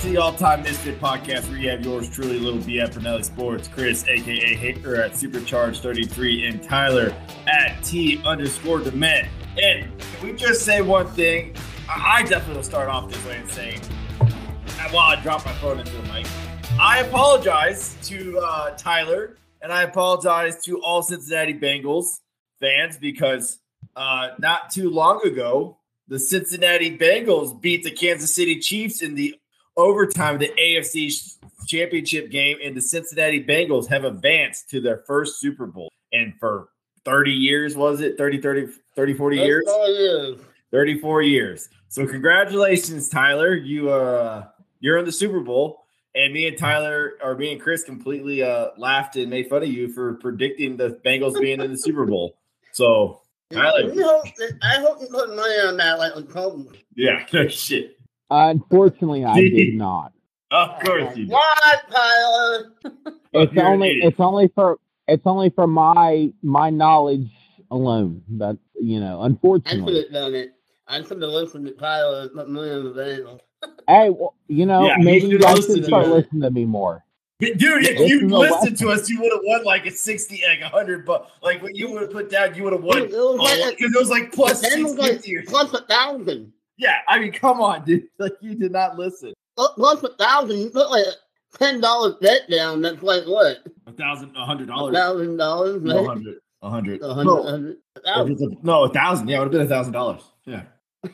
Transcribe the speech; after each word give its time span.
to 0.00 0.10
the 0.10 0.16
All 0.16 0.32
Time 0.32 0.62
Misfit 0.62 1.00
podcast 1.00 1.48
where 1.48 1.58
you 1.58 1.70
have 1.70 1.84
yours 1.84 2.08
truly, 2.08 2.38
Little 2.38 2.60
B 2.60 2.78
at 2.78 2.92
Pinelli 2.92 3.24
Sports, 3.24 3.66
Chris, 3.66 4.06
aka 4.06 4.54
Hater 4.54 5.02
at 5.02 5.16
Supercharged 5.16 5.82
33, 5.82 6.46
and 6.46 6.62
Tyler 6.62 7.12
at 7.48 7.82
T 7.82 8.22
underscore 8.24 8.78
Dement. 8.78 9.26
And 9.60 9.90
can 9.98 10.28
we 10.28 10.34
just 10.34 10.64
say 10.64 10.82
one 10.82 11.08
thing? 11.08 11.56
I 11.88 12.22
definitely 12.22 12.56
will 12.56 12.62
start 12.62 12.88
off 12.88 13.10
this 13.10 13.24
way 13.26 13.38
and 13.38 13.50
say, 13.50 13.80
while 14.92 15.16
I 15.16 15.20
drop 15.20 15.44
my 15.44 15.52
phone 15.54 15.80
into 15.80 15.90
the 15.90 16.02
mic, 16.04 16.28
I 16.78 17.00
apologize 17.00 17.96
to 18.04 18.38
uh, 18.38 18.76
Tyler 18.76 19.36
and 19.62 19.72
I 19.72 19.82
apologize 19.82 20.62
to 20.64 20.80
all 20.80 21.02
Cincinnati 21.02 21.54
Bengals 21.54 22.20
fans 22.60 22.98
because 22.98 23.58
uh, 23.96 24.28
not 24.38 24.70
too 24.70 24.90
long 24.90 25.26
ago, 25.26 25.78
the 26.06 26.20
Cincinnati 26.20 26.96
Bengals 26.96 27.60
beat 27.60 27.82
the 27.82 27.90
Kansas 27.90 28.32
City 28.32 28.60
Chiefs 28.60 29.02
in 29.02 29.16
the 29.16 29.34
overtime 29.78 30.38
the 30.38 30.50
AFC 30.60 31.38
championship 31.66 32.30
game, 32.30 32.58
and 32.62 32.76
the 32.76 32.82
Cincinnati 32.82 33.42
Bengals 33.42 33.88
have 33.88 34.04
advanced 34.04 34.68
to 34.70 34.80
their 34.80 34.98
first 35.06 35.40
Super 35.40 35.66
Bowl. 35.66 35.90
And 36.12 36.34
for 36.38 36.68
30 37.04 37.30
years, 37.32 37.76
was 37.76 38.00
it 38.00 38.18
30, 38.18 38.42
30, 38.42 38.68
30 38.96 39.14
40 39.14 39.36
years? 39.36 39.64
34 40.70 41.22
years. 41.22 41.68
So 41.88 42.06
congratulations, 42.06 43.08
Tyler. 43.08 43.54
You 43.54 43.90
uh 43.90 44.48
you're 44.80 44.98
in 44.98 45.06
the 45.06 45.12
Super 45.12 45.40
Bowl. 45.40 45.84
And 46.14 46.32
me 46.32 46.48
and 46.48 46.58
Tyler 46.58 47.14
or 47.22 47.36
me 47.36 47.52
and 47.52 47.60
Chris 47.60 47.84
completely 47.84 48.42
uh 48.42 48.68
laughed 48.76 49.16
and 49.16 49.30
made 49.30 49.48
fun 49.48 49.62
of 49.62 49.68
you 49.68 49.88
for 49.92 50.14
predicting 50.14 50.76
the 50.76 51.00
Bengals 51.04 51.40
being 51.40 51.60
in 51.60 51.70
the 51.70 51.78
Super 51.78 52.04
Bowl. 52.04 52.36
So 52.72 53.22
Tyler. 53.50 53.90
I 54.62 54.80
hope 54.80 55.00
you 55.00 55.08
put 55.10 55.34
money 55.34 55.54
on 55.66 55.78
that 55.78 55.98
like 55.98 56.28
Colton. 56.28 56.68
Yeah, 56.94 57.24
no 57.32 57.48
shit. 57.48 57.97
Unfortunately, 58.30 59.24
I 59.24 59.34
did 59.40 59.74
not. 59.74 60.12
Of 60.50 60.80
course 60.80 61.16
you 61.16 61.26
did. 61.26 61.32
What, 61.32 61.90
Tyler? 61.90 62.72
It's 63.32 63.52
You're 63.52 63.66
only 63.66 63.90
it's 64.02 64.18
only 64.20 64.48
for 64.54 64.78
it's 65.06 65.26
only 65.26 65.50
for 65.50 65.66
my 65.66 66.30
my 66.42 66.70
knowledge 66.70 67.30
alone. 67.70 68.22
That 68.38 68.56
you 68.80 69.00
know, 69.00 69.22
unfortunately, 69.22 69.70
I 69.70 69.74
could 69.74 69.94
unfortunately. 69.96 70.02
have 70.04 70.12
done 70.12 70.34
it. 70.34 70.52
I 70.86 71.02
could 71.02 71.20
have 71.22 71.30
listened 71.30 71.66
to 71.66 71.72
Tyler 71.72 72.22
and 72.22 72.32
put 72.32 72.48
money 72.48 72.70
on 72.70 72.84
the 72.84 72.90
Bengals. 72.92 73.40
Hey, 73.86 74.08
well, 74.10 74.34
you 74.48 74.64
know, 74.66 74.86
Yeah, 74.86 74.96
maybe 74.98 75.26
you 75.26 75.38
guys 75.38 75.56
listen 75.56 75.74
should 75.76 75.80
to 75.82 75.86
start 75.88 76.06
it. 76.06 76.10
listening 76.10 76.42
to 76.42 76.50
me 76.50 76.64
more. 76.64 77.04
Dude, 77.40 77.56
if 77.84 77.98
you 78.08 78.26
listened 78.28 78.78
to 78.78 78.88
us, 78.88 79.08
you 79.10 79.20
would 79.20 79.32
have 79.32 79.42
won 79.44 79.64
like 79.64 79.84
a 79.86 79.90
60, 79.90 80.42
like 80.48 80.60
a 80.60 80.68
hundred 80.68 81.04
but 81.06 81.30
like 81.42 81.62
what 81.62 81.76
you 81.76 81.90
would 81.90 82.02
have 82.02 82.10
put 82.10 82.30
down, 82.30 82.54
you 82.54 82.64
would 82.64 82.72
have 82.72 82.82
won. 82.82 82.98
It 82.98 83.10
was 83.12 83.38
like- 83.38 83.76
Because 83.76 83.94
it 83.94 83.98
was 83.98 84.10
like 84.10 84.32
plus 84.32 84.60
Then 84.62 84.80
it 84.80 84.82
was 84.82 84.94
like 84.96 85.20
or 85.28 85.42
plus 85.46 85.72
a 85.74 85.82
thousand. 85.82 86.52
Yeah, 86.78 86.96
I 87.08 87.18
mean, 87.18 87.32
come 87.32 87.60
on, 87.60 87.84
dude. 87.84 88.04
Like 88.18 88.34
you 88.40 88.54
did 88.54 88.72
not 88.72 88.96
listen. 88.98 89.34
Plus- 89.56 89.72
Plus 89.74 90.02
a 90.04 90.14
thousand. 90.16 90.58
You 90.58 90.70
put 90.70 90.90
like 90.90 91.04
a 91.04 91.58
ten 91.58 91.80
dollars 91.80 92.14
bet 92.20 92.48
down. 92.50 92.80
That's 92.82 93.02
like 93.02 93.24
what? 93.24 93.58
A 93.86 93.92
thousand, 93.92 94.34
a 94.36 94.44
hundred 94.44 94.64
A 94.64 94.72
dollars. 94.72 94.94
thousand 94.94 95.36
dollars. 95.36 95.82
No, 95.82 96.06
hundred. 96.06 96.36
A 96.62 96.70
hundred. 96.70 97.02
A 97.02 97.14
hundred. 97.14 97.26
No, 97.32 97.42
a 97.46 97.50
hundred. 97.50 97.76
A 97.96 98.00
thousand. 98.00 98.42
a- 98.42 98.66
no, 98.66 98.84
a 98.84 98.88
thousand. 98.88 99.28
Yeah, 99.28 99.36
it 99.36 99.38
would 99.40 99.44
have 99.46 99.52
been 99.52 99.60
a 99.62 99.66
thousand 99.68 99.92
dollars. 99.92 100.22
Yeah. 100.44 100.62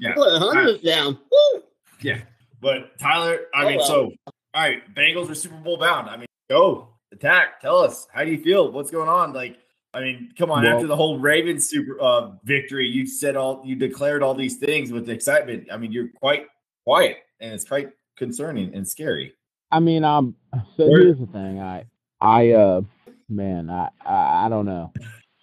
Yeah. 0.00 0.14
Put 0.14 0.34
a 0.34 0.38
hundred 0.38 0.82
down. 0.82 1.18
Woo! 1.30 1.62
Yeah. 2.00 2.20
But 2.62 2.98
Tyler, 2.98 3.40
I 3.54 3.64
Oh, 3.64 3.68
mean, 3.68 3.76
well. 3.78 3.86
so 3.86 4.12
all 4.54 4.62
right, 4.62 4.82
Bengals 4.94 5.30
are 5.30 5.34
Super 5.34 5.56
Bowl 5.56 5.76
bound. 5.76 6.08
I 6.08 6.16
mean, 6.16 6.26
go 6.48 6.88
attack. 7.12 7.60
Tell 7.60 7.78
us 7.78 8.06
how 8.10 8.24
do 8.24 8.30
you 8.30 8.38
feel? 8.42 8.72
What's 8.72 8.90
going 8.90 9.08
on? 9.10 9.34
Like, 9.34 9.58
I 9.96 10.00
mean, 10.02 10.32
come 10.38 10.50
on. 10.50 10.62
Well- 10.62 10.74
after 10.74 10.86
the 10.86 10.94
whole 10.96 11.18
Ravens 11.18 11.66
super 11.68 11.98
uh, 12.00 12.32
victory, 12.44 12.86
you 12.86 13.06
said 13.06 13.34
all 13.34 13.62
you 13.64 13.76
declared 13.76 14.22
all 14.22 14.34
these 14.34 14.56
things 14.56 14.92
with 14.92 15.08
excitement. 15.08 15.68
I 15.72 15.78
mean, 15.78 15.90
you're 15.90 16.08
quite 16.20 16.46
quiet, 16.84 17.16
and 17.40 17.54
it's 17.54 17.64
quite 17.64 17.90
concerning 18.16 18.74
and 18.74 18.86
scary. 18.86 19.32
I 19.72 19.80
mean, 19.80 20.04
um, 20.04 20.36
so 20.76 20.86
Where- 20.86 21.00
here's 21.04 21.18
the 21.18 21.26
thing. 21.26 21.60
I, 21.60 21.84
I, 22.20 22.50
uh, 22.50 22.82
man, 23.30 23.70
I, 23.70 23.88
I, 24.04 24.46
I 24.46 24.48
don't 24.50 24.66
know. 24.66 24.92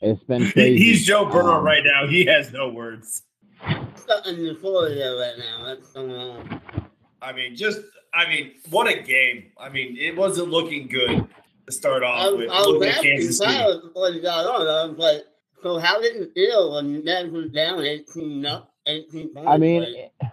It's 0.01 0.23
been 0.28 0.50
crazy. 0.51 0.78
He's 0.78 1.03
Joe 1.05 1.25
Burrow 1.25 1.57
Um, 1.57 1.66
right 1.66 1.83
now. 1.83 2.05
He 2.07 2.23
has 2.25 2.51
no 2.53 2.69
words. 2.69 3.23
Stuck 3.95 4.28
in 4.28 4.38
euphoria 4.39 5.16
right 5.17 5.38
now. 5.38 5.66
That's 5.66 5.91
going 5.94 6.11
on. 6.11 6.61
I 7.23 7.31
mean, 7.33 7.55
just 7.55 7.79
I 8.13 8.28
mean, 8.29 8.51
what 8.69 8.88
a 8.88 9.01
game! 9.01 9.45
I 9.57 9.69
mean, 9.69 9.97
it 9.97 10.16
wasn't 10.16 10.49
looking 10.49 10.88
good 10.88 11.28
to 11.66 11.72
start 11.72 12.03
I 12.03 12.07
off 12.07 12.31
was, 12.31 12.38
with. 12.40 12.50
I 12.50 12.57
was 12.59 12.68
looking 12.68 12.90
at 12.90 12.96
asking 12.96 13.12
Kansas 13.18 13.38
City. 13.38 13.79
Before 13.88 14.12
he 14.12 14.19
got 14.22 14.46
on. 14.46 14.62
I 14.68 14.85
was 14.90 14.97
like, 14.97 15.22
so 15.62 15.79
how 15.79 16.01
did 16.01 16.16
it 16.18 16.31
feel 16.34 16.74
when 16.75 17.03
that 17.06 17.31
was 17.31 17.50
down 17.51 17.81
18 17.81 18.46
up, 18.46 18.74
18 18.85 19.34
points? 19.34 19.50
I 19.50 19.57
mean, 19.57 19.81
Like, 19.81 20.31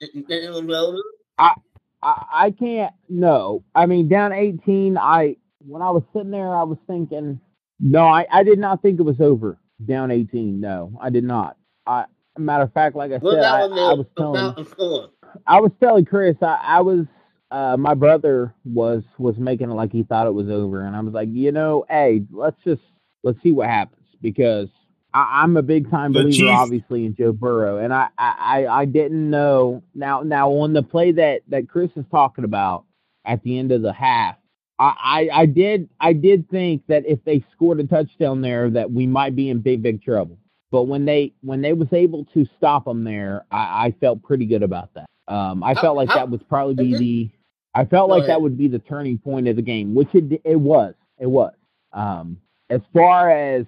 did 0.00 0.10
you 0.14 0.22
think 0.22 0.44
it 0.44 0.50
was 0.50 0.76
over? 0.76 0.98
I, 1.38 1.54
I 2.02 2.50
can't. 2.50 2.92
No, 3.08 3.64
I 3.74 3.86
mean, 3.86 4.08
down 4.08 4.32
18. 4.32 4.98
I 4.98 5.36
when 5.66 5.80
I 5.80 5.90
was 5.90 6.02
sitting 6.12 6.30
there, 6.30 6.54
I 6.54 6.62
was 6.64 6.76
thinking, 6.86 7.40
no, 7.80 8.06
I, 8.06 8.26
I 8.30 8.42
did 8.42 8.58
not 8.58 8.82
think 8.82 9.00
it 9.00 9.04
was 9.04 9.20
over. 9.20 9.58
Down 9.84 10.10
18. 10.10 10.60
No, 10.60 10.92
I 11.00 11.10
did 11.10 11.24
not. 11.24 11.56
I, 11.86 12.04
matter 12.38 12.64
of 12.64 12.72
fact, 12.72 12.94
like 12.96 13.10
I 13.12 13.18
What 13.18 13.34
said, 13.34 13.44
I, 13.44 13.60
I 13.62 13.94
was 13.94 14.06
telling. 14.18 14.40
about? 14.40 15.10
I 15.46 15.60
was 15.60 15.72
telling 15.80 16.04
Chris, 16.04 16.36
I, 16.42 16.58
I 16.62 16.80
was 16.80 17.06
uh, 17.50 17.76
my 17.76 17.94
brother 17.94 18.54
was 18.64 19.02
was 19.18 19.36
making 19.36 19.70
it 19.70 19.74
like 19.74 19.92
he 19.92 20.02
thought 20.02 20.26
it 20.26 20.34
was 20.34 20.48
over, 20.48 20.82
and 20.82 20.96
I 20.96 21.00
was 21.00 21.14
like, 21.14 21.28
you 21.30 21.52
know, 21.52 21.84
hey, 21.88 22.22
let's 22.30 22.56
just 22.64 22.82
let's 23.22 23.42
see 23.42 23.52
what 23.52 23.68
happens 23.68 24.06
because 24.20 24.68
I, 25.12 25.42
I'm 25.42 25.56
a 25.56 25.62
big 25.62 25.90
time 25.90 26.12
believer, 26.12 26.30
Chiefs- 26.30 26.52
obviously, 26.52 27.06
in 27.06 27.14
Joe 27.14 27.32
Burrow, 27.32 27.78
and 27.78 27.92
I, 27.92 28.08
I 28.18 28.34
I 28.38 28.80
I 28.80 28.84
didn't 28.86 29.30
know 29.30 29.82
now 29.94 30.22
now 30.22 30.50
on 30.50 30.72
the 30.72 30.82
play 30.82 31.12
that 31.12 31.42
that 31.48 31.68
Chris 31.68 31.90
is 31.96 32.04
talking 32.10 32.44
about 32.44 32.84
at 33.24 33.42
the 33.42 33.58
end 33.58 33.72
of 33.72 33.82
the 33.82 33.92
half. 33.92 34.36
I, 34.78 35.28
I, 35.32 35.40
I 35.42 35.46
did 35.46 35.88
I 36.00 36.12
did 36.12 36.50
think 36.50 36.82
that 36.88 37.06
if 37.06 37.22
they 37.24 37.44
scored 37.52 37.78
a 37.80 37.84
touchdown 37.84 38.40
there 38.40 38.68
that 38.70 38.90
we 38.90 39.06
might 39.06 39.36
be 39.36 39.48
in 39.50 39.60
big 39.60 39.82
big 39.82 40.02
trouble. 40.02 40.38
But 40.72 40.84
when 40.84 41.04
they 41.04 41.32
when 41.42 41.62
they 41.62 41.72
was 41.72 41.92
able 41.92 42.24
to 42.34 42.46
stop 42.56 42.84
them 42.86 43.04
there, 43.04 43.44
I, 43.52 43.86
I 43.86 43.94
felt 44.00 44.24
pretty 44.24 44.46
good 44.46 44.64
about 44.64 44.92
that. 44.94 45.08
Um, 45.28 45.62
I 45.62 45.74
How- 45.74 45.80
felt 45.80 45.96
like 45.96 46.08
how- 46.10 46.16
that 46.16 46.30
would 46.30 46.48
probably 46.48 46.74
be 46.74 46.96
the 46.96 47.30
I 47.76 47.84
felt 47.84 48.08
like 48.08 48.26
that 48.26 48.40
would 48.40 48.56
be 48.56 48.68
the 48.68 48.78
turning 48.78 49.18
point 49.18 49.48
of 49.48 49.56
the 49.56 49.62
game, 49.62 49.94
which 49.94 50.14
it 50.14 50.40
it 50.44 50.56
was. 50.60 50.94
It 51.18 51.26
was. 51.26 51.52
Um, 51.92 52.38
as 52.70 52.80
far 52.92 53.30
as 53.30 53.66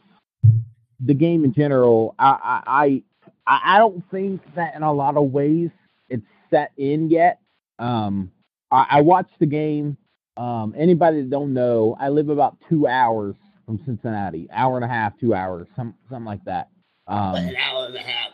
the 1.01 1.15
game 1.15 1.45
in 1.45 1.53
general, 1.53 2.15
I 2.19 2.63
I 2.67 3.03
I, 3.47 3.75
I 3.75 3.79
don't 3.79 4.03
think 4.11 4.43
that 4.55 4.75
in 4.77 4.83
a 4.83 4.93
lot 4.93 5.17
of 5.17 5.33
ways 5.33 5.71
it's 6.09 6.27
set 6.51 6.71
in 6.77 7.11
yet. 7.11 7.41
Um, 7.79 8.31
I, 8.71 8.87
I 8.91 9.01
watched 9.03 9.39
the 9.41 9.47
game. 9.47 9.97
Um, 10.37 10.75
anybody 10.77 11.23
that 11.23 11.31
don't 11.31 11.55
know, 11.55 11.97
I 11.99 12.11
live 12.11 12.29
about 12.29 12.57
two 12.69 12.87
hours 12.87 13.35
from 13.65 13.81
Cincinnati, 13.87 14.49
hour 14.53 14.77
and 14.77 14.85
a 14.85 14.89
half, 14.89 15.19
two 15.19 15.35
hours, 15.35 15.67
some 15.75 15.95
something 16.09 16.27
like 16.27 16.45
that. 16.45 16.69
Um, 17.09 17.35
an 17.37 17.57
hour 17.57 17.87
and 17.87 17.97
a 17.97 18.01
half. 18.01 18.26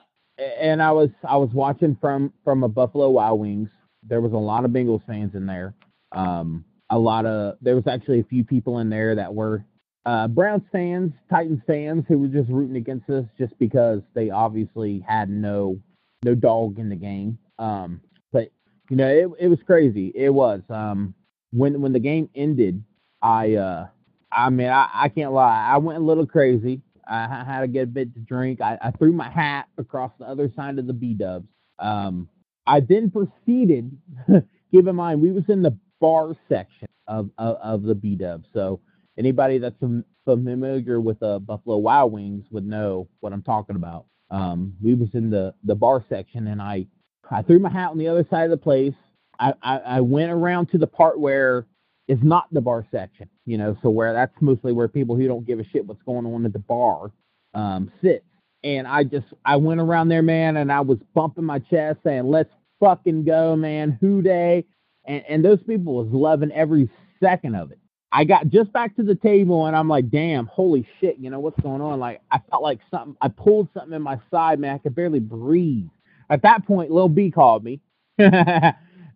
And 0.61 0.83
I 0.83 0.93
was 0.93 1.11
I 1.29 1.37
was 1.37 1.51
watching 1.53 1.97
from 2.01 2.33
from 2.45 2.63
a 2.65 2.69
Buffalo 2.69 3.11
Wild 3.11 3.41
Wings. 3.41 3.69
There 4.03 4.21
was 4.21 4.33
a 4.33 4.37
lot 4.37 4.65
of 4.65 4.71
Bengals 4.71 5.05
fans 5.07 5.35
in 5.35 5.47
there. 5.47 5.75
Um, 6.13 6.65
a 6.91 6.99
lot 6.99 7.27
of 7.27 7.57
there 7.61 7.75
was 7.75 7.87
actually 7.87 8.21
a 8.21 8.25
few 8.25 8.45
people 8.45 8.79
in 8.79 8.91
there 8.91 9.15
that 9.15 9.35
were 9.35 9.65
uh, 10.05 10.29
Browns 10.29 10.65
fans, 10.73 11.13
Titans 11.31 11.63
fans 11.67 12.05
who 12.09 12.19
were 12.19 12.29
just 12.29 12.51
rooting 12.51 12.77
against 12.77 13.09
us 13.09 13.25
just 13.39 13.57
because 13.59 14.01
they 14.15 14.31
obviously 14.31 15.05
had 15.07 15.31
no 15.31 15.79
no 16.25 16.35
dog 16.35 16.79
in 16.79 16.89
the 16.89 16.97
game. 16.97 17.39
Um, 17.59 18.01
but 18.33 18.51
you 18.91 18.97
know 18.97 19.09
it 19.09 19.29
it 19.39 19.49
was 19.49 19.59
crazy. 19.67 20.13
It 20.15 20.31
was 20.31 20.61
um, 20.69 21.15
when 21.53 21.81
when 21.81 21.93
the 21.93 22.01
game 22.01 22.29
ended. 22.35 22.83
I 23.21 23.55
uh, 23.55 23.87
I 24.33 24.51
mean 24.51 24.69
I, 24.69 24.89
I 24.93 25.09
can't 25.09 25.33
lie. 25.33 25.71
I 25.73 25.79
went 25.79 25.99
a 25.99 26.05
little 26.05 26.27
crazy. 26.27 26.83
I 27.09 27.45
had 27.45 27.61
to 27.61 27.69
get 27.69 27.85
a 27.85 27.87
bit 27.87 28.15
to 28.15 28.21
drink. 28.21 28.61
I, 28.61 28.79
I 28.81 28.91
threw 28.93 29.13
my 29.13 29.31
hat 29.31 29.67
across 29.79 30.13
the 30.19 30.27
other 30.27 30.51
side 30.55 30.79
of 30.79 30.87
the 30.87 30.93
B 30.93 31.15
Dubs. 31.15 31.49
Um, 31.79 32.29
I 32.67 32.81
then 32.81 33.11
proceeded. 33.11 33.97
keep 34.71 34.87
in 34.87 34.97
mind, 34.97 35.21
we 35.21 35.33
was 35.33 35.45
in 35.49 35.63
the 35.63 35.77
bar 36.01 36.35
section 36.49 36.89
of 37.07 37.31
of, 37.39 37.57
of 37.57 37.83
the 37.83 37.95
B 37.95 38.15
Dubs. 38.15 38.49
So 38.53 38.81
anybody 39.19 39.59
that's 39.59 39.83
familiar 40.25 41.01
with 41.01 41.23
uh, 41.23 41.39
Buffalo 41.39 41.77
Wild 41.79 42.13
Wings 42.13 42.45
would 42.51 42.67
know 42.67 43.09
what 43.21 43.33
I'm 43.33 43.43
talking 43.43 43.77
about. 43.77 44.07
Um, 44.31 44.75
we 44.83 44.95
was 44.95 45.09
in 45.15 45.31
the 45.31 45.55
the 45.65 45.75
bar 45.75 46.05
section, 46.09 46.47
and 46.47 46.63
I 46.63 46.87
I 47.31 47.43
threw 47.43 47.59
my 47.59 47.71
hat 47.71 47.91
on 47.91 47.99
the 47.99 48.09
other 48.09 48.27
side 48.31 48.45
of 48.45 48.51
the 48.51 48.57
place. 48.57 48.95
I, 49.39 49.55
I, 49.63 49.79
I 49.79 50.01
went 50.01 50.31
around 50.31 50.67
to 50.71 50.79
the 50.79 50.87
part 50.87 51.19
where 51.19 51.67
it's 52.09 52.23
not 52.23 52.47
the 52.53 52.61
bar 52.61 52.87
section, 52.91 53.29
you 53.47 53.59
know, 53.59 53.77
so 53.83 53.91
where 53.91 54.13
that's 54.13 54.35
mostly 54.41 54.73
where 54.73 54.89
people 54.89 55.17
who 55.17 55.29
don't 55.29 55.47
give 55.47 55.61
a 55.61 55.65
shit 55.65 55.87
what's 55.87 56.03
going 56.03 56.27
on 56.27 56.45
at 56.45 56.53
the 56.53 56.59
bar 56.59 57.11
um, 57.55 57.91
sit. 58.03 58.25
And 58.65 58.87
I 58.87 59.05
just 59.05 59.27
I 59.45 59.57
went 59.57 59.81
around 59.81 60.09
there, 60.09 60.23
man, 60.23 60.57
and 60.57 60.71
I 60.71 60.81
was 60.81 60.99
bumping 61.15 61.45
my 61.45 61.59
chest 61.59 61.99
saying, 62.05 62.25
"Let's 62.29 62.51
fucking 62.79 63.25
go, 63.25 63.57
man, 63.57 63.99
who 64.01 64.23
day?" 64.23 64.65
And 65.05 65.25
and 65.29 65.45
those 65.45 65.61
people 65.65 65.95
was 65.95 66.09
loving 66.13 66.53
every 66.53 66.89
second 67.21 67.57
of 67.57 67.73
it. 67.73 67.79
I 68.13 68.25
got 68.25 68.51
just 68.51 68.73
back 68.73 68.95
to 68.97 69.03
the 69.03 69.15
table 69.15 69.67
and 69.67 69.75
I'm 69.75 69.89
like, 69.89 70.11
damn, 70.11 70.47
holy 70.47 70.87
shit, 71.01 71.17
you 71.19 71.31
know 71.31 71.41
what's 71.41 71.59
going 71.61 71.81
on? 71.81 71.99
Like 71.99 72.21
I 72.31 72.41
felt 72.51 72.63
like 72.63 72.79
something 72.91 73.17
I 73.23 73.29
pulled 73.29 73.69
something 73.73 73.95
in 73.95 74.03
my 74.03 74.21
side, 74.31 74.61
man. 74.61 74.75
I 74.75 74.79
could 74.79 74.95
barely 74.95 75.19
breathe. 75.19 75.89
At 76.29 76.43
that 76.43 76.67
point, 76.67 76.91
Lil 76.91 77.09
B 77.09 77.31
called 77.31 77.65
me. 77.65 77.81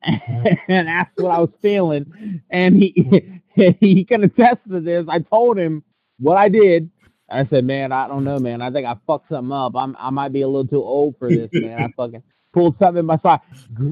and 0.69 0.89
asked 0.89 1.17
what 1.17 1.31
I 1.31 1.41
was 1.41 1.51
feeling. 1.63 2.43
And 2.51 2.77
he 2.77 3.41
he 3.81 4.05
can 4.05 4.25
attest 4.25 4.61
to 4.71 4.81
this. 4.81 5.07
I 5.09 5.21
told 5.21 5.59
him 5.59 5.83
what 6.19 6.37
I 6.37 6.49
did. 6.49 6.91
I 7.29 7.47
said, 7.49 7.65
man, 7.65 7.91
I 7.91 8.07
don't 8.07 8.25
know, 8.25 8.39
man. 8.39 8.63
I 8.63 8.71
think 8.71 8.87
I 8.87 8.97
fucked 9.07 9.31
something 9.31 9.53
up. 9.53 9.75
I'm 9.75 9.97
I 9.99 10.11
might 10.11 10.33
be 10.33 10.43
a 10.43 10.47
little 10.47 10.67
too 10.67 10.83
old 10.83 11.17
for 11.19 11.29
this, 11.29 11.51
man. 11.53 11.83
I 11.83 11.93
fucking 11.97 12.23
pulled 12.53 12.79
something 12.79 13.01
in 13.01 13.07
my 13.07 13.19
side. 13.19 13.41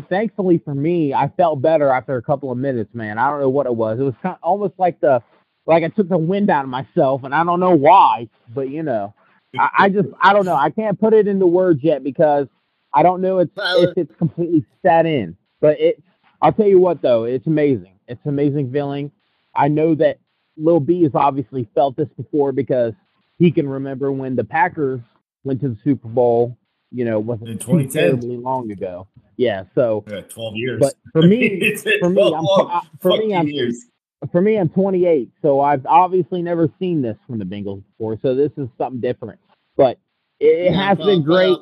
Thankfully 0.08 0.60
for 0.64 0.74
me, 0.74 1.12
I 1.12 1.28
felt 1.36 1.60
better 1.60 1.90
after 1.90 2.16
a 2.16 2.22
couple 2.22 2.50
of 2.52 2.58
minutes, 2.58 2.94
man. 2.94 3.18
I 3.18 3.28
don't 3.30 3.40
know 3.40 3.48
what 3.48 3.66
it 3.66 3.74
was. 3.74 3.98
It 3.98 4.04
was 4.04 4.14
kind 4.22 4.36
of 4.36 4.42
almost 4.42 4.74
like 4.78 5.00
the 5.00 5.22
like 5.66 5.82
I 5.82 5.88
took 5.88 6.08
the 6.08 6.18
wind 6.18 6.50
out 6.50 6.64
of 6.64 6.70
myself, 6.70 7.24
and 7.24 7.34
I 7.34 7.42
don't 7.42 7.60
know 7.60 7.74
why, 7.74 8.28
but 8.54 8.68
you 8.68 8.82
know, 8.82 9.14
I, 9.58 9.68
I 9.78 9.88
just 9.88 10.08
I 10.20 10.32
don't 10.32 10.44
know. 10.44 10.56
I 10.56 10.70
can't 10.70 10.98
put 11.00 11.12
it 11.12 11.26
into 11.26 11.46
words 11.46 11.80
yet 11.82 12.04
because 12.04 12.46
I 12.92 13.02
don't 13.02 13.20
know 13.20 13.38
it's, 13.38 13.52
if 13.56 13.96
it's 13.96 14.14
completely 14.18 14.64
set 14.82 15.06
in. 15.06 15.36
But 15.64 15.80
it, 15.80 16.02
I'll 16.42 16.52
tell 16.52 16.66
you 16.66 16.78
what 16.78 17.00
though, 17.00 17.24
it's 17.24 17.46
amazing. 17.46 17.98
It's 18.06 18.20
amazing 18.26 18.70
feeling. 18.70 19.10
I 19.56 19.68
know 19.68 19.94
that 19.94 20.18
Lil 20.58 20.78
B 20.78 21.04
has 21.04 21.12
obviously 21.14 21.66
felt 21.74 21.96
this 21.96 22.10
before 22.18 22.52
because 22.52 22.92
he 23.38 23.50
can 23.50 23.66
remember 23.66 24.12
when 24.12 24.36
the 24.36 24.44
Packers 24.44 25.00
went 25.42 25.62
to 25.62 25.70
the 25.70 25.78
Super 25.82 26.08
Bowl. 26.08 26.58
You 26.92 27.06
know, 27.06 27.18
wasn't 27.18 27.62
too 27.62 27.88
terribly 27.88 28.36
long 28.36 28.70
ago. 28.72 29.08
Yeah, 29.38 29.64
so 29.74 30.04
yeah, 30.06 30.20
twelve 30.20 30.54
years. 30.54 30.80
But 30.80 30.96
for 31.12 31.22
me, 31.22 31.74
for 31.98 32.10
me, 32.10 32.34
I'm, 32.34 32.46
uh, 32.46 32.80
for 33.00 33.16
me, 33.16 33.34
I'm, 33.34 33.48
years. 33.48 33.86
for 34.32 34.42
me, 34.42 34.56
I'm 34.56 34.68
28, 34.68 35.30
so 35.40 35.62
I've 35.62 35.86
obviously 35.86 36.42
never 36.42 36.68
seen 36.78 37.00
this 37.00 37.16
from 37.26 37.38
the 37.38 37.46
Bengals 37.46 37.82
before. 37.92 38.18
So 38.20 38.34
this 38.34 38.52
is 38.58 38.68
something 38.76 39.00
different. 39.00 39.40
But 39.78 39.98
it, 40.40 40.72
it 40.72 40.74
has 40.74 40.98
been 40.98 41.22
great. 41.22 41.56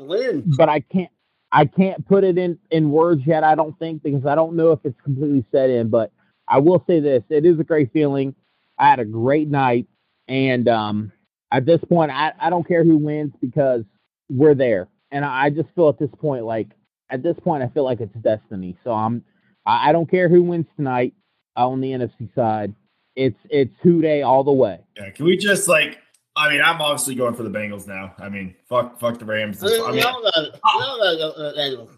But 0.56 0.69
I 0.69 0.81
can't, 0.81 1.08
I 1.52 1.66
can't 1.66 2.06
put 2.08 2.25
it 2.25 2.38
in 2.38 2.58
in 2.70 2.90
words 2.90 3.22
yet. 3.26 3.44
I 3.44 3.54
don't 3.54 3.78
think 3.78 4.02
because 4.02 4.25
I 4.26 4.34
don't 4.34 4.56
know 4.56 4.72
if 4.72 4.81
it's 4.84 5.00
completely 5.02 5.44
set 5.52 5.69
in. 5.69 5.90
But 5.90 6.10
I 6.49 6.58
will 6.58 6.82
say 6.87 7.00
this: 7.00 7.22
it 7.28 7.44
is 7.44 7.60
a 7.60 7.64
great 7.64 7.93
feeling. 7.93 8.34
I 8.78 8.88
had 8.88 8.99
a 8.99 9.04
great 9.04 9.49
night, 9.49 9.87
and 10.26 10.66
um, 10.66 11.12
at 11.52 11.66
this 11.66 11.81
point, 11.88 12.10
I, 12.10 12.32
I 12.40 12.50
don't 12.50 12.66
care 12.66 12.82
who 12.82 12.96
wins 12.96 13.32
because 13.40 13.82
we're 14.31 14.54
there. 14.54 14.88
And 15.10 15.25
I, 15.25 15.44
I 15.44 15.50
just 15.50 15.69
feel 15.75 15.90
at 15.90 15.99
this 15.99 16.10
point, 16.19 16.44
like 16.44 16.69
at 17.10 17.22
this 17.22 17.37
point, 17.44 17.62
I 17.62 17.69
feel 17.69 17.84
like 17.84 18.00
it's 18.00 18.14
destiny. 18.22 18.76
So 18.82 18.90
I'm, 18.93 19.22
I, 19.66 19.90
I 19.90 19.93
don't 19.93 20.10
care 20.10 20.31
who 20.31 20.43
wins 20.43 20.66
tonight 20.76 21.12
on 21.54 21.82
the 21.82 21.88
NFC 21.88 22.34
side. 22.34 22.75
It's 23.14 23.37
it's 23.50 23.75
who 23.82 24.00
day 24.00 24.22
all 24.22 24.43
the 24.43 24.52
way. 24.52 24.81
Yeah, 24.96 25.10
can 25.10 25.26
we 25.26 25.37
just 25.37 25.69
like? 25.69 26.01
I 26.34 26.49
mean, 26.49 26.62
I'm 26.62 26.81
obviously 26.81 27.14
going 27.14 27.34
for 27.34 27.43
the 27.43 27.50
Bengals 27.50 27.87
now. 27.87 28.14
I 28.19 28.29
mean, 28.29 28.55
fuck, 28.67 28.99
fuck 28.99 29.19
the 29.19 29.25
Rams. 29.25 29.62
I 29.62 29.93
mean, 29.93 30.02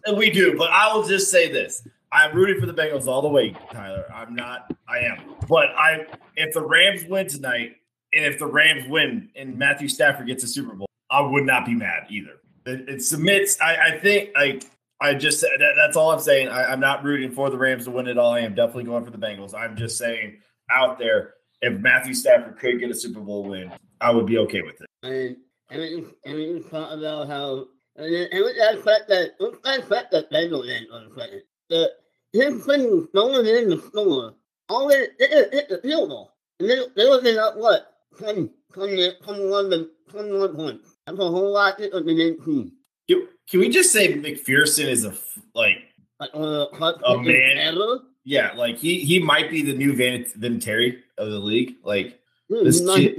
and 0.06 0.16
we 0.16 0.30
do, 0.30 0.56
but 0.58 0.70
I 0.70 0.92
will 0.92 1.04
just 1.04 1.30
say 1.30 1.52
this: 1.52 1.86
I'm 2.10 2.34
rooting 2.34 2.60
for 2.60 2.66
the 2.66 2.74
Bengals 2.74 3.06
all 3.06 3.22
the 3.22 3.28
way, 3.28 3.54
Tyler. 3.72 4.04
I'm 4.12 4.34
not. 4.34 4.72
I 4.88 4.98
am, 4.98 5.36
but 5.48 5.68
I. 5.76 6.06
If 6.36 6.52
the 6.54 6.66
Rams 6.66 7.04
win 7.04 7.28
tonight, 7.28 7.76
and 8.12 8.24
if 8.24 8.38
the 8.38 8.46
Rams 8.46 8.88
win 8.88 9.28
and 9.36 9.56
Matthew 9.56 9.88
Stafford 9.88 10.26
gets 10.26 10.42
a 10.42 10.48
Super 10.48 10.74
Bowl, 10.74 10.88
I 11.10 11.20
would 11.20 11.44
not 11.44 11.64
be 11.64 11.74
mad 11.74 12.06
either. 12.10 12.40
It, 12.66 12.88
it 12.88 13.02
submits. 13.02 13.60
I, 13.60 13.76
I 13.76 13.98
think 13.98 14.30
I 14.36 14.60
I 15.00 15.14
just 15.14 15.42
that, 15.42 15.74
that's 15.76 15.96
all 15.96 16.10
I'm 16.10 16.20
saying. 16.20 16.48
I, 16.48 16.72
am 16.72 16.80
not 16.80 17.04
rooting 17.04 17.30
for 17.30 17.50
the 17.50 17.58
Rams 17.58 17.84
to 17.84 17.90
win 17.90 18.08
it 18.08 18.18
all. 18.18 18.32
I 18.32 18.40
am 18.40 18.54
definitely 18.54 18.84
going 18.84 19.04
for 19.04 19.10
the 19.10 19.18
Bengals. 19.18 19.54
I'm 19.54 19.76
just 19.76 19.98
saying 19.98 20.38
out 20.70 20.98
there, 20.98 21.34
if 21.60 21.78
Matthew 21.80 22.14
Stafford 22.14 22.58
could 22.58 22.80
get 22.80 22.90
a 22.90 22.94
Super 22.94 23.20
Bowl 23.20 23.44
win, 23.44 23.70
I 24.04 24.10
would 24.10 24.26
be 24.26 24.38
okay 24.38 24.60
with 24.60 24.80
it. 24.80 24.88
And 25.02 25.36
and 25.70 25.80
we, 25.80 26.04
and 26.26 26.34
we 26.36 26.60
talk 26.70 26.92
about 26.92 27.26
how 27.26 27.66
and, 27.96 28.14
and 28.14 28.44
with 28.44 28.56
that 28.58 28.84
fact 28.84 29.08
that 29.08 29.32
with 29.40 29.62
that 29.62 29.88
fact 29.88 30.12
that 30.12 30.30
Bengals 30.30 30.68
in 30.68 30.86
on 30.92 31.08
the 31.08 31.14
second, 31.14 31.42
the 31.70 31.90
him 32.32 32.60
putting 32.60 33.08
going 33.14 33.46
in 33.46 33.70
the 33.70 33.78
score, 33.78 34.34
all 34.68 34.90
it 34.90 35.12
it 35.18 35.54
hit 35.54 35.68
the 35.68 35.78
field 35.78 36.10
goal, 36.10 36.32
and 36.60 36.68
they 36.68 36.76
they 36.96 37.08
looking 37.08 37.36
at 37.36 37.56
what 37.56 37.94
20, 38.18 38.50
20, 38.74 39.12
21, 39.22 39.88
21 40.10 40.56
points. 40.56 40.96
That's 41.06 41.18
a 41.18 41.22
whole 41.22 41.52
lot 41.52 41.78
different 41.78 42.06
than 42.06 42.20
18. 42.20 42.72
Can, 43.08 43.28
can 43.48 43.60
we 43.60 43.68
just 43.68 43.92
say 43.92 44.14
McPherson 44.14 44.86
is 44.86 45.04
a 45.04 45.14
like 45.54 45.76
uh, 46.20 46.66
a 46.76 47.22
man? 47.22 47.58
Ever? 47.58 48.00
Yeah, 48.24 48.52
like 48.54 48.76
he 48.76 49.00
he 49.00 49.18
might 49.18 49.50
be 49.50 49.62
the 49.62 49.74
new 49.74 49.94
Van 49.94 50.24
Vinatieri 50.24 50.98
of 51.18 51.30
the 51.30 51.38
league. 51.38 51.76
Like 51.84 52.20
mm, 52.50 52.64
this 52.64 52.80
kid, 52.80 53.18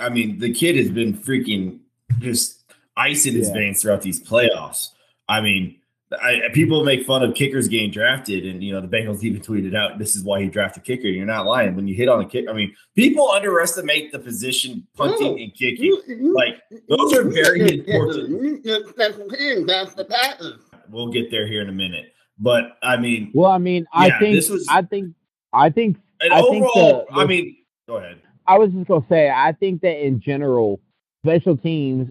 I 0.00 0.08
mean, 0.08 0.38
the 0.38 0.52
kid 0.52 0.76
has 0.76 0.90
been 0.90 1.14
freaking 1.14 1.80
just 2.18 2.64
ice 2.96 3.26
in 3.26 3.34
his 3.34 3.48
yeah. 3.48 3.54
veins 3.54 3.82
throughout 3.82 4.02
these 4.02 4.22
playoffs. 4.22 4.90
I 5.28 5.40
mean, 5.40 5.80
I, 6.22 6.42
people 6.52 6.84
make 6.84 7.06
fun 7.06 7.22
of 7.22 7.34
kickers 7.34 7.68
getting 7.68 7.90
drafted, 7.90 8.46
and 8.46 8.62
you 8.62 8.72
know 8.72 8.80
the 8.80 8.88
Bengals 8.88 9.22
even 9.22 9.40
tweeted 9.40 9.74
out 9.74 9.98
this 9.98 10.14
is 10.14 10.22
why 10.22 10.42
he 10.42 10.48
drafted 10.48 10.84
kicker. 10.84 11.08
You're 11.08 11.26
not 11.26 11.46
lying 11.46 11.74
when 11.74 11.88
you 11.88 11.94
hit 11.94 12.08
on 12.08 12.20
a 12.20 12.28
kick. 12.28 12.46
I 12.48 12.52
mean, 12.52 12.74
people 12.94 13.30
underestimate 13.30 14.12
the 14.12 14.18
position 14.18 14.86
punting 14.96 15.40
and 15.40 15.54
kicking. 15.54 16.00
Like 16.34 16.62
those 16.88 17.14
are 17.14 17.24
very 17.24 17.78
important. 17.78 18.64
That's 18.64 19.94
the 19.94 20.04
pattern. 20.08 20.60
We'll 20.90 21.08
get 21.08 21.30
there 21.30 21.46
here 21.46 21.62
in 21.62 21.68
a 21.68 21.72
minute, 21.72 22.12
but 22.38 22.76
I 22.82 22.96
mean, 22.96 23.30
well, 23.34 23.50
I 23.50 23.58
mean, 23.58 23.86
I 23.92 24.08
yeah, 24.08 24.18
think 24.18 24.34
this 24.36 24.50
was. 24.50 24.66
I 24.68 24.82
think. 24.82 25.14
I 25.52 25.70
think. 25.70 25.96
I 26.20 26.40
overall, 26.40 26.72
think 26.72 27.08
the, 27.08 27.14
the, 27.14 27.20
I 27.20 27.26
mean, 27.26 27.56
go 27.88 27.96
ahead. 27.96 28.20
I 28.46 28.58
was 28.58 28.70
just 28.70 28.88
gonna 28.88 29.06
say, 29.08 29.30
I 29.30 29.52
think 29.52 29.80
that 29.82 30.04
in 30.04 30.20
general, 30.20 30.80
special 31.24 31.56
teams, 31.56 32.10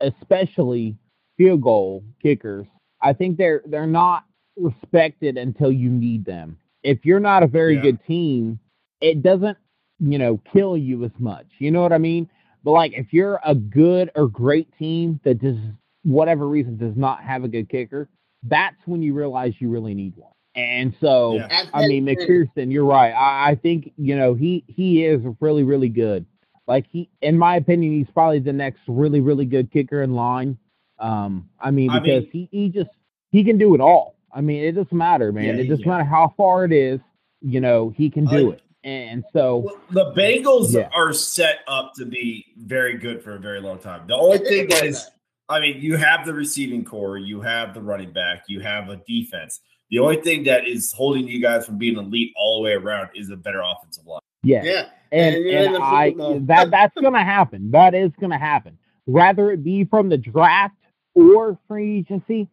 especially 0.00 0.96
field 1.36 1.62
goal 1.62 2.04
kickers, 2.22 2.66
I 3.00 3.12
think 3.12 3.36
they're 3.36 3.62
they're 3.66 3.86
not 3.86 4.24
respected 4.56 5.36
until 5.36 5.72
you 5.72 5.90
need 5.90 6.24
them. 6.24 6.58
If 6.82 7.04
you're 7.04 7.20
not 7.20 7.42
a 7.42 7.46
very 7.46 7.76
yeah. 7.76 7.82
good 7.82 8.04
team, 8.06 8.58
it 9.00 9.22
doesn't, 9.22 9.56
you 9.98 10.18
know, 10.18 10.40
kill 10.52 10.76
you 10.76 11.04
as 11.04 11.12
much. 11.18 11.46
You 11.58 11.70
know 11.70 11.82
what 11.82 11.92
I 11.92 11.98
mean? 11.98 12.28
But 12.64 12.72
like 12.72 12.92
if 12.94 13.12
you're 13.12 13.40
a 13.44 13.54
good 13.54 14.10
or 14.14 14.28
great 14.28 14.68
team 14.78 15.20
that 15.24 15.40
does 15.40 15.56
whatever 16.04 16.48
reason 16.48 16.76
does 16.76 16.96
not 16.96 17.22
have 17.22 17.44
a 17.44 17.48
good 17.48 17.68
kicker, 17.68 18.08
that's 18.44 18.76
when 18.86 19.02
you 19.02 19.14
realize 19.14 19.54
you 19.58 19.68
really 19.68 19.94
need 19.94 20.14
one. 20.16 20.32
And 20.54 20.94
so, 21.00 21.36
yeah. 21.36 21.64
I 21.72 21.86
mean, 21.86 22.04
McPherson, 22.04 22.70
you're 22.70 22.84
right. 22.84 23.12
I, 23.12 23.50
I 23.50 23.54
think 23.54 23.92
you 23.96 24.16
know 24.16 24.34
he 24.34 24.64
he 24.66 25.04
is 25.04 25.22
really 25.40 25.62
really 25.62 25.88
good. 25.88 26.26
Like 26.66 26.86
he, 26.90 27.08
in 27.22 27.38
my 27.38 27.56
opinion, 27.56 27.92
he's 27.92 28.10
probably 28.12 28.38
the 28.38 28.52
next 28.52 28.80
really 28.86 29.20
really 29.20 29.46
good 29.46 29.70
kicker 29.72 30.02
in 30.02 30.14
line. 30.14 30.58
Um, 30.98 31.48
I 31.58 31.70
mean, 31.70 31.90
because 31.90 32.24
I 32.24 32.30
mean, 32.30 32.30
he, 32.30 32.48
he 32.50 32.68
just 32.68 32.90
he 33.30 33.44
can 33.44 33.56
do 33.56 33.74
it 33.74 33.80
all. 33.80 34.16
I 34.34 34.40
mean, 34.40 34.62
it 34.62 34.72
doesn't 34.72 34.92
matter, 34.96 35.32
man. 35.32 35.44
Yeah, 35.44 35.62
it 35.62 35.68
doesn't 35.68 35.84
yeah. 35.84 35.90
matter 35.90 36.04
how 36.04 36.34
far 36.36 36.64
it 36.64 36.72
is. 36.72 37.00
You 37.40 37.60
know, 37.60 37.90
he 37.90 38.08
can 38.10 38.26
do 38.26 38.50
it. 38.50 38.62
And 38.84 39.24
so 39.32 39.78
the 39.90 40.12
Bengals 40.12 40.74
yeah. 40.74 40.88
are 40.94 41.12
set 41.12 41.60
up 41.68 41.92
to 41.96 42.04
be 42.04 42.46
very 42.56 42.98
good 42.98 43.22
for 43.22 43.36
a 43.36 43.38
very 43.38 43.60
long 43.60 43.78
time. 43.78 44.06
The 44.06 44.16
only 44.16 44.38
thing 44.38 44.68
that 44.68 44.84
is, 44.84 45.06
I 45.48 45.60
mean, 45.60 45.80
you 45.80 45.96
have 45.96 46.26
the 46.26 46.34
receiving 46.34 46.84
core, 46.84 47.16
you 47.16 47.40
have 47.40 47.74
the 47.74 47.80
running 47.80 48.12
back, 48.12 48.44
you 48.48 48.60
have 48.60 48.88
a 48.88 48.96
defense. 48.96 49.60
The 49.92 50.00
only 50.00 50.16
thing 50.16 50.42
that 50.44 50.66
is 50.66 50.92
holding 50.92 51.28
you 51.28 51.40
guys 51.40 51.66
from 51.66 51.78
being 51.78 51.96
elite 51.96 52.32
all 52.36 52.56
the 52.56 52.64
way 52.64 52.72
around 52.72 53.10
is 53.14 53.30
a 53.30 53.36
better 53.36 53.62
offensive 53.62 54.06
line. 54.06 54.20
Yeah, 54.42 54.64
yeah, 54.64 54.88
and, 55.12 55.36
and, 55.36 55.76
and 55.76 55.84
I 55.84 56.14
that 56.46 56.72
that's 56.72 56.94
gonna 57.00 57.22
happen. 57.22 57.70
That 57.70 57.94
is 57.94 58.10
gonna 58.20 58.38
happen. 58.38 58.76
Whether 59.04 59.52
it 59.52 59.62
be 59.62 59.84
from 59.84 60.08
the 60.08 60.18
draft 60.18 60.74
or 61.14 61.58
free 61.68 61.98
agency. 61.98 62.48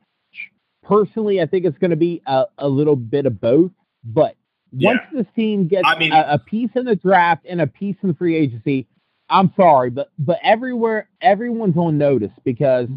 Personally, 0.84 1.42
I 1.42 1.46
think 1.46 1.66
it's 1.66 1.78
going 1.78 1.92
to 1.92 1.98
be 1.98 2.22
a, 2.26 2.46
a 2.58 2.68
little 2.68 2.96
bit 2.96 3.26
of 3.26 3.40
both. 3.40 3.72
But 4.04 4.36
yeah. 4.72 4.90
once 4.90 5.02
this 5.14 5.26
team 5.36 5.68
gets 5.68 5.84
I 5.86 5.98
mean, 5.98 6.12
a, 6.12 6.26
a 6.32 6.40
piece 6.40 6.72
in 6.76 6.86
the 6.86 6.96
draft 6.96 7.46
and 7.48 7.62
a 7.62 7.68
piece 7.68 7.96
in 8.02 8.10
the 8.10 8.16
free 8.16 8.36
agency, 8.36 8.88
I'm 9.30 9.54
sorry, 9.56 9.92
but 9.92 10.10
but 10.18 10.40
everywhere 10.44 11.10
everyone's 11.22 11.78
on 11.78 11.98
notice 11.98 12.32
because 12.44 12.88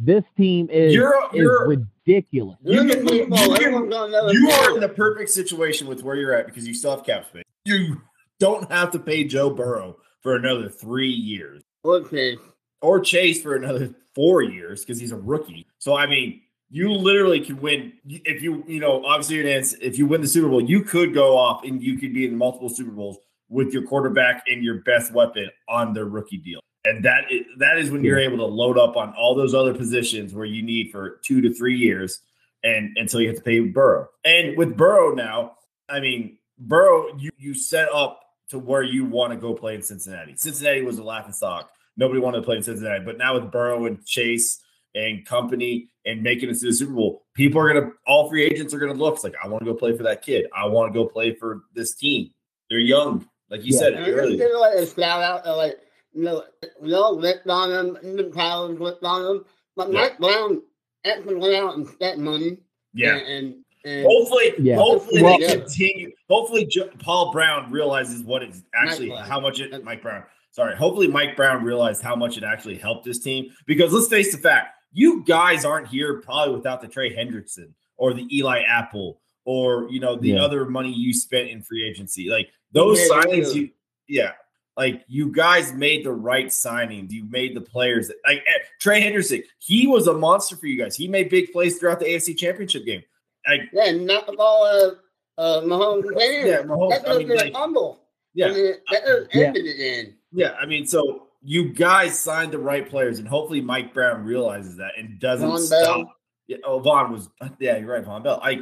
this 0.00 0.24
team 0.36 0.68
is, 0.70 0.94
you're, 0.94 1.14
you're, 1.32 1.72
is 1.72 1.78
ridiculous. 2.06 2.56
You, 2.62 2.88
can, 2.88 3.06
you, 3.06 3.26
you 3.26 4.50
are 4.50 4.74
in 4.74 4.80
the 4.80 4.92
perfect 4.94 5.30
situation 5.30 5.86
with 5.86 6.02
where 6.02 6.16
you're 6.16 6.32
at 6.32 6.46
because 6.46 6.66
you 6.66 6.74
still 6.74 6.96
have 6.96 7.04
cap 7.04 7.26
space. 7.26 7.44
You 7.64 8.00
don't 8.38 8.70
have 8.70 8.90
to 8.92 8.98
pay 8.98 9.24
Joe 9.24 9.50
Burrow 9.50 9.98
for 10.22 10.36
another 10.36 10.68
three 10.68 11.10
years. 11.10 11.62
Okay. 11.84 12.36
Or 12.82 13.00
Chase 13.00 13.42
for 13.42 13.54
another 13.54 13.94
four 14.14 14.42
years 14.42 14.80
because 14.84 14.98
he's 14.98 15.12
a 15.12 15.16
rookie. 15.16 15.66
So 15.78 15.96
I 15.96 16.06
mean, 16.06 16.40
you 16.70 16.92
literally 16.92 17.40
can 17.40 17.60
win 17.60 17.92
if 18.06 18.42
you 18.42 18.64
you 18.66 18.80
know 18.80 19.04
obviously 19.04 19.40
if 19.40 19.98
you 19.98 20.06
win 20.06 20.20
the 20.20 20.28
Super 20.28 20.48
Bowl, 20.48 20.62
you 20.62 20.82
could 20.82 21.12
go 21.12 21.36
off 21.36 21.64
and 21.64 21.82
you 21.82 21.98
could 21.98 22.14
be 22.14 22.26
in 22.26 22.36
multiple 22.36 22.68
Super 22.68 22.92
Bowls 22.92 23.18
with 23.48 23.72
your 23.72 23.82
quarterback 23.82 24.44
and 24.48 24.62
your 24.64 24.76
best 24.82 25.12
weapon 25.12 25.50
on 25.68 25.92
their 25.92 26.06
rookie 26.06 26.38
deal. 26.38 26.60
And 26.84 27.04
that 27.04 27.30
is, 27.30 27.42
that 27.58 27.78
is 27.78 27.90
when 27.90 28.02
you're 28.02 28.18
able 28.18 28.38
to 28.38 28.46
load 28.46 28.78
up 28.78 28.96
on 28.96 29.12
all 29.18 29.34
those 29.34 29.54
other 29.54 29.74
positions 29.74 30.34
where 30.34 30.46
you 30.46 30.62
need 30.62 30.90
for 30.90 31.20
two 31.22 31.40
to 31.42 31.52
three 31.52 31.76
years 31.76 32.20
and 32.64 32.96
until 32.96 33.20
you 33.20 33.28
have 33.28 33.36
to 33.36 33.42
pay 33.42 33.60
Burrow. 33.60 34.08
And 34.24 34.56
with 34.56 34.76
Burrow 34.76 35.14
now, 35.14 35.56
I 35.88 36.00
mean, 36.00 36.38
Burrow, 36.58 37.16
you 37.18 37.30
you 37.38 37.54
set 37.54 37.88
up 37.92 38.20
to 38.48 38.58
where 38.58 38.82
you 38.82 39.04
want 39.04 39.32
to 39.32 39.38
go 39.38 39.54
play 39.54 39.74
in 39.74 39.82
Cincinnati. 39.82 40.34
Cincinnati 40.36 40.82
was 40.82 40.98
a 40.98 41.04
laughing 41.04 41.32
stock 41.32 41.70
Nobody 41.96 42.20
wanted 42.20 42.38
to 42.38 42.42
play 42.44 42.56
in 42.56 42.62
Cincinnati. 42.62 43.04
But 43.04 43.18
now 43.18 43.34
with 43.34 43.50
Burrow 43.50 43.84
and 43.86 44.04
Chase 44.06 44.60
and 44.94 45.24
company, 45.24 45.90
and 46.06 46.22
making 46.22 46.48
it 46.48 46.58
to 46.58 46.66
the 46.66 46.72
Super 46.72 46.92
Bowl, 46.92 47.26
people 47.34 47.60
are 47.60 47.72
gonna 47.72 47.92
all 48.06 48.28
free 48.28 48.42
agents 48.42 48.72
are 48.72 48.78
gonna 48.78 48.94
look 48.94 49.16
it's 49.16 49.24
like 49.24 49.34
I 49.42 49.48
want 49.48 49.64
to 49.64 49.70
go 49.70 49.76
play 49.76 49.94
for 49.96 50.02
that 50.04 50.22
kid. 50.22 50.46
I 50.56 50.66
want 50.66 50.92
to 50.92 50.98
go 50.98 51.06
play 51.06 51.34
for 51.34 51.62
this 51.74 51.94
team. 51.94 52.30
They're 52.70 52.78
young, 52.78 53.28
like 53.50 53.64
you 53.64 53.74
Yeah. 53.74 53.78
said 53.78 53.92
earlier. 53.94 54.38
just 54.38 54.38
gonna 54.38 54.58
let 54.58 54.78
it 54.78 54.94
shout 54.96 55.22
out 55.22 55.46
uh, 55.46 55.56
like 55.56 55.78
you 56.12 56.24
know, 56.24 56.44
we 56.80 56.92
all 56.94 57.18
ripped 57.20 57.48
on 57.48 57.70
him, 57.70 58.16
the 58.16 58.24
Towers 58.34 58.78
ripped 58.78 59.04
on 59.04 59.36
him, 59.36 59.44
but 59.76 59.92
Yeah. 59.92 60.00
Mike 60.00 60.18
Brown 60.18 60.62
actually 61.04 61.36
went 61.36 61.54
out 61.54 61.76
and 61.76 61.86
spent 61.86 62.18
money. 62.18 62.58
Yeah. 62.94 63.16
And, 63.16 63.26
and, 63.26 63.64
and 63.84 64.06
Hopefully, 64.06 64.52
Yeah. 64.58 64.76
hopefully 64.76 65.22
Well- 65.22 65.38
they 65.38 65.46
continue. 65.56 66.12
Hopefully, 66.28 66.66
Jo- 66.66 66.90
Paul 66.98 67.32
Brown 67.32 67.70
realizes 67.70 68.22
what 68.22 68.42
it's 68.42 68.62
actually 68.74 69.08
Brown. 69.08 69.24
how 69.24 69.40
much 69.40 69.60
it. 69.60 69.84
Mike 69.84 70.02
Brown. 70.02 70.24
Sorry. 70.52 70.74
Hopefully, 70.76 71.06
Mike 71.06 71.36
Brown 71.36 71.62
realized 71.64 72.02
how 72.02 72.16
much 72.16 72.36
it 72.36 72.42
actually 72.44 72.76
helped 72.76 73.04
this 73.04 73.20
team. 73.20 73.50
Because 73.66 73.92
let's 73.92 74.08
face 74.08 74.32
the 74.32 74.38
fact, 74.38 74.74
you 74.92 75.24
guys 75.24 75.64
aren't 75.64 75.86
here 75.86 76.20
probably 76.20 76.56
without 76.56 76.82
the 76.82 76.88
Trey 76.88 77.14
Hendrickson 77.14 77.72
or 77.96 78.12
the 78.12 78.26
Eli 78.36 78.60
Apple 78.62 79.20
or 79.44 79.88
you 79.90 80.00
know 80.00 80.16
the 80.16 80.30
Yeah. 80.30 80.42
other 80.42 80.66
money 80.66 80.92
you 80.92 81.14
spent 81.14 81.48
in 81.48 81.62
free 81.62 81.88
agency. 81.88 82.28
Like 82.28 82.50
those 82.72 82.98
Yeah, 82.98 83.06
yeah, 83.06 83.22
signings, 83.22 83.46
yeah. 83.54 83.60
you 83.60 83.70
yeah. 84.08 84.32
Like 84.80 85.04
you 85.08 85.30
guys 85.30 85.74
made 85.74 86.06
the 86.06 86.12
right 86.12 86.46
signings. 86.46 87.10
You 87.10 87.24
made 87.28 87.54
the 87.54 87.60
players 87.60 88.08
that 88.08 88.16
like 88.26 88.38
eh, 88.38 88.58
Trey 88.80 89.02
Henderson. 89.02 89.42
He 89.58 89.86
was 89.86 90.06
a 90.06 90.14
monster 90.14 90.56
for 90.56 90.68
you 90.68 90.78
guys. 90.82 90.96
He 90.96 91.06
made 91.06 91.28
big 91.28 91.52
plays 91.52 91.76
throughout 91.78 91.98
the 92.00 92.06
AFC 92.06 92.34
Championship 92.34 92.86
game. 92.86 93.02
Like 93.46 93.60
yeah, 93.74 93.90
knock 93.92 94.24
the 94.24 94.32
ball 94.32 94.64
of 94.64 94.96
uh 95.36 95.60
Mahomes 95.66 96.04
in. 96.12 96.46
Yeah, 96.46 96.62
Mahomes. 96.62 96.92
That 96.92 97.06
I 97.06 97.10
was 97.10 97.18
mean, 97.18 97.28
the 97.28 97.34
like, 97.34 97.52
fumble. 97.52 98.00
yeah, 98.32 98.46
I 98.46 98.52
mean, 98.52 98.72
that 98.90 99.02
was 99.04 99.28
Yeah. 99.34 99.46
ended 99.48 99.66
it 99.66 99.80
in. 99.80 100.14
yeah. 100.32 100.54
I 100.58 100.64
mean, 100.64 100.86
so 100.86 101.26
you 101.42 101.74
guys 101.74 102.18
signed 102.18 102.50
the 102.52 102.58
right 102.58 102.88
players, 102.88 103.18
and 103.18 103.28
hopefully 103.28 103.60
Mike 103.60 103.92
Brown 103.92 104.24
realizes 104.24 104.78
that 104.78 104.92
and 104.96 105.20
doesn't 105.20 105.46
Von 105.46 105.60
stop. 105.60 105.84
Bell. 106.06 106.14
Yeah, 106.46 106.56
oh, 106.64 106.80
Vonn 106.80 107.10
was. 107.10 107.28
Yeah, 107.60 107.76
you're 107.76 107.92
right, 107.92 108.02
Vonn 108.04 108.24
Bell. 108.24 108.40
I 108.42 108.60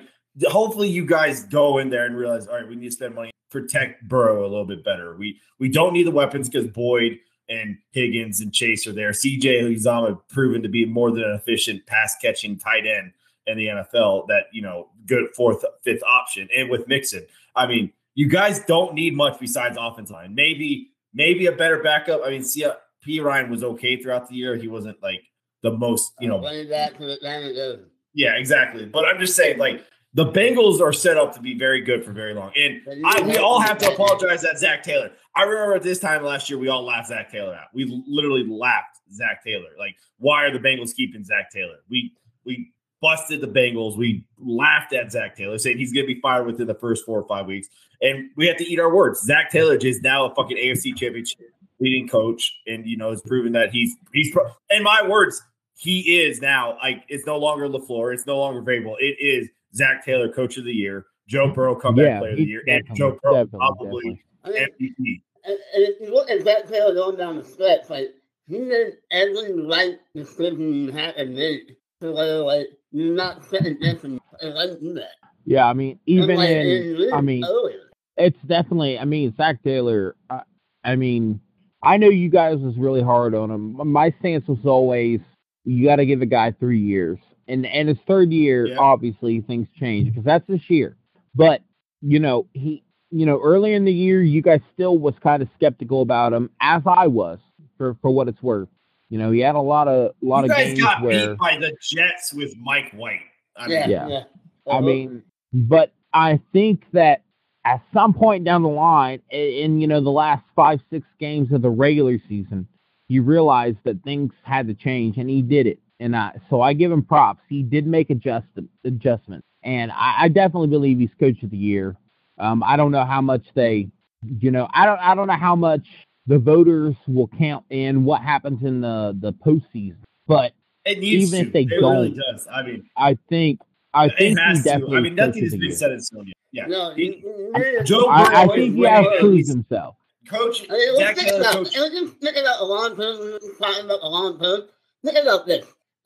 hopefully 0.48 0.88
you 0.88 1.06
guys 1.06 1.44
go 1.44 1.78
in 1.78 1.90
there 1.90 2.06
and 2.06 2.16
realize, 2.16 2.48
all 2.48 2.56
right, 2.56 2.66
we 2.66 2.75
need 2.75 2.87
to 2.87 2.90
spend 2.90 3.14
money 3.14 3.30
protect 3.50 4.07
Burrow 4.09 4.43
a 4.43 4.49
little 4.49 4.64
bit 4.64 4.85
better. 4.85 5.17
We 5.17 5.40
we 5.59 5.69
don't 5.69 5.93
need 5.93 6.07
the 6.07 6.12
weapons 6.12 6.49
because 6.49 6.69
Boyd 6.69 7.19
and 7.49 7.78
Higgins 7.90 8.40
and 8.40 8.52
Chase 8.52 8.87
are 8.87 8.93
there. 8.93 9.11
CJ 9.11 9.76
Uzomah 9.76 10.21
proven 10.28 10.62
to 10.62 10.69
be 10.69 10.85
more 10.85 11.11
than 11.11 11.25
an 11.25 11.35
efficient 11.35 11.87
pass 11.87 12.17
catching 12.21 12.59
tight 12.59 12.87
end 12.87 13.12
in 13.47 13.57
the 13.57 13.67
NFL. 13.67 14.26
That 14.28 14.45
you 14.52 14.62
know, 14.62 14.88
good 15.07 15.28
fourth, 15.35 15.64
fifth 15.83 16.02
option, 16.02 16.49
and 16.57 16.69
with 16.69 16.87
Mixon, 16.88 17.26
I 17.57 17.67
mean, 17.67 17.93
you 18.14 18.28
guys 18.28 18.61
don't 18.61 18.95
need 18.95 19.17
much 19.17 19.38
besides 19.40 19.76
offense 19.81 20.11
line. 20.11 20.35
Maybe 20.35 20.93
maybe 21.14 21.47
a 21.47 21.52
better 21.52 21.83
backup. 21.83 22.21
I 22.25 22.31
mean, 22.31 22.45
see, 22.45 22.64
uh, 22.64 22.75
Perine 23.07 23.49
was 23.49 23.64
okay 23.64 24.00
throughout 24.00 24.28
the 24.28 24.35
year. 24.35 24.57
He 24.57 24.69
wasn't 24.69 25.02
like 25.02 25.23
the 25.62 25.73
most, 25.73 26.12
you 26.21 26.28
know, 26.28 26.40
running 26.40 26.69
back 26.69 26.99
the 26.99 27.12
Atlanta 27.14 27.78
yeah, 28.14 28.35
exactly. 28.37 28.85
But 28.87 29.05
I'm 29.05 29.21
just 29.21 29.37
saying, 29.37 29.59
like 29.59 29.85
the 30.15 30.27
Bengals 30.27 30.81
are 30.81 30.93
set 30.93 31.17
up 31.17 31.35
to 31.35 31.41
be 31.41 31.57
very 31.57 31.81
good 31.81 32.05
for 32.05 32.12
very 32.12 32.35
long, 32.35 32.50
and 32.57 32.81
I, 33.05 33.21
we 33.23 33.37
all 33.37 33.61
have 33.61 33.79
to 33.79 33.93
apologize 33.93 34.45
at 34.45 34.59
Zach 34.59 34.83
Taylor. 34.83 35.11
I 35.37 35.43
remember 35.43 35.75
at 35.75 35.83
this 35.83 35.99
time 35.99 36.25
last 36.25 36.49
year, 36.49 36.59
we 36.59 36.69
all 36.69 36.85
laughed 36.85 37.09
Zach 37.09 37.31
Taylor 37.31 37.55
out. 37.55 37.69
We 37.75 37.85
literally 38.07 38.47
laughed 38.49 38.99
Zach 39.12 39.45
Taylor. 39.45 39.69
Like, 39.79 39.97
why 40.19 40.45
are 40.45 40.50
the 40.50 40.59
Bengals 40.59 40.95
keeping 40.95 41.25
Zach 41.25 41.50
Taylor? 41.50 41.77
We 41.91 42.12
we 42.45 42.73
busted 43.00 43.41
the 43.41 43.49
Bengals. 43.49 43.97
We 43.97 44.25
laughed 44.38 44.93
at 44.93 45.12
Zach 45.12 45.37
Taylor, 45.37 45.59
saying 45.59 45.79
he's 45.79 45.93
going 45.93 46.07
to 46.07 46.15
be 46.15 46.21
fired 46.21 46.47
within 46.47 46.67
the 46.67 46.75
first 46.75 47.05
four 47.05 47.21
or 47.21 47.29
five 47.29 47.47
weeks, 47.47 47.69
and 48.00 48.31
we 48.37 48.47
have 48.47 48.57
to 48.57 48.65
eat 48.65 48.81
our 48.81 48.93
words. 48.93 49.23
Zach 49.23 49.50
Taylor 49.50 49.77
is 49.77 50.00
now 50.00 50.27
a 50.27 50.35
fucking 50.35 50.57
AFC 50.57 50.97
Championship 50.97 51.38
leading 51.81 52.09
coach, 52.09 52.59
and 52.67 52.87
you 52.87 52.97
know 52.97 53.11
has 53.11 53.21
proven 53.23 53.53
that 53.53 53.71
he's 53.71 53.95
he's. 54.12 54.33
Pro- 54.33 54.50
in 54.71 54.83
my 54.83 55.07
words, 55.07 55.43
he 55.77 56.21
is 56.23 56.41
now 56.41 56.77
like 56.83 57.05
it's 57.09 57.27
no 57.27 57.38
longer 57.38 57.69
LaFleur, 57.69 58.15
it's 58.15 58.27
no 58.27 58.38
longer 58.38 58.62
Vrabel. 58.62 58.97
It 58.99 59.17
is 59.21 59.49
Zach 59.78 60.04
Taylor, 60.04 60.30
Coach 60.30 60.58
of 60.58 60.64
the 60.64 60.73
Year, 60.73 61.06
Joe 61.28 61.47
mm-hmm. 61.47 61.54
Burrow, 61.54 61.75
comeback 61.75 62.04
Yeah, 62.04 62.18
player 62.18 62.32
of 62.32 62.37
the 62.38 62.44
year, 62.44 62.62
and 62.66 62.85
Joe 62.94 63.18
Burrow 63.23 63.44
definitely, 63.44 63.58
probably 63.58 64.25
I 64.44 64.49
mean, 64.50 64.58
MVP. 64.58 65.23
and, 65.44 65.58
and 65.75 65.82
if 65.85 66.00
you 66.00 66.12
look 66.12 66.30
at 66.30 66.42
Zach 66.42 66.68
Taylor 66.68 66.94
going 66.94 67.16
down 67.16 67.37
the 67.37 67.44
stretch, 67.44 67.88
like 67.88 68.08
he 68.47 68.58
made 68.58 68.94
every 69.11 69.66
right 69.66 69.99
decision 70.14 70.75
you 70.75 70.90
had 70.90 71.16
to 71.16 71.26
make 71.26 71.78
to 72.00 72.12
where 72.12 72.38
like 72.38 72.68
you're 72.90 73.14
not 73.14 73.44
second 73.44 73.80
guessing 73.80 74.20
and 74.40 74.54
let 74.54 74.80
do 74.80 74.94
that. 74.94 75.12
Yeah, 75.44 75.66
I 75.66 75.73
mean, 75.73 75.99
even 76.06 76.30
Unlike 76.30 76.50
in, 76.50 77.11
I 77.14 77.20
mean, 77.20 77.44
earlier. 77.44 77.90
it's 78.16 78.38
definitely. 78.47 78.99
I 78.99 79.04
mean, 79.04 79.35
Zach 79.37 79.62
Taylor. 79.62 80.16
I, 80.28 80.42
I 80.85 80.97
mean, 80.97 81.40
I 81.82 81.97
know 81.97 82.08
you 82.08 82.28
guys 82.28 82.58
was 82.58 82.76
really 82.76 83.02
hard 83.02 83.35
on 83.35 83.50
him. 83.50 83.80
My 83.92 84.14
stance 84.20 84.47
was 84.47 84.58
always 84.64 85.20
you 85.64 85.87
got 85.87 85.97
to 85.97 86.06
give 86.06 86.23
a 86.23 86.26
guy 86.26 86.52
three 86.52 86.80
years, 86.80 87.18
and 87.49 87.67
and 87.67 87.88
his 87.88 87.99
third 88.07 88.31
year, 88.33 88.69
Yeah. 88.69 88.76
obviously 88.78 89.40
things 89.43 89.67
change 89.78 90.09
because 90.09 90.25
that's 90.25 90.47
this 90.47 90.69
year. 90.69 90.97
But 91.35 91.62
you 92.02 92.19
know, 92.21 92.47
he, 92.52 92.83
you 93.11 93.26
know, 93.26 93.40
early 93.43 93.75
in 93.75 93.85
the 93.85 93.93
year, 93.93 94.23
you 94.23 94.43
guys 94.43 94.61
still 94.75 94.99
was 94.99 95.14
kind 95.23 95.43
of 95.43 95.49
skeptical 95.57 96.02
about 96.02 96.33
him, 96.33 96.50
as 96.61 96.83
I 96.87 97.07
was, 97.07 97.38
for 97.76 97.95
for 98.02 98.11
what 98.11 98.28
it's 98.28 98.43
worth. 98.43 98.69
You 99.11 99.19
know, 99.19 99.31
he 99.31 99.40
had 99.40 99.55
a 99.55 99.61
lot 99.61 99.88
of 99.88 100.12
a 100.23 100.26
lot 100.26 100.45
You 100.45 100.50
of 100.50 100.57
guys 100.57 100.67
games 100.69 100.81
got 100.81 101.02
where 101.02 101.31
beat 101.31 101.38
by 101.38 101.57
the 101.59 101.75
Jets 101.90 102.33
with 102.35 102.55
Mike 102.59 102.93
White. 102.93 103.21
I 103.57 103.69
mean, 103.69 103.78
yeah, 103.78 103.88
yeah. 103.88 104.09
yeah. 104.09 104.23
I 104.67 104.71
Uh-huh. 104.76 104.81
mean, 104.83 105.23
but 105.52 105.93
I 106.12 106.40
think 106.52 106.85
that 106.93 107.23
at 107.64 107.83
some 107.93 108.12
point 108.14 108.45
down 108.45 108.62
the 108.62 108.69
line, 108.69 109.21
i- 109.33 109.37
in 109.37 109.81
you 109.81 109.87
know 109.87 110.00
the 110.00 110.11
last 110.11 110.45
five 110.55 110.81
six 110.90 111.07
games 111.19 111.50
of 111.52 111.62
the 111.62 111.71
regular 111.71 112.19
season, 112.28 112.69
you 113.09 113.23
realize 113.23 113.75
that 113.85 114.02
things 114.05 114.33
had 114.43 114.67
to 114.69 114.75
change, 114.75 115.17
and 115.17 115.28
he 115.31 115.40
did 115.43 115.67
it. 115.67 115.81
And 116.00 116.14
I, 116.17 116.33
so 116.49 116.61
I 116.61 116.73
give 116.75 116.93
him 116.93 117.02
props. 117.02 117.40
He 117.49 117.62
did 117.62 117.87
make 117.87 118.11
adjust 118.11 118.47
adjustments, 118.85 119.47
and 119.64 119.90
I, 119.90 120.14
I 120.25 120.28
definitely 120.28 120.69
believe 120.69 120.99
he's 120.99 121.11
coach 121.19 121.43
of 121.43 121.50
the 121.50 121.57
year. 121.57 121.97
Um, 122.38 122.62
I 122.62 122.76
don't 122.76 122.93
know 122.93 123.05
how 123.05 123.21
much 123.21 123.43
they, 123.55 123.88
you 124.23 124.50
know, 124.52 124.69
I 124.73 124.87
don't 124.87 125.00
I 125.00 125.14
don't 125.17 125.26
know 125.26 125.33
how 125.37 125.57
much 125.57 125.88
the 126.28 126.38
voters 126.38 126.95
will 127.09 127.26
count 127.38 127.64
in 127.71 128.05
what 128.05 128.23
happens 128.23 128.62
in 128.62 128.81
the 128.81 129.17
the 129.21 129.33
postseason, 129.33 129.97
but 130.28 130.52
it 130.85 131.00
needs 131.00 131.33
even 131.35 131.40
to. 131.40 131.47
if 131.49 131.52
they 131.52 131.62
it 131.62 131.81
really 131.81 132.11
don't, 132.11 132.21
does. 132.33 132.47
I 132.52 132.62
mean, 132.62 132.88
I 132.97 133.19
think 133.28 133.59
I 133.93 134.07
it 134.07 134.12
think 134.19 134.38
he 134.38 134.45
has 134.45 134.59
to. 134.59 134.64
definitely 134.64 134.97
I 134.99 135.00
mean, 135.00 135.14
nothing 135.17 135.43
has 135.43 135.50
been 135.52 135.62
year. 135.62 135.71
set 135.73 135.90
in 135.90 136.00
stone 136.00 136.26
yet. 136.28 136.35
Yeah, 136.52 136.67
No, 136.69 136.95
He- 136.95 137.17
you- 137.25 137.52
you- 137.57 137.85
Joe 137.85 138.07
I, 138.07 138.43
I 138.43 138.47
think 138.47 138.75
he 138.76 138.81
way 138.83 138.88
has 138.88 139.05
ahead. 139.07 139.19
proved 139.21 139.37
He's- 139.37 139.49
himself. 139.49 139.97
Coach 140.28 140.64
I 140.71 140.75
mean, 140.75 140.95
let's 140.97 141.21
think 141.23 141.40
about, 141.40 141.52
coach. 141.55 141.76
let's 141.76 141.95
just 141.95 142.14
think 142.21 142.37
about 142.37 142.59
the 142.61 142.64
long 142.67 142.97
term, 142.97 143.38
talking 143.59 143.85
about 143.87 144.00
the 144.00 144.09
long 144.09 144.38
term. 144.38 144.61
Think 145.05 145.19
about 145.19 145.47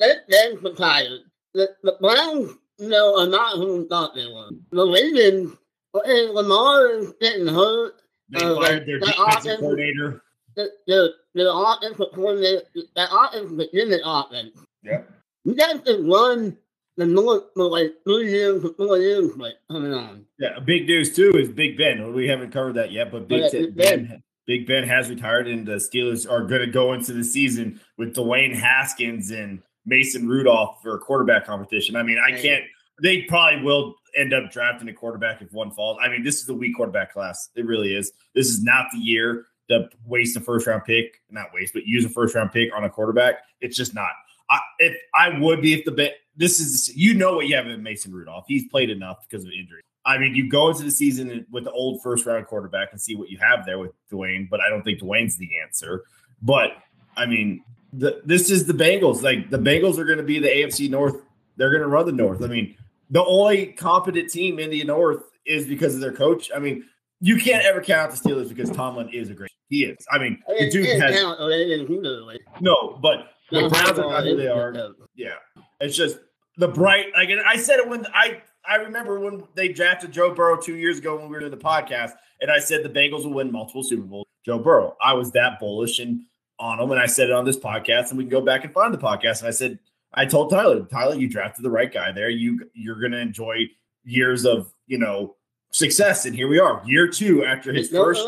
this. 0.03 0.17
They 0.29 0.37
then 0.53 0.63
retired. 0.63 1.21
The, 1.55 1.69
the 1.83 1.97
Browns, 2.01 2.53
you 2.79 2.89
know, 2.89 3.19
are 3.21 3.27
not 3.27 3.57
who 3.57 3.79
we 3.83 3.89
thought 3.89 4.15
they 4.15 4.27
were. 4.27 4.49
The 4.71 4.87
Ravens, 4.87 5.57
and 5.95 6.31
Lamar 6.35 6.87
is 6.93 7.13
getting 7.21 7.47
hurt. 7.47 7.95
They 8.31 8.45
Uh, 8.45 8.55
fired 8.57 8.87
their 8.87 9.01
that 9.01 9.07
defensive 9.07 9.37
offense- 9.39 9.61
coordinator. 9.61 10.23
The, 10.55 10.71
the, 10.87 11.13
the 11.35 11.51
offensive 11.53 12.07
coordinator, 12.15 12.63
that 12.97 13.09
offense 13.11 13.47
is 13.47 13.53
a 13.53 13.55
legitimate 13.55 14.01
offense. 14.05 14.59
Yeah. 14.83 15.03
You 15.45 15.55
guys 15.55 15.81
can 15.85 16.09
run 16.09 16.57
the 16.99 17.07
North 17.07 17.45
for 17.55 17.65
like 17.65 17.95
three 18.05 18.31
years 18.31 18.63
or 18.65 18.75
four 18.75 18.99
years, 18.99 19.35
like, 19.37 19.55
coming 19.71 19.95
on. 19.95 20.27
Yeah, 20.39 20.59
big 20.65 20.87
news 20.87 21.15
too 21.17 21.31
is 21.37 21.49
Big 21.49 21.79
Ben. 21.79 22.13
We 22.13 22.29
haven't 22.29 22.51
covered 22.53 22.75
that 22.75 22.93
yet, 22.93 23.11
but 23.11 23.29
Big, 23.29 23.43
yeah, 23.45 23.49
Big 23.51 23.77
Ben. 23.77 24.05
ben. 24.07 24.23
Big 24.47 24.67
Ben 24.67 24.85
has 24.87 25.09
retired, 25.09 25.49
and 25.49 25.67
the 25.67 25.77
Steelers 25.77 26.31
are 26.31 26.45
going 26.45 26.61
to 26.61 26.67
go 26.67 26.93
into 26.93 27.13
the 27.15 27.25
season 27.25 27.81
with 27.97 28.15
Dwayne 28.15 28.55
Haskins 28.55 29.31
and 29.31 29.63
Mason 29.85 30.29
Rudolph 30.29 30.83
for 30.83 30.97
a 30.97 30.99
quarterback 30.99 31.47
competition. 31.47 31.97
I 31.97 32.03
mean, 32.03 32.19
I 32.19 32.33
can't. 32.41 32.65
They 33.03 33.23
probably 33.23 33.63
will 33.63 33.95
end 34.17 34.33
up 34.33 34.51
drafting 34.51 34.89
a 34.89 34.93
quarterback 34.93 35.43
if 35.43 35.53
one 35.53 35.71
falls. 35.71 35.99
I 36.03 36.09
mean, 36.09 36.23
this 36.23 36.43
is 36.43 36.49
a 36.49 36.55
weak 36.55 36.77
quarterback 36.77 37.13
class. 37.13 37.51
It 37.57 37.67
really 37.67 37.95
is. 37.95 38.13
This 38.35 38.49
is 38.49 38.63
not 38.63 38.87
the 38.93 38.99
year 38.99 39.47
to 39.71 39.89
waste 40.07 40.37
a 40.37 40.41
first 40.41 40.67
round 40.67 40.85
pick, 40.85 41.21
not 41.31 41.47
waste, 41.53 41.73
but 41.73 41.85
use 41.87 42.05
a 42.05 42.09
first 42.09 42.35
round 42.35 42.53
pick 42.53 42.71
on 42.75 42.85
a 42.85 42.91
quarterback. 42.91 43.37
It's 43.61 43.77
just 43.77 43.95
not. 43.95 44.11
I, 44.51 44.61
if 44.79 44.97
I 45.15 45.39
would 45.39 45.63
be 45.63 45.73
if 45.73 45.85
the 45.85 45.93
bet 45.93 46.15
this 46.37 46.61
is 46.61 46.95
you 46.95 47.15
know 47.15 47.35
what 47.37 47.47
you 47.47 47.57
have 47.57 47.67
in 47.67 47.83
Mason 47.83 48.13
Rudolph. 48.13 48.45
He's 48.49 48.69
played 48.69 48.91
enough 48.91 49.27
because 49.29 49.45
of 49.45 49.51
injury. 49.53 49.83
I 50.05 50.19
mean, 50.19 50.35
you 50.35 50.49
go 50.49 50.71
into 50.71 50.83
the 50.83 50.91
season 50.91 51.47
with 51.51 51.65
the 51.65 51.71
old 51.71 52.03
first 52.03 52.27
round 52.27 52.47
quarterback 52.47 52.89
and 52.93 53.01
see 53.01 53.15
what 53.15 53.31
you 53.31 53.39
have 53.39 53.65
there 53.65 53.79
with 53.79 53.93
Dwayne, 54.11 54.49
but 54.51 54.61
I 54.61 54.69
don't 54.69 54.83
think 54.83 55.01
Dwayne's 55.01 55.37
the 55.37 55.49
answer. 55.65 56.05
But 56.43 56.71
I 57.17 57.27
mean, 57.27 57.65
the, 57.93 58.23
this 58.25 58.51
is 58.51 58.67
the 58.67 58.73
Bengals. 58.73 59.23
Like 59.23 59.51
the 59.51 59.59
Bengals 59.59 59.99
are 59.99 60.05
going 60.05 60.19
to 60.19 60.25
be 60.25 60.39
the 60.39 60.49
AFC 60.49 60.89
North. 60.91 61.17
They're 61.57 61.71
going 61.71 61.83
to 61.83 61.89
run 61.89 62.07
the 62.07 62.13
North. 62.13 62.43
I 62.43 62.47
mean, 62.47 62.77
the 63.11 63.25
only 63.25 63.67
competent 63.67 64.31
team 64.31 64.59
in 64.59 64.71
the 64.71 64.83
North 64.85 65.23
is 65.45 65.67
because 65.67 65.95
of 65.95 66.01
their 66.01 66.13
coach. 66.13 66.51
I 66.55 66.59
mean, 66.59 66.85
you 67.21 67.37
can't 67.37 67.65
ever 67.65 67.81
count 67.81 68.11
the 68.13 68.17
Steelers 68.17 68.49
because 68.49 68.71
Tomlin 68.71 69.09
is 69.11 69.31
a 69.31 69.35
great. 69.35 69.51
He 69.69 69.85
is. 69.85 70.05
I 70.11 70.19
mean, 70.19 70.43
the 70.59 70.71
dude 70.71 71.01
has 71.01 71.17
count, 71.17 71.41
or 71.41 71.49
they 71.49 71.65
didn't 71.65 71.87
do 71.87 72.01
it, 72.01 72.27
like, 72.27 72.41
no, 72.61 72.99
but 73.01 73.31
the 73.51 73.69
Browns 73.69 73.99
are 73.99 74.11
not 74.11 74.25
who 74.25 74.37
they 74.37 74.49
are. 74.49 74.75
Yeah, 75.15 75.35
it's 75.81 75.97
just 75.97 76.19
the 76.59 76.69
bright. 76.69 77.07
Like 77.15 77.31
and 77.31 77.41
I 77.41 77.57
said 77.57 77.79
it 77.79 77.89
when 77.89 78.07
I 78.13 78.43
I 78.67 78.77
remember 78.77 79.19
when 79.21 79.45
they 79.55 79.69
drafted 79.69 80.13
Joe 80.13 80.35
Burrow 80.35 80.61
two 80.61 80.77
years 80.77 80.99
ago 80.99 81.17
when 81.17 81.25
we 81.25 81.31
were 81.31 81.41
doing 81.41 81.53
the 81.53 81.57
podcast, 81.57 82.13
and 82.41 82.51
I 82.51 82.59
said 82.59 82.83
the 82.83 82.91
Bengals 82.91 83.25
will 83.25 83.35
win 83.35 83.51
multiple 83.51 83.83
Super 83.83 84.03
Bowls. 84.03 84.27
Joe 84.45 84.59
Burrow, 84.59 84.97
I 85.03 85.15
was 85.15 85.31
that 85.33 85.61
bullish 85.61 86.01
and 86.01 86.23
on 86.63 86.79
him, 86.79 86.91
and 86.93 87.01
I 87.01 87.07
said 87.07 87.29
it 87.29 87.33
on 87.33 87.45
this 87.45 87.59
podcast, 87.59 88.11
and 88.11 88.19
we 88.19 88.25
can 88.25 88.31
go 88.31 88.41
back 88.41 88.65
and 88.65 88.73
find 88.73 88.95
the 88.95 88.99
podcast. 88.99 89.41
And 89.41 89.49
I 89.49 89.51
said 89.51 89.79
I 90.15 90.25
told 90.25 90.51
Tyler, 90.51 90.85
Tyler, 90.85 91.17
you 91.17 91.29
drafted 91.29 91.65
the 91.65 91.71
right 91.71 91.93
guy 91.93 92.13
there. 92.13 92.31
You 92.31 92.71
you're 92.73 93.01
gonna 93.01 93.19
enjoy 93.19 93.69
years 94.05 94.47
of 94.47 94.73
you 94.87 94.99
know 94.99 95.37
success, 95.73 96.25
and 96.25 96.35
here 96.35 96.49
we 96.49 96.59
are, 96.59 96.83
year 96.87 97.09
two 97.09 97.45
after 97.45 97.73
his 97.73 97.91
first. 97.91 98.25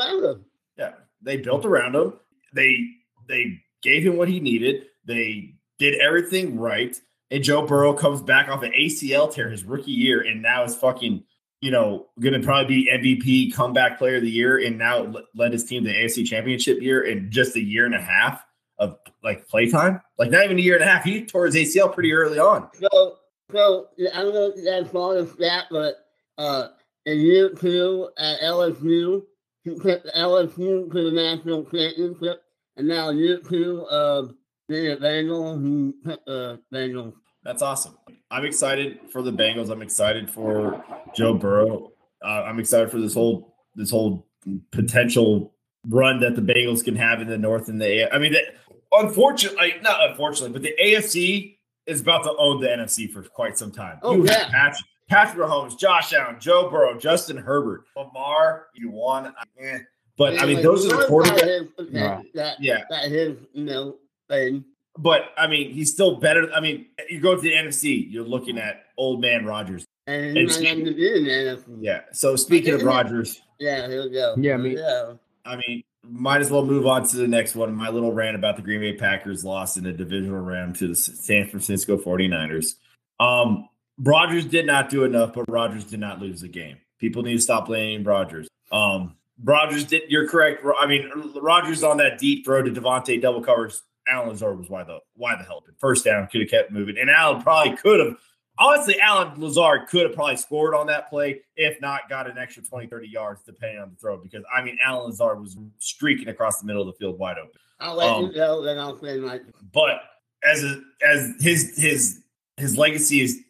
Yeah, 0.77 0.93
they 1.23 1.37
built 1.37 1.65
around 1.65 1.95
him. 1.95 2.15
They 2.53 2.89
they 3.29 3.61
gave 3.83 4.05
him 4.05 4.17
what 4.17 4.29
he 4.29 4.41
needed. 4.41 4.87
They 5.05 5.55
did 5.79 5.95
everything 6.01 6.59
right. 6.59 7.01
And 7.31 7.43
Joe 7.43 7.67
Burrow 7.67 7.95
comes 7.95 8.21
back 8.21 8.49
off 8.49 8.63
an 8.63 8.73
ACL 8.79 9.33
tear 9.33 9.49
his 9.49 9.65
rookie 9.65 9.93
year, 9.93 10.21
and 10.21 10.43
now 10.43 10.65
is 10.65 10.75
fucking 10.75 11.25
you 11.65 11.71
know, 11.71 12.09
going 12.21 12.39
to 12.39 12.47
probably 12.47 12.85
be 12.85 12.91
MVP 12.93 13.55
comeback 13.55 13.97
player 13.97 14.17
of 14.17 14.23
the 14.23 14.31
year, 14.31 14.59
and 14.59 14.77
now 14.77 15.11
led 15.35 15.55
his 15.55 15.65
team 15.65 15.83
to 15.83 15.89
the 15.89 15.97
AFC 15.97 16.27
Championship 16.27 16.79
year 16.83 17.05
in 17.05 17.31
just 17.31 17.57
a 17.57 17.61
year 17.61 17.87
and 17.87 17.95
a 17.95 18.03
half 18.03 18.45
of 18.79 18.99
like 19.23 19.49
playtime. 19.49 19.99
Like 20.19 20.31
not 20.31 20.45
even 20.45 20.59
a 20.59 20.61
year 20.61 20.75
and 20.75 20.85
a 20.85 20.87
half. 20.87 21.05
He 21.05 21.25
tore 21.25 21.47
his 21.47 21.55
ACL 21.55 21.91
pretty 21.91 22.13
early 22.13 22.39
on. 22.39 22.69
So, 22.75 23.17
so 23.51 23.87
I 24.13 24.21
don't 24.21 24.35
know 24.35 24.53
if 24.55 24.63
that's 24.63 24.95
all 24.95 25.13
of 25.13 25.39
that, 25.39 25.69
but 25.71 25.95
uh, 26.37 26.69
in 27.07 27.21
year 27.21 27.49
two 27.49 28.11
at 28.19 28.41
LSU, 28.41 29.23
he 29.63 29.75
took 29.75 30.05
LSU 30.15 30.93
to 30.93 31.11
the 31.11 31.13
national 31.13 31.65
championship, 31.65 32.43
and 32.77 32.87
now 32.87 33.09
year 33.09 33.39
two 33.39 33.87
of 33.91 34.35
the 34.69 34.99
Bengals, 35.01 35.65
he 35.65 36.11
took 36.11 36.23
the 36.27 36.61
Bengals 36.71 37.15
that's 37.45 37.61
awesome. 37.61 37.97
I'm 38.35 38.45
excited 38.45 38.99
for 39.13 39.23
the 39.23 39.33
Bengals. 39.33 39.71
I'm 39.71 39.81
excited 39.81 40.29
for 40.29 40.85
Joe 41.15 41.35
Burrow. 41.35 41.93
Uh, 42.21 42.43
I'm 42.43 42.59
excited 42.59 42.91
for 42.91 42.99
this 42.99 43.15
whole 43.15 43.55
this 43.77 43.93
whole 43.93 44.27
potential 44.73 45.55
run 45.89 46.19
that 46.19 46.35
the 46.35 46.43
Bengals 46.43 46.83
can 46.83 46.97
have 46.97 47.21
in 47.21 47.29
the 47.29 47.39
North 47.39 47.69
and 47.69 47.81
the. 47.81 48.13
I 48.13 48.19
mean, 48.19 48.33
that, 48.33 48.57
unfortunately, 48.91 49.75
not 49.83 50.11
unfortunately, 50.11 50.53
but 50.53 50.63
the 50.63 50.75
AFC 50.83 51.59
is 51.87 52.01
about 52.01 52.25
to 52.25 52.35
own 52.37 52.61
the 52.61 52.67
NFC 52.67 53.09
for 53.09 53.23
quite 53.23 53.57
some 53.57 53.71
time. 53.71 54.01
Oh 54.03 54.17
you 54.17 54.25
yeah, 54.25 54.49
Patrick, 54.49 54.85
Patrick 55.09 55.47
Mahomes, 55.47 55.79
Josh 55.79 56.13
Allen, 56.13 56.41
Joe 56.41 56.69
Burrow, 56.69 56.99
Justin 56.99 57.37
Herbert, 57.37 57.85
Lamar. 57.97 58.67
You 58.75 58.91
won, 58.91 59.33
eh. 59.61 59.79
but 60.19 60.41
I 60.41 60.47
mean, 60.47 60.61
those 60.61 60.93
are 60.93 60.97
the 60.97 61.05
quarterbacks. 61.05 62.33
That, 62.35 62.61
yeah, 62.61 62.83
that 62.91 63.13
his 63.13 63.37
you 63.53 63.65
know 63.65 63.95
thing 64.29 64.65
but 64.99 65.33
I 65.37 65.47
mean, 65.47 65.73
he's 65.73 65.93
still 65.93 66.17
better. 66.17 66.53
I 66.53 66.61
mean, 66.61 66.87
you 67.09 67.21
go 67.21 67.35
to 67.35 67.41
the 67.41 67.53
NFC, 67.53 68.11
you're 68.11 68.25
looking 68.25 68.59
at 68.59 68.85
old 68.97 69.21
man 69.21 69.45
Rodgers. 69.45 69.85
And, 70.07 70.37
and 70.37 71.83
yeah. 71.83 72.01
So 72.13 72.37
speaking 72.37 72.75
of 72.75 72.83
Rodgers, 72.83 73.41
yeah, 73.59 73.89
here 73.89 74.03
we 74.03 74.11
go. 74.11 74.35
Yeah, 74.37 74.55
I 74.55 74.57
mean, 74.59 74.79
yeah. 74.79 75.13
I 75.47 75.57
mean, 75.57 75.83
might 76.03 76.41
as 76.41 76.51
well 76.51 76.65
move 76.65 76.87
on 76.87 77.07
to 77.09 77.17
the 77.17 77.27
next 77.27 77.55
one. 77.55 77.75
My 77.75 77.89
little 77.89 78.13
rant 78.13 78.37
about 78.37 78.57
the 78.57 78.63
Green 78.63 78.81
Bay 78.81 78.95
Packers 78.95 79.45
lost 79.45 79.77
in 79.77 79.87
a 79.87 79.93
divisional 79.93 80.41
round 80.41 80.77
to 80.77 80.89
the 80.89 80.95
San 80.95 81.49
Francisco 81.49 81.97
49ers. 81.97 82.75
Um, 83.19 83.69
Rodgers 83.99 84.45
did 84.45 84.67
not 84.67 84.91
do 84.91 85.05
enough, 85.05 85.33
but 85.33 85.49
Rodgers 85.49 85.85
did 85.85 86.01
not 86.01 86.21
lose 86.21 86.41
the 86.43 86.49
game. 86.49 86.77
People 86.99 87.23
need 87.23 87.37
to 87.37 87.41
stop 87.41 87.67
blaming 87.67 88.05
Rodgers. 88.05 88.49
Um, 88.73 89.17
Rodgers 89.43 89.85
did. 89.85 90.03
You're 90.09 90.29
correct. 90.29 90.65
I 90.79 90.87
mean, 90.87 91.11
Rodgers 91.41 91.83
on 91.83 91.97
that 91.99 92.19
deep 92.19 92.45
throw 92.45 92.63
to 92.63 92.71
Davante 92.71 93.21
double 93.21 93.43
covers 93.43 93.83
Allen 94.09 94.29
Lazard 94.29 94.59
was 94.59 94.69
why 94.69 94.85
the 94.85 94.99
why 95.15 95.37
the 95.37 95.45
hell 95.45 95.63
first 95.79 96.05
down 96.05 96.27
could 96.29 96.41
have 96.41 96.51
kept 96.51 96.71
moving, 96.71 96.97
and 96.99 97.11
Allen 97.11 97.43
probably 97.43 97.77
could 97.77 98.01
have. 98.01 98.17
Honestly, 98.57 99.01
Allen 99.01 99.33
Lazard 99.41 99.89
could 99.89 100.05
have 100.05 100.15
probably 100.15 100.37
scored 100.37 100.77
on 100.77 100.87
that 100.87 101.11
play, 101.11 101.41
if 101.57 101.81
not 101.81 102.09
got 102.09 102.31
an 102.31 102.39
extra 102.39 102.63
20, 102.63 102.87
30 102.87 103.09
yards 103.09 103.43
depending 103.45 103.81
on 103.81 103.91
the 103.91 103.97
throw. 103.97 104.17
Because 104.17 104.45
I 104.55 104.63
mean, 104.63 104.79
Allen 104.85 105.11
Lazard 105.11 105.41
was 105.41 105.57
streaking 105.79 106.29
across 106.29 106.61
the 106.61 106.67
middle 106.67 106.83
of 106.83 106.87
the 106.87 106.93
field 106.93 107.19
wide 107.19 107.37
open. 107.39 107.61
I'll 107.81 107.97
let 107.97 108.09
um, 108.09 108.27
you 108.27 108.33
know, 108.33 108.63
then 108.63 108.79
I'll 108.79 108.97
play 108.97 109.19
my. 109.19 109.41
But 109.73 110.03
as 110.45 110.63
a, 110.63 110.81
as 111.05 111.35
his 111.41 111.77
his 111.77 112.21
his 112.57 112.79
legacy 112.79 113.23
is 113.23 113.43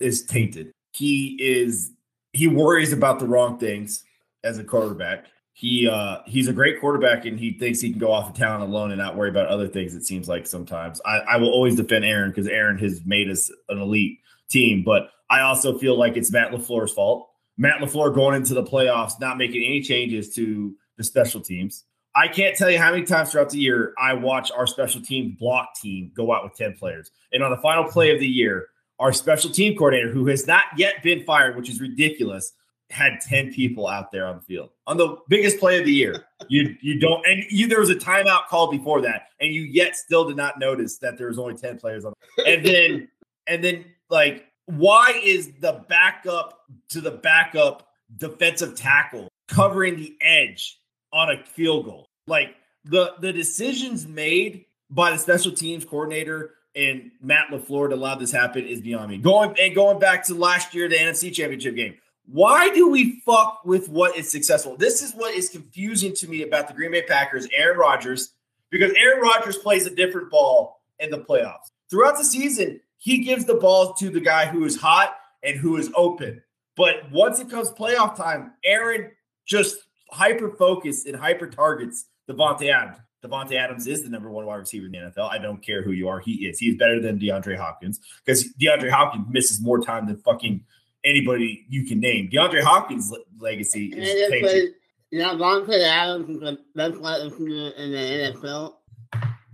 is 0.00 0.24
tainted. 0.24 0.72
He 0.92 1.36
is 1.40 1.92
he 2.32 2.46
worries 2.46 2.92
about 2.92 3.18
the 3.18 3.26
wrong 3.26 3.58
things 3.58 4.04
as 4.42 4.58
a 4.58 4.64
quarterback 4.64 5.26
he 5.60 5.86
uh 5.86 6.22
he's 6.24 6.48
a 6.48 6.54
great 6.54 6.80
quarterback 6.80 7.26
and 7.26 7.38
he 7.38 7.52
thinks 7.52 7.80
he 7.80 7.90
can 7.90 7.98
go 7.98 8.10
off 8.10 8.32
the 8.32 8.38
town 8.38 8.62
alone 8.62 8.92
and 8.92 8.98
not 8.98 9.14
worry 9.14 9.28
about 9.28 9.46
other 9.48 9.68
things 9.68 9.94
it 9.94 10.06
seems 10.06 10.26
like 10.26 10.46
sometimes. 10.46 11.02
I, 11.04 11.18
I 11.18 11.36
will 11.36 11.50
always 11.50 11.76
defend 11.76 12.06
aaron 12.06 12.30
because 12.30 12.48
aaron 12.48 12.78
has 12.78 13.04
made 13.04 13.28
us 13.28 13.52
an 13.68 13.78
elite 13.78 14.20
team 14.48 14.82
but 14.82 15.10
i 15.28 15.40
also 15.40 15.76
feel 15.76 15.98
like 15.98 16.16
it's 16.16 16.32
matt 16.32 16.50
LaFleur's 16.50 16.92
fault. 16.92 17.28
Matt 17.58 17.82
LaFleur 17.82 18.14
going 18.14 18.36
into 18.36 18.54
the 18.54 18.62
playoffs 18.62 19.20
not 19.20 19.36
making 19.36 19.62
any 19.62 19.82
changes 19.82 20.34
to 20.34 20.74
the 20.96 21.04
special 21.04 21.42
teams. 21.42 21.84
I 22.16 22.26
can't 22.26 22.56
tell 22.56 22.70
you 22.70 22.78
how 22.78 22.90
many 22.90 23.04
times 23.04 23.32
throughout 23.32 23.50
the 23.50 23.58
year 23.58 23.92
i 23.98 24.14
watch 24.14 24.50
our 24.50 24.66
special 24.66 25.02
team 25.02 25.36
block 25.38 25.74
team 25.78 26.10
go 26.16 26.32
out 26.32 26.42
with 26.42 26.54
10 26.54 26.72
players. 26.78 27.10
And 27.34 27.42
on 27.42 27.50
the 27.50 27.58
final 27.58 27.84
play 27.84 28.14
of 28.14 28.18
the 28.18 28.26
year 28.26 28.68
our 28.98 29.12
special 29.12 29.50
team 29.50 29.76
coordinator 29.76 30.10
who 30.10 30.26
has 30.28 30.46
not 30.46 30.64
yet 30.78 31.02
been 31.02 31.22
fired 31.24 31.54
which 31.54 31.68
is 31.68 31.82
ridiculous 31.82 32.54
had 32.90 33.20
10 33.20 33.52
people 33.52 33.86
out 33.86 34.10
there 34.10 34.26
on 34.26 34.36
the 34.36 34.42
field 34.42 34.70
on 34.86 34.96
the 34.96 35.16
biggest 35.28 35.58
play 35.58 35.78
of 35.78 35.84
the 35.84 35.92
year. 35.92 36.24
You 36.48 36.74
you 36.80 36.98
don't 36.98 37.24
and 37.26 37.44
you 37.50 37.68
there 37.68 37.80
was 37.80 37.90
a 37.90 37.94
timeout 37.94 38.46
called 38.48 38.70
before 38.70 39.02
that, 39.02 39.26
and 39.40 39.54
you 39.54 39.62
yet 39.62 39.94
still 39.94 40.26
did 40.26 40.38
not 40.38 40.58
notice 40.58 40.96
that 40.98 41.18
there 41.18 41.28
was 41.28 41.38
only 41.38 41.54
10 41.54 41.78
players 41.78 42.06
on. 42.06 42.14
And 42.44 42.64
then 42.64 43.08
and 43.46 43.62
then 43.62 43.84
like 44.08 44.46
why 44.64 45.20
is 45.22 45.52
the 45.60 45.84
backup 45.88 46.62
to 46.88 47.02
the 47.02 47.10
backup 47.10 47.88
defensive 48.16 48.74
tackle 48.74 49.28
covering 49.48 49.96
the 49.96 50.16
edge 50.22 50.80
on 51.12 51.30
a 51.30 51.44
field 51.44 51.84
goal? 51.84 52.06
Like 52.26 52.56
the 52.84 53.12
the 53.20 53.32
decisions 53.34 54.08
made 54.08 54.64
by 54.88 55.10
the 55.10 55.18
special 55.18 55.52
teams 55.52 55.84
coordinator 55.84 56.54
and 56.74 57.10
Matt 57.20 57.48
LaFleur 57.50 57.90
to 57.90 57.96
allow 57.96 58.14
this 58.14 58.32
happen 58.32 58.64
is 58.64 58.80
beyond 58.80 59.10
me. 59.10 59.18
Going 59.18 59.54
and 59.60 59.74
going 59.74 59.98
back 59.98 60.24
to 60.26 60.34
last 60.34 60.74
year, 60.74 60.88
the 60.88 60.96
NFC 60.96 61.32
championship 61.32 61.74
game 61.74 61.96
why 62.26 62.70
do 62.70 62.88
we 62.88 63.20
fuck 63.20 63.62
with 63.64 63.88
what 63.88 64.16
is 64.16 64.30
successful? 64.30 64.76
This 64.76 65.02
is 65.02 65.12
what 65.12 65.34
is 65.34 65.48
confusing 65.48 66.14
to 66.16 66.28
me 66.28 66.42
about 66.42 66.68
the 66.68 66.74
Green 66.74 66.92
Bay 66.92 67.02
Packers, 67.02 67.48
Aaron 67.54 67.78
Rodgers, 67.78 68.34
because 68.70 68.92
Aaron 68.96 69.20
Rodgers 69.20 69.56
plays 69.58 69.86
a 69.86 69.94
different 69.94 70.30
ball 70.30 70.80
in 71.00 71.10
the 71.10 71.18
playoffs. 71.18 71.70
Throughout 71.90 72.18
the 72.18 72.24
season, 72.24 72.80
he 72.98 73.18
gives 73.18 73.44
the 73.44 73.54
ball 73.54 73.94
to 73.94 74.10
the 74.10 74.20
guy 74.20 74.46
who 74.46 74.64
is 74.64 74.76
hot 74.76 75.16
and 75.42 75.58
who 75.58 75.76
is 75.76 75.90
open. 75.96 76.42
But 76.76 77.10
once 77.10 77.40
it 77.40 77.50
comes 77.50 77.70
playoff 77.70 78.16
time, 78.16 78.52
Aaron 78.64 79.10
just 79.44 79.78
hyper 80.10 80.50
focused 80.50 81.06
and 81.06 81.16
hyper 81.16 81.48
targets 81.48 82.06
Davante 82.28 82.72
Adams. 82.72 82.98
Davante 83.24 83.52
Adams 83.52 83.86
is 83.86 84.02
the 84.02 84.08
number 84.08 84.30
one 84.30 84.46
wide 84.46 84.56
receiver 84.56 84.86
in 84.86 84.92
the 84.92 84.98
NFL. 84.98 85.30
I 85.30 85.38
don't 85.38 85.62
care 85.62 85.82
who 85.82 85.92
you 85.92 86.08
are. 86.08 86.20
He 86.20 86.46
is. 86.46 86.58
He 86.58 86.70
is 86.70 86.76
better 86.76 87.00
than 87.00 87.18
DeAndre 87.18 87.56
Hopkins 87.56 88.00
because 88.24 88.52
DeAndre 88.54 88.90
Hopkins 88.90 89.26
misses 89.28 89.60
more 89.60 89.80
time 89.80 90.06
than 90.06 90.16
fucking 90.18 90.64
anybody 91.04 91.66
you 91.68 91.84
can 91.84 92.00
name. 92.00 92.30
DeAndre 92.30 92.62
Hopkins' 92.62 93.12
legacy 93.38 93.86
is 93.86 94.30
tainted. 94.30 94.74
Yeah, 95.10 95.30
Davante 95.30 95.82
Adams 95.82 96.28
is 96.28 96.40
the 96.40 96.58
best 96.74 97.00
wide 97.00 97.24
receiver 97.24 97.74
in 97.76 97.90
the 97.90 98.32
NFL 98.32 98.74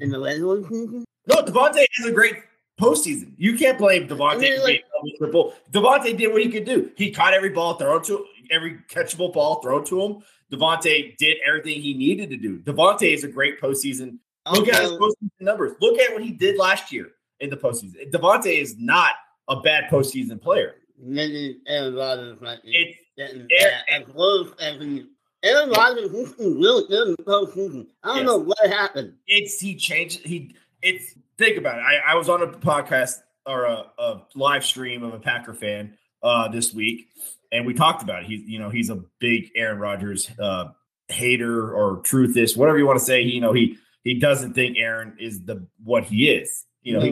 in 0.00 0.10
the 0.10 0.20
regular 0.20 0.62
season. 0.64 1.04
No, 1.26 1.42
Davante 1.42 1.84
is 1.98 2.06
a 2.06 2.12
great 2.12 2.34
postseason. 2.80 3.32
You 3.38 3.56
can't 3.56 3.78
blame 3.78 4.06
Davante 4.06 4.36
I 4.36 4.38
mean, 4.38 4.62
like, 4.62 4.84
triple. 5.18 5.54
Davante 5.72 6.16
did 6.16 6.30
what 6.30 6.42
he 6.42 6.50
could 6.50 6.66
do. 6.66 6.90
He 6.96 7.10
caught 7.10 7.32
every 7.32 7.48
ball 7.50 7.74
thrown 7.74 8.02
to 8.04 8.26
every 8.50 8.78
catchable 8.90 9.32
ball 9.32 9.62
thrown 9.62 9.84
to 9.86 10.02
him. 10.02 10.22
Davante 10.52 11.16
did 11.16 11.38
everything 11.46 11.80
he 11.80 11.94
needed 11.94 12.30
to 12.30 12.36
do. 12.36 12.58
Davante 12.58 13.12
is 13.12 13.24
a 13.24 13.28
great 13.28 13.60
postseason. 13.60 14.18
Look 14.52 14.68
at 14.68 14.82
his 14.82 14.92
postseason 14.92 15.30
numbers. 15.40 15.72
Look 15.80 15.98
at 15.98 16.12
what 16.12 16.22
he 16.22 16.30
did 16.30 16.58
last 16.58 16.92
year 16.92 17.08
in 17.40 17.50
the 17.50 17.56
postseason. 17.56 18.10
Davante 18.12 18.60
is 18.60 18.76
not 18.78 19.12
a 19.48 19.60
bad 19.60 19.84
postseason 19.90 20.40
player 20.40 20.74
maybe 21.00 21.60
Aaron 21.66 21.94
Rodgers 21.94 22.40
might 22.40 22.62
be 22.62 22.96
getting 23.16 23.48
as 23.92 24.04
close 24.12 24.52
as 24.60 24.80
he. 24.80 25.06
Aaron 25.42 25.70
Rodgers 25.70 26.10
really 26.38 26.88
good 26.88 27.08
in 27.08 27.14
the 27.18 27.22
postseason. 27.24 27.86
I 28.02 28.08
don't 28.08 28.16
yes. 28.18 28.26
know 28.26 28.38
what 28.38 28.58
happened. 28.68 29.14
It's 29.26 29.60
he 29.60 29.76
changed. 29.76 30.20
He 30.24 30.56
it's 30.82 31.14
think 31.38 31.58
about 31.58 31.78
it. 31.78 31.82
I, 31.82 32.12
I 32.12 32.14
was 32.14 32.28
on 32.28 32.42
a 32.42 32.46
podcast 32.46 33.18
or 33.46 33.64
a, 33.64 33.84
a 33.98 34.22
live 34.34 34.64
stream 34.64 35.02
of 35.02 35.14
a 35.14 35.18
Packer 35.18 35.54
fan 35.54 35.96
uh, 36.22 36.48
this 36.48 36.72
week, 36.74 37.08
and 37.52 37.66
we 37.66 37.74
talked 37.74 38.02
about 38.02 38.22
it. 38.22 38.26
He's 38.26 38.42
you 38.48 38.58
know 38.58 38.70
he's 38.70 38.90
a 38.90 39.02
big 39.20 39.50
Aaron 39.54 39.78
Rodgers 39.78 40.30
uh, 40.40 40.68
hater 41.08 41.72
or 41.72 41.98
truthist, 41.98 42.56
whatever 42.56 42.78
you 42.78 42.86
want 42.86 42.98
to 42.98 43.04
say. 43.04 43.22
He, 43.22 43.32
You 43.32 43.40
know 43.40 43.52
he 43.52 43.78
he 44.02 44.14
doesn't 44.14 44.54
think 44.54 44.78
Aaron 44.78 45.16
is 45.18 45.44
the 45.44 45.66
what 45.82 46.04
he 46.04 46.30
is. 46.30 46.64
You 46.82 46.94
know, 46.94 47.00
he, 47.00 47.10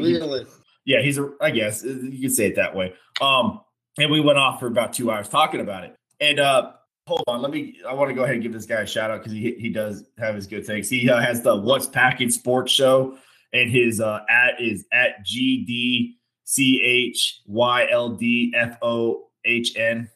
yeah, 0.85 1.03
he's 1.03 1.19
a. 1.19 1.33
I 1.41 1.51
guess 1.51 1.83
you 1.83 2.21
could 2.21 2.35
say 2.35 2.47
it 2.47 2.57
that 2.57 2.77
way. 2.77 2.95
Um, 3.21 3.61
and 3.99 4.11
we 4.11 4.21
went 4.21 4.39
off 4.39 4.61
for 4.61 4.67
about 4.67 4.93
two 4.93 5.11
hours 5.11 5.29
talking 5.29 5.61
about 5.61 5.85
it. 5.85 5.97
And 6.21 6.41
uh, 6.41 6.73
hold 7.07 7.25
on, 7.27 7.43
let 7.43 7.51
me. 7.51 7.79
I 7.87 7.95
want 7.95 8.11
to 8.11 8.15
go 8.15 8.23
ahead 8.23 8.35
and 8.35 8.43
give 8.43 8.53
this 8.53 8.67
guy 8.67 8.83
a 8.83 8.87
shout 8.87 9.11
out 9.11 9.21
because 9.21 9.33
he 9.33 9.55
he 9.55 9.69
does 9.69 10.05
have 10.19 10.35
his 10.35 10.47
good 10.47 10.67
things. 10.67 10.89
He 10.89 11.09
uh, 11.11 11.21
has 11.21 11.43
the 11.43 11.57
What's 11.57 11.87
Packing 11.87 12.31
Sports 12.31 12.73
Show, 12.73 13.19
and 13.53 13.71
his 13.71 14.01
uh, 14.01 14.21
at 14.29 14.61
is 14.61 14.87
at 14.93 15.25
G 15.25 15.65
D 15.65 16.17
C 16.45 16.81
H 16.83 17.41
Y 17.47 17.89
L 17.91 18.11
D 18.11 18.53
F 18.57 18.79
O 18.83 19.29
H 19.45 19.77
N. 19.77 20.09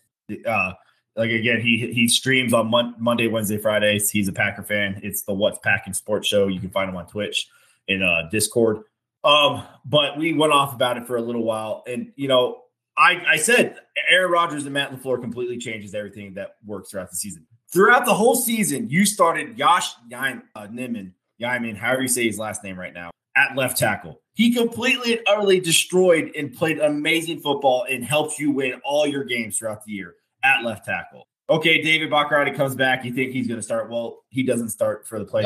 Uh, 0.46 0.72
like 1.16 1.30
again, 1.30 1.60
he 1.60 1.92
he 1.92 2.08
streams 2.08 2.52
on 2.52 2.68
Mon- 2.68 2.94
Monday, 2.98 3.26
Wednesday, 3.26 3.58
Fridays. 3.58 4.10
He's 4.10 4.28
a 4.28 4.32
Packer 4.32 4.62
fan. 4.62 5.00
It's 5.02 5.22
the 5.22 5.34
What's 5.34 5.58
Packing 5.58 5.92
Sports 5.92 6.28
Show. 6.28 6.46
You 6.46 6.60
can 6.60 6.70
find 6.70 6.88
him 6.88 6.96
on 6.96 7.06
Twitch 7.06 7.48
in 7.88 8.02
uh, 8.02 8.28
Discord. 8.30 8.84
Um, 9.24 9.64
but 9.84 10.16
we 10.16 10.32
went 10.32 10.52
off 10.52 10.74
about 10.74 10.96
it 10.96 11.06
for 11.06 11.16
a 11.16 11.20
little 11.20 11.42
while, 11.42 11.82
and 11.88 12.12
you 12.14 12.28
know, 12.28 12.62
I 12.98 13.22
I 13.26 13.36
said 13.36 13.76
Aaron 14.10 14.30
Rodgers 14.30 14.64
and 14.64 14.74
Matt 14.74 14.92
LaFleur 14.92 15.20
completely 15.20 15.58
changes 15.58 15.94
everything 15.94 16.34
that 16.34 16.56
works 16.66 16.90
throughout 16.90 17.10
the 17.10 17.16
season. 17.16 17.46
Throughout 17.72 18.04
the 18.04 18.14
whole 18.14 18.34
season, 18.34 18.88
you 18.88 19.04
started 19.04 19.56
Josh 19.56 19.92
Yim, 20.10 20.42
uh, 20.54 20.66
Niman, 20.68 21.12
Yiman, 21.40 21.76
however 21.76 22.02
you 22.02 22.08
say 22.08 22.26
his 22.26 22.38
last 22.38 22.64
name 22.64 22.78
right 22.78 22.94
now, 22.94 23.10
at 23.36 23.56
left 23.56 23.76
tackle. 23.78 24.20
He 24.34 24.52
completely 24.52 25.14
and 25.18 25.22
utterly 25.28 25.60
destroyed 25.60 26.32
and 26.36 26.54
played 26.54 26.78
amazing 26.78 27.40
football 27.40 27.86
and 27.88 28.04
helped 28.04 28.38
you 28.38 28.50
win 28.52 28.80
all 28.84 29.06
your 29.06 29.24
games 29.24 29.58
throughout 29.58 29.84
the 29.84 29.92
year 29.92 30.14
at 30.44 30.64
left 30.64 30.84
tackle. 30.84 31.26
Okay, 31.50 31.82
David 31.82 32.10
Bakhtiari 32.10 32.52
comes 32.52 32.74
back. 32.74 33.04
You 33.04 33.12
think 33.12 33.32
he's 33.32 33.46
going 33.48 33.58
to 33.58 33.62
start? 33.62 33.90
Well, 33.90 34.24
he 34.28 34.42
doesn't 34.42 34.68
start 34.70 35.06
for 35.06 35.18
the 35.18 35.24
place. 35.24 35.44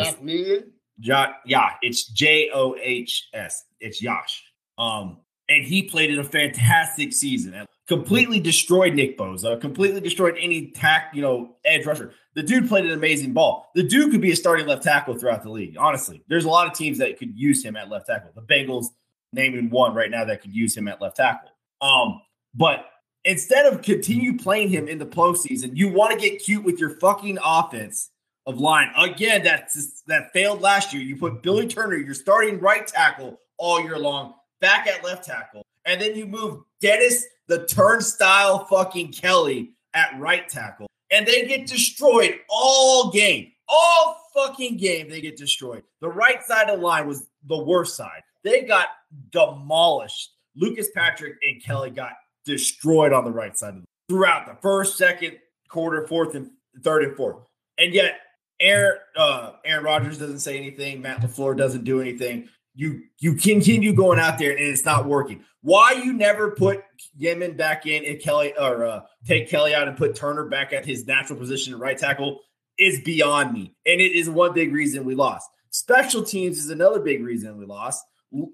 Jo- 1.00 1.32
yeah, 1.46 1.70
it's 1.80 2.06
J 2.06 2.50
O 2.52 2.76
H 2.80 3.28
S. 3.34 3.64
It's 3.80 3.98
Josh. 3.98 4.44
Um, 4.78 5.18
and 5.48 5.64
he 5.64 5.82
played 5.82 6.10
in 6.10 6.18
a 6.18 6.24
fantastic 6.24 7.12
season. 7.12 7.66
Completely 7.88 8.40
destroyed 8.40 8.94
Nick 8.94 9.18
Bosa. 9.18 9.60
Completely 9.60 10.00
destroyed 10.00 10.36
any 10.40 10.70
tack, 10.70 11.10
you 11.12 11.20
know, 11.20 11.56
edge 11.64 11.84
rusher. 11.84 12.12
The 12.34 12.42
dude 12.42 12.68
played 12.68 12.86
an 12.86 12.92
amazing 12.92 13.32
ball. 13.32 13.70
The 13.74 13.82
dude 13.82 14.10
could 14.10 14.20
be 14.20 14.32
a 14.32 14.36
starting 14.36 14.66
left 14.66 14.82
tackle 14.82 15.14
throughout 15.14 15.42
the 15.42 15.50
league. 15.50 15.76
Honestly, 15.78 16.22
there's 16.28 16.44
a 16.44 16.48
lot 16.48 16.66
of 16.66 16.72
teams 16.72 16.98
that 16.98 17.18
could 17.18 17.36
use 17.38 17.64
him 17.64 17.76
at 17.76 17.90
left 17.90 18.06
tackle. 18.06 18.30
The 18.34 18.42
Bengals 18.42 18.86
naming 19.32 19.68
one 19.70 19.94
right 19.94 20.10
now 20.10 20.24
that 20.24 20.42
could 20.42 20.54
use 20.54 20.76
him 20.76 20.88
at 20.88 21.02
left 21.02 21.16
tackle. 21.16 21.50
Um, 21.80 22.22
but 22.54 22.86
instead 23.24 23.66
of 23.66 23.82
continue 23.82 24.38
playing 24.38 24.68
him 24.68 24.88
in 24.88 24.98
the 24.98 25.06
postseason, 25.06 25.76
you 25.76 25.88
want 25.88 26.12
to 26.12 26.18
get 26.18 26.42
cute 26.42 26.64
with 26.64 26.78
your 26.78 26.90
fucking 26.98 27.38
offense 27.44 28.10
of 28.46 28.58
line. 28.58 28.90
Again, 28.96 29.42
that's 29.44 30.02
that 30.06 30.32
failed 30.32 30.60
last 30.60 30.92
year. 30.92 31.02
You 31.02 31.16
put 31.16 31.42
Billy 31.42 31.66
Turner, 31.66 31.96
your 31.96 32.14
starting 32.14 32.58
right 32.60 32.86
tackle, 32.86 33.40
all 33.58 33.80
year 33.80 33.98
long, 33.98 34.34
back 34.62 34.86
at 34.86 35.04
left 35.04 35.26
tackle, 35.26 35.66
and 35.84 36.00
then 36.00 36.16
you 36.16 36.26
move 36.26 36.62
Dennis 36.80 37.26
the 37.48 37.66
turnstile 37.66 38.64
fucking 38.64 39.12
Kelly 39.12 39.72
at 39.92 40.18
right 40.18 40.48
tackle, 40.48 40.86
and 41.10 41.26
they 41.26 41.44
get 41.44 41.66
destroyed 41.66 42.36
all 42.48 43.10
game. 43.10 43.52
All 43.68 44.16
fucking 44.34 44.78
game, 44.78 45.10
they 45.10 45.20
get 45.20 45.36
destroyed. 45.36 45.82
The 46.00 46.08
right 46.08 46.42
side 46.42 46.70
of 46.70 46.80
the 46.80 46.86
line 46.86 47.06
was 47.06 47.28
the 47.46 47.62
worst 47.62 47.96
side. 47.96 48.22
They 48.44 48.62
got 48.62 48.86
demolished. 49.30 50.30
Lucas 50.56 50.88
Patrick 50.94 51.34
and 51.42 51.62
Kelly 51.62 51.90
got 51.90 52.12
destroyed 52.44 53.12
on 53.12 53.24
the 53.24 53.30
right 53.30 53.56
side 53.56 53.74
of 53.74 53.82
the 53.82 53.86
throughout 54.08 54.46
the 54.46 54.60
first, 54.60 54.96
second 54.98 55.38
quarter, 55.68 56.06
fourth, 56.06 56.34
and 56.34 56.50
third 56.82 57.04
and 57.04 57.16
fourth. 57.16 57.36
And 57.78 57.94
yet 57.94 58.20
Aaron 58.60 58.98
uh, 59.16 59.52
Aaron 59.64 59.84
Rodgers 59.84 60.18
doesn't 60.18 60.40
say 60.40 60.56
anything. 60.56 61.00
Matt 61.00 61.20
LaFleur 61.20 61.56
doesn't 61.56 61.84
do 61.84 62.00
anything. 62.00 62.48
You 62.74 63.02
you 63.18 63.34
continue 63.34 63.92
going 63.92 64.18
out 64.18 64.38
there 64.38 64.52
and 64.52 64.60
it's 64.60 64.84
not 64.84 65.06
working. 65.06 65.44
Why 65.60 65.92
you 65.92 66.12
never 66.12 66.52
put 66.52 66.82
Yemen 67.16 67.56
back 67.56 67.86
in 67.86 68.04
and 68.04 68.20
Kelly 68.20 68.54
or 68.58 68.84
uh, 68.84 69.00
take 69.26 69.48
Kelly 69.48 69.74
out 69.74 69.88
and 69.88 69.96
put 69.96 70.14
Turner 70.14 70.46
back 70.46 70.72
at 70.72 70.84
his 70.84 71.06
natural 71.06 71.38
position 71.38 71.74
at 71.74 71.80
right 71.80 71.96
tackle 71.96 72.40
is 72.78 73.00
beyond 73.02 73.52
me. 73.52 73.74
And 73.86 74.00
it 74.00 74.12
is 74.12 74.28
one 74.28 74.54
big 74.54 74.72
reason 74.72 75.04
we 75.04 75.14
lost. 75.14 75.48
Special 75.70 76.22
teams 76.22 76.58
is 76.58 76.70
another 76.70 77.00
big 77.00 77.22
reason 77.22 77.56
we 77.58 77.66
lost. 77.66 78.04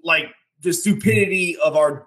Like 0.03 0.25
the 0.61 0.73
stupidity 0.73 1.57
of 1.57 1.75
our 1.75 2.05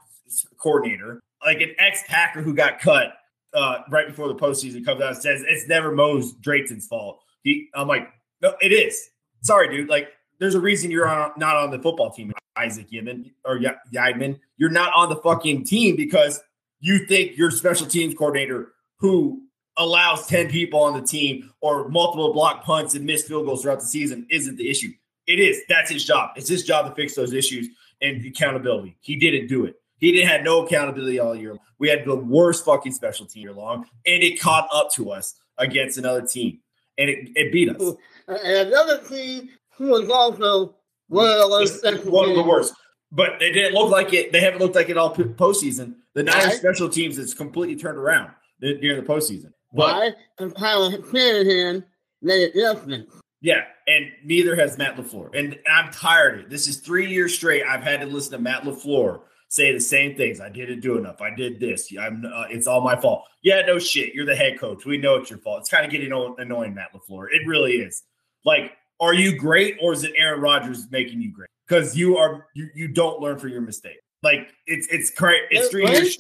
coordinator, 0.59 1.22
like 1.44 1.61
an 1.61 1.75
ex 1.79 2.03
Packer 2.09 2.42
who 2.42 2.55
got 2.55 2.79
cut 2.79 3.14
uh, 3.55 3.79
right 3.90 4.07
before 4.07 4.29
the 4.29 4.35
postseason 4.35 4.85
comes 4.85 5.01
out 5.01 5.14
and 5.14 5.22
says 5.22 5.42
it's 5.46 5.68
never 5.68 5.92
Mose 5.92 6.33
Drayton's 6.35 6.87
fault. 6.87 7.20
He, 7.42 7.68
I'm 7.75 7.88
like, 7.88 8.09
no, 8.40 8.55
it 8.61 8.72
is. 8.72 8.98
Sorry, 9.42 9.75
dude. 9.75 9.88
Like, 9.88 10.09
there's 10.42 10.57
a 10.57 10.61
reason 10.61 10.90
you're 10.90 11.09
on, 11.09 11.31
not 11.37 11.55
on 11.55 11.70
the 11.70 11.78
football 11.78 12.11
team, 12.11 12.33
Isaac 12.57 12.87
Yemen 12.90 13.31
or 13.44 13.61
Yidman. 13.94 14.40
You're 14.57 14.70
not 14.70 14.92
on 14.92 15.09
the 15.09 15.14
fucking 15.16 15.64
team 15.64 15.94
because 15.94 16.42
you 16.81 17.07
think 17.07 17.38
your 17.38 17.52
special 17.52 17.87
teams 17.87 18.12
coordinator 18.12 18.72
who 18.98 19.42
allows 19.76 20.26
10 20.26 20.50
people 20.50 20.81
on 20.83 21.00
the 21.00 21.07
team 21.07 21.52
or 21.61 21.88
multiple 21.88 22.33
block 22.33 22.64
punts 22.64 22.96
and 22.96 23.07
missed 23.07 23.28
field 23.28 23.46
goals 23.46 23.62
throughout 23.62 23.78
the 23.78 23.87
season 23.87 24.26
isn't 24.31 24.57
the 24.57 24.68
issue. 24.68 24.90
It 25.28 25.38
is. 25.38 25.62
That's 25.68 25.92
his 25.92 26.05
job. 26.05 26.31
It's 26.35 26.48
his 26.48 26.64
job 26.64 26.88
to 26.88 26.94
fix 26.96 27.14
those 27.14 27.33
issues 27.33 27.68
and 28.00 28.26
accountability. 28.26 28.96
He 29.00 29.14
didn't 29.14 29.46
do 29.46 29.64
it. 29.64 29.76
He 29.98 30.11
didn't 30.11 30.28
have 30.28 30.42
no 30.42 30.66
accountability 30.66 31.20
all 31.20 31.37
year. 31.37 31.57
We 31.78 31.88
had 31.88 32.05
the 32.05 32.16
worst 32.16 32.64
fucking 32.64 32.90
special 32.90 33.26
team 33.26 33.44
year 33.44 33.52
long, 33.52 33.87
and 34.05 34.24
it 34.24 34.40
caught 34.40 34.68
up 34.72 34.90
to 34.94 35.12
us 35.12 35.37
against 35.57 35.98
another 35.98 36.22
team 36.22 36.59
and 36.98 37.09
it, 37.09 37.28
it 37.35 37.52
beat 37.52 37.70
us. 37.70 37.96
And 38.28 38.68
another 38.68 38.98
team 38.98 39.50
who 39.83 39.90
was 39.90 40.09
also 40.09 40.77
one 41.09 41.29
of 41.29 41.38
the 41.38 41.49
worst. 41.49 41.85
One 42.07 42.31
of 42.31 42.37
the 42.37 42.42
worst. 42.42 42.75
But 43.11 43.40
they 43.40 43.53
didn't 43.53 43.75
look 43.75 43.90
like 43.90 44.14
it. 44.14 44.33
They 44.33 44.40
haven't 44.40 44.61
looked 44.61 44.77
like 44.77 44.88
it 44.88 44.97
all 44.97 45.14
postseason. 45.14 45.97
The 46.14 46.23
nine 46.23 46.45
right. 46.45 46.55
special 46.55 46.88
teams 46.88 47.18
is 47.18 47.35
completely 47.35 47.77
turned 47.77 47.99
around 47.99 48.31
during 48.61 48.97
the 48.97 49.07
postseason. 49.07 49.53
But 49.75 50.14
and 50.38 50.55
Kyle 50.55 50.90
Shanahan 50.90 51.85
made 52.23 52.51
adjustments. 52.51 53.14
Yeah, 53.40 53.64
and 53.88 54.07
neither 54.25 54.55
has 54.55 54.79
Matt 54.79 54.97
LaFleur. 54.97 55.35
And 55.35 55.59
I'm 55.68 55.90
tired 55.92 56.35
of 56.35 56.40
it. 56.42 56.51
This 56.51 56.68
is 56.68 56.77
three 56.77 57.11
years 57.11 57.35
straight. 57.35 57.64
I've 57.64 57.83
had 57.83 58.01
to 58.01 58.07
listen 58.07 58.33
to 58.33 58.38
Matt 58.38 58.62
LaFleur 58.62 59.23
say 59.49 59.71
the 59.71 59.81
same 59.81 60.16
things. 60.16 60.40
I 60.40 60.49
didn't 60.49 60.81
do 60.81 60.97
enough. 60.97 61.21
I 61.21 61.35
did 61.35 61.61
this. 61.61 61.92
I'm. 62.01 62.25
Uh, 62.25 62.45
it's 62.49 62.66
all 62.66 62.81
my 62.81 62.97
fault. 62.97 63.25
Yeah, 63.42 63.62
no 63.66 63.79
shit. 63.79 64.14
You're 64.14 64.27
the 64.27 64.37
head 64.37 64.59
coach. 64.59 64.87
We 64.87 64.97
know 64.97 65.16
it's 65.16 65.29
your 65.29 65.40
fault. 65.40 65.61
It's 65.61 65.71
kind 65.71 65.85
of 65.85 65.90
getting 65.90 66.12
annoying, 66.38 66.75
Matt 66.75 66.95
LaFleur. 66.95 67.27
It 67.31 67.47
really 67.47 67.73
is. 67.73 68.03
Like, 68.45 68.73
are 69.00 69.14
you 69.14 69.37
great, 69.37 69.76
or 69.81 69.92
is 69.92 70.05
it 70.05 70.12
Aaron 70.16 70.40
Rodgers 70.40 70.90
making 70.90 71.20
you 71.20 71.33
great? 71.33 71.48
Because 71.66 71.96
you 71.96 72.16
are. 72.16 72.46
You 72.55 72.68
you 72.74 72.88
don't 72.88 73.20
learn 73.20 73.38
from 73.38 73.50
your 73.50 73.61
mistake. 73.61 73.98
Like 74.22 74.52
it's 74.66 74.87
it's 74.88 75.11
correct. 75.11 75.46
It's 75.50 75.68
three 75.68 75.87
years. 75.88 76.16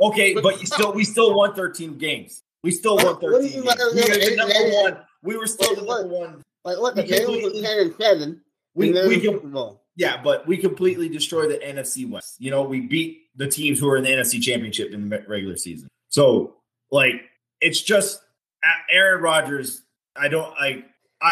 Okay, 0.00 0.34
but 0.34 0.60
you 0.60 0.66
still 0.66 0.92
we 0.92 1.04
still 1.04 1.34
won 1.34 1.54
13 1.54 1.98
games. 1.98 2.42
We 2.62 2.70
still 2.70 2.96
won 2.96 3.20
13 3.20 3.50
games. 3.50 3.64
We 3.94 4.30
were 4.30 4.36
number 4.36 4.54
one. 4.82 4.98
We 5.22 5.36
were 5.36 5.46
still 5.46 5.74
the 5.74 5.82
number 5.82 6.06
one 6.06 6.42
like 6.64 6.78
what 6.80 6.94
the 6.94 7.02
Bengals 7.02 7.42
were 7.42 7.60
ten 7.60 7.78
and 7.78 7.94
seven. 8.00 8.40
We 8.74 8.92
we 8.92 9.20
can, 9.20 9.76
yeah, 9.96 10.20
but 10.22 10.46
we 10.46 10.56
completely 10.56 11.08
destroyed 11.08 11.50
the 11.50 11.58
NFC 11.58 12.08
West. 12.08 12.36
You 12.38 12.50
know, 12.50 12.62
we 12.62 12.80
beat 12.80 13.26
the 13.36 13.46
teams 13.48 13.78
who 13.78 13.88
are 13.90 13.96
in 13.96 14.04
the 14.04 14.10
NFC 14.10 14.40
Championship 14.40 14.92
in 14.92 15.08
the 15.08 15.24
regular 15.28 15.56
season. 15.56 15.88
So 16.08 16.56
like, 16.92 17.22
it's 17.60 17.80
just 17.80 18.20
Aaron 18.90 19.22
Rodgers. 19.22 19.82
I 20.14 20.28
don't 20.28 20.54
like. 20.60 20.84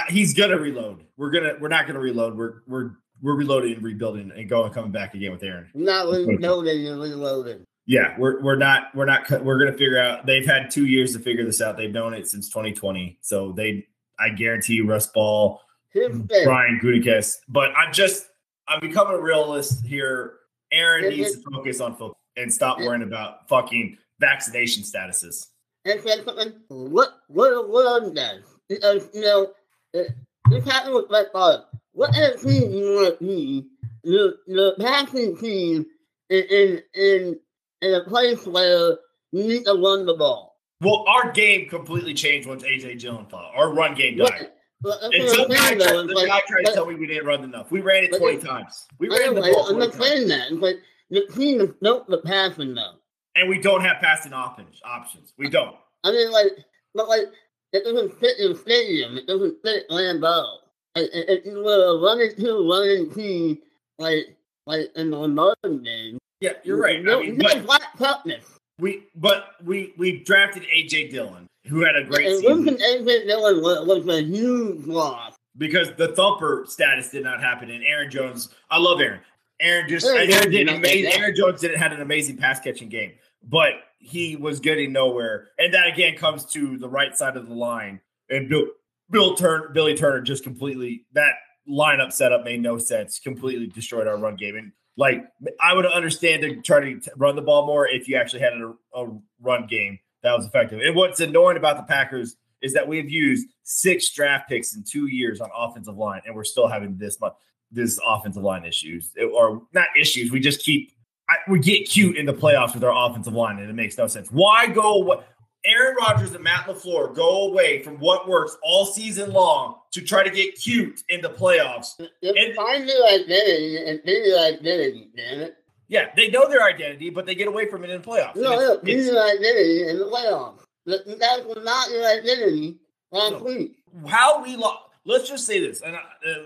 he's 0.09 0.35
gonna 0.35 0.59
reload. 0.59 1.05
We're 1.17 1.31
gonna. 1.31 1.53
We're 1.61 1.69
not 1.69 1.87
gonna 1.87 2.01
reload. 2.01 2.37
We're 2.37 2.63
we're 2.67 2.91
we're 3.23 3.37
reloading 3.37 3.75
and 3.75 3.83
rebuilding 3.83 4.33
and 4.35 4.49
going 4.49 4.73
coming 4.73 4.91
back 4.91 5.15
again 5.15 5.31
with 5.31 5.43
Aaron. 5.43 5.69
Not 5.75 6.07
reloading 6.07 6.87
and 6.87 7.01
reloading. 7.01 7.65
Yeah, 7.87 8.15
we're 8.19 8.43
we're 8.43 8.57
not 8.57 8.95
we're 8.95 9.05
not 9.05 9.31
we're 9.45 9.59
gonna 9.59 9.77
figure 9.77 9.99
out. 9.99 10.27
They've 10.27 10.47
had 10.47 10.71
two 10.71 10.87
years 10.87 11.13
to 11.13 11.19
figure 11.21 11.45
this 11.45 11.61
out. 11.61 11.77
They've 11.77 11.93
known 11.93 12.15
it 12.15 12.29
since 12.29 12.49
2020, 12.49 13.19
so 13.21 13.53
they 13.53 13.87
I 14.21 14.29
guarantee 14.29 14.75
you, 14.75 14.87
Russ 14.87 15.07
Ball, 15.07 15.61
mm, 15.97 16.29
Brian 16.45 16.79
Gutekunst. 16.83 17.39
But 17.49 17.71
I'm 17.77 17.93
just, 17.93 18.27
I'm 18.69 18.81
becoming 18.81 19.15
a 19.15 19.21
realist 19.21 19.85
here. 19.85 20.35
Aaron 20.71 21.09
needs 21.09 21.33
to 21.33 21.43
focus 21.51 21.81
on 21.81 21.93
football 21.93 22.21
and 22.37 22.53
stop 22.53 22.79
worrying 22.79 23.03
about 23.03 23.49
fucking 23.49 23.97
vaccination 24.21 24.83
statuses. 24.83 25.47
And 25.85 26.01
said 26.03 26.25
what 26.69 27.09
what 27.29 27.69
what 27.71 28.03
on 28.03 28.15
does 28.15 28.43
because 28.69 29.09
you 29.15 29.23
know 29.23 29.49
this 29.93 30.65
happened 30.65 30.95
with 30.95 31.09
Brett 31.09 31.33
Favre. 31.33 31.65
What 31.93 32.13
team 32.13 32.71
do 32.71 32.77
you 32.77 32.95
want 32.95 33.19
to 33.19 33.25
be? 33.25 33.67
The 34.05 34.37
the 34.47 34.75
passing 34.79 35.37
team 35.39 35.87
in 36.29 36.45
in 36.45 36.83
in, 36.95 37.39
in 37.83 37.95
a 37.95 38.05
place 38.05 38.47
where 38.47 38.99
you 39.33 39.45
need 39.45 39.65
to 39.65 39.73
run 39.75 40.07
the 40.07 40.15
ball. 40.15 40.59
Well, 40.83 41.05
our 41.09 41.33
game 41.33 41.69
completely 41.69 42.15
changed 42.15 42.49
once 42.49 42.63
AJ 42.63 43.01
Dillon 43.01 43.27
fell. 43.27 43.51
Our 43.55 43.73
run 43.73 43.95
game 43.95 44.17
died. 44.17 44.51
and 44.83 45.29
some 45.29 45.49
guy, 45.49 45.75
tried, 45.75 45.79
the 45.79 46.25
guy 46.27 46.41
tried 46.49 46.65
to 46.65 46.73
tell 46.73 46.87
me 46.87 46.95
we 46.95 47.07
didn't 47.07 47.27
run 47.27 47.45
enough. 47.45 47.71
We 47.71 47.83
ran 47.83 48.05
it 48.05 48.17
20 48.17 48.39
times. 48.39 48.87
We 48.99 49.09
ran 49.09 49.35
the 49.35 49.43
ball. 49.43 49.69
I'm 49.69 49.79
not 49.79 49.93
saying 49.93 50.29
that, 50.29 50.59
but 50.59 50.77
the 51.11 51.27
team 51.35 51.61
is 51.61 51.71
built 51.83 52.09
the 52.09 52.19
passing 52.19 52.75
though. 52.75 52.95
And 53.37 53.49
we 53.49 53.61
don't 53.61 53.83
have 53.83 53.99
passing 54.01 54.33
options. 54.33 54.81
Options. 54.85 55.33
We 55.39 55.49
don't. 55.49 55.77
I 56.05 56.11
mean, 56.11 56.31
like, 56.31 56.53
but 56.95 57.09
like, 57.09 57.27
it 57.73 57.85
doesn't 57.85 58.19
fit 58.19 58.39
in 58.39 58.57
stadium. 58.57 59.17
It 59.17 59.27
doesn't 59.27 59.63
fit 59.63 59.89
Lambeau. 59.89 60.57
If 60.97 61.47
you 61.47 61.63
were 61.63 61.97
a 61.97 62.03
running 62.03 62.35
two, 62.37 62.69
running 62.69 63.15
team, 63.15 63.59
like, 63.99 64.37
like 64.67 64.91
in 64.97 65.11
the 65.11 65.29
modern 65.29 65.83
game. 65.83 66.19
Yeah, 66.41 66.53
you're 66.65 66.81
right. 66.81 67.01
You, 67.01 67.13
I 67.13 67.21
mean, 67.21 67.35
you 67.35 67.43
but, 67.43 67.65
flat 67.65 67.83
toughness. 67.99 68.45
We 68.79 69.05
but 69.15 69.57
we 69.65 69.93
we 69.99 70.21
drafted 70.25 70.63
AJ 70.75 71.11
Dillon, 71.11 71.47
who 71.67 71.85
had 71.85 71.97
a 71.97 72.05
great 72.05 72.27
and 72.27 72.39
season. 72.41 72.77
AJ 72.77 73.27
Dillon 73.27 73.63
was 73.63 74.09
a 74.09 74.23
huge 74.23 74.87
loss 74.87 75.35
because 75.59 75.93
the 75.97 76.09
thumper 76.09 76.65
status 76.67 77.11
did 77.11 77.23
not 77.23 77.41
happen. 77.41 77.71
And 77.71 77.85
Aaron 77.85 78.11
Jones, 78.11 78.49
I 78.71 78.79
love 78.79 79.01
Aaron. 79.01 79.21
Aaron 79.61 79.89
just 79.89 80.07
Aaron, 80.07 80.33
Aaron 80.33 80.51
did 80.51 80.69
amazing. 80.69 81.13
Aaron 81.13 81.35
Jones 81.35 81.61
didn't 81.61 81.79
had 81.79 81.93
an 81.93 82.01
amazing 82.01 82.37
pass 82.37 82.61
catching 82.61 82.89
game, 82.89 83.13
but 83.43 83.73
he 83.99 84.37
was 84.37 84.61
getting 84.61 84.93
nowhere. 84.93 85.49
And 85.59 85.75
that 85.75 85.87
again 85.87 86.17
comes 86.17 86.45
to 86.47 86.79
the 86.79 86.89
right 86.89 87.17
side 87.17 87.37
of 87.37 87.49
the 87.49 87.55
line 87.55 88.01
and 88.31 88.49
Bill 88.49 88.67
Bill 89.11 89.35
Turner, 89.35 89.69
Billy 89.71 89.97
Turner 89.97 90.21
just 90.21 90.45
completely 90.45 91.05
that 91.13 91.35
lineup 91.69 92.13
setup 92.13 92.45
made 92.45 92.63
no 92.63 92.79
sense. 92.79 93.19
Completely 93.19 93.67
destroyed 93.67 94.07
our 94.07 94.17
run 94.17 94.37
game. 94.37 94.57
And 94.57 94.73
like 94.97 95.25
I 95.61 95.75
would 95.75 95.87
understand 95.87 96.43
to 96.43 96.61
try 96.63 96.81
to 96.81 97.01
run 97.17 97.37
the 97.37 97.43
ball 97.43 97.67
more 97.67 97.87
if 97.87 98.09
you 98.09 98.17
actually 98.17 98.41
had 98.41 98.53
a, 98.55 98.73
a 98.95 99.19
run 99.41 99.67
game 99.67 99.99
that 100.23 100.37
was 100.37 100.47
effective. 100.47 100.81
And 100.81 100.95
what's 100.95 101.21
annoying 101.21 101.57
about 101.57 101.77
the 101.77 101.83
Packers 101.83 102.37
is 102.63 102.75
that 102.75 102.87
we've 102.87 103.11
used 103.11 103.49
six 103.63 104.11
draft 104.11 104.49
picks 104.49 104.75
in 104.75 104.85
two 104.85 105.07
years 105.07 105.41
on 105.41 105.49
offensive 105.57 105.97
line, 105.97 106.21
and 106.27 106.35
we're 106.35 106.45
still 106.45 106.69
having 106.69 106.97
this 106.99 107.19
much 107.21 107.33
this 107.71 107.99
offensive 108.07 108.43
line 108.43 108.65
issues 108.65 109.11
or 109.35 109.63
not 109.73 109.89
issues. 109.99 110.31
We 110.31 110.41
just 110.41 110.63
keep 110.63 110.93
I, 111.31 111.37
we 111.49 111.61
get 111.61 111.89
cute 111.89 112.17
in 112.17 112.27
the 112.27 112.35
playoffs 112.35 112.75
with 112.75 112.83
our 112.83 113.09
offensive 113.09 113.35
line, 113.35 113.59
and 113.61 113.71
it 113.71 113.75
makes 113.75 113.97
no 113.97 114.09
sense. 114.09 114.29
Why 114.31 114.67
go 114.67 114.97
what? 114.97 115.29
Aaron 115.65 115.95
Rodgers 115.97 116.33
and 116.33 116.43
Matt 116.43 116.67
LaFleur 116.67 117.15
go 117.15 117.49
away 117.49 117.83
from 117.83 117.99
what 117.99 118.27
works 118.27 118.57
all 118.63 118.87
season 118.87 119.31
long 119.33 119.77
to 119.93 120.01
try 120.01 120.25
to 120.25 120.31
get 120.31 120.55
cute 120.55 121.03
in 121.11 121.21
the 121.21 121.29
playoffs. 121.29 121.99
And, 121.99 122.55
find 122.57 122.89
their 122.89 123.05
identity 123.05 123.77
and 123.87 124.03
be 124.03 124.23
their 124.23 124.55
identity, 124.55 125.11
damn 125.15 125.41
it. 125.41 125.57
Yeah, 125.89 126.11
they 126.17 126.31
know 126.31 126.49
their 126.49 126.63
identity, 126.63 127.11
but 127.11 127.27
they 127.27 127.35
get 127.35 127.47
away 127.47 127.69
from 127.69 127.85
it 127.85 127.91
in 127.91 128.01
the 128.01 128.07
playoffs. 128.09 128.37
No, 128.37 128.59
no, 128.59 128.79
be 128.79 129.01
their 129.01 129.23
identity 129.23 129.89
in 129.89 129.99
the 129.99 130.07
playoffs. 130.07 130.61
That 130.87 131.45
was 131.47 131.63
not 131.63 131.91
your 131.91 132.07
identity 132.07 132.79
last 133.13 133.33
no. 133.33 133.43
week. 133.45 133.77
How 134.07 134.43
we 134.43 134.57
lost. 134.57 134.85
Let's 135.05 135.29
just 135.29 135.47
say 135.47 135.61
this, 135.61 135.81
and 135.81 135.97
uh, 135.97 136.01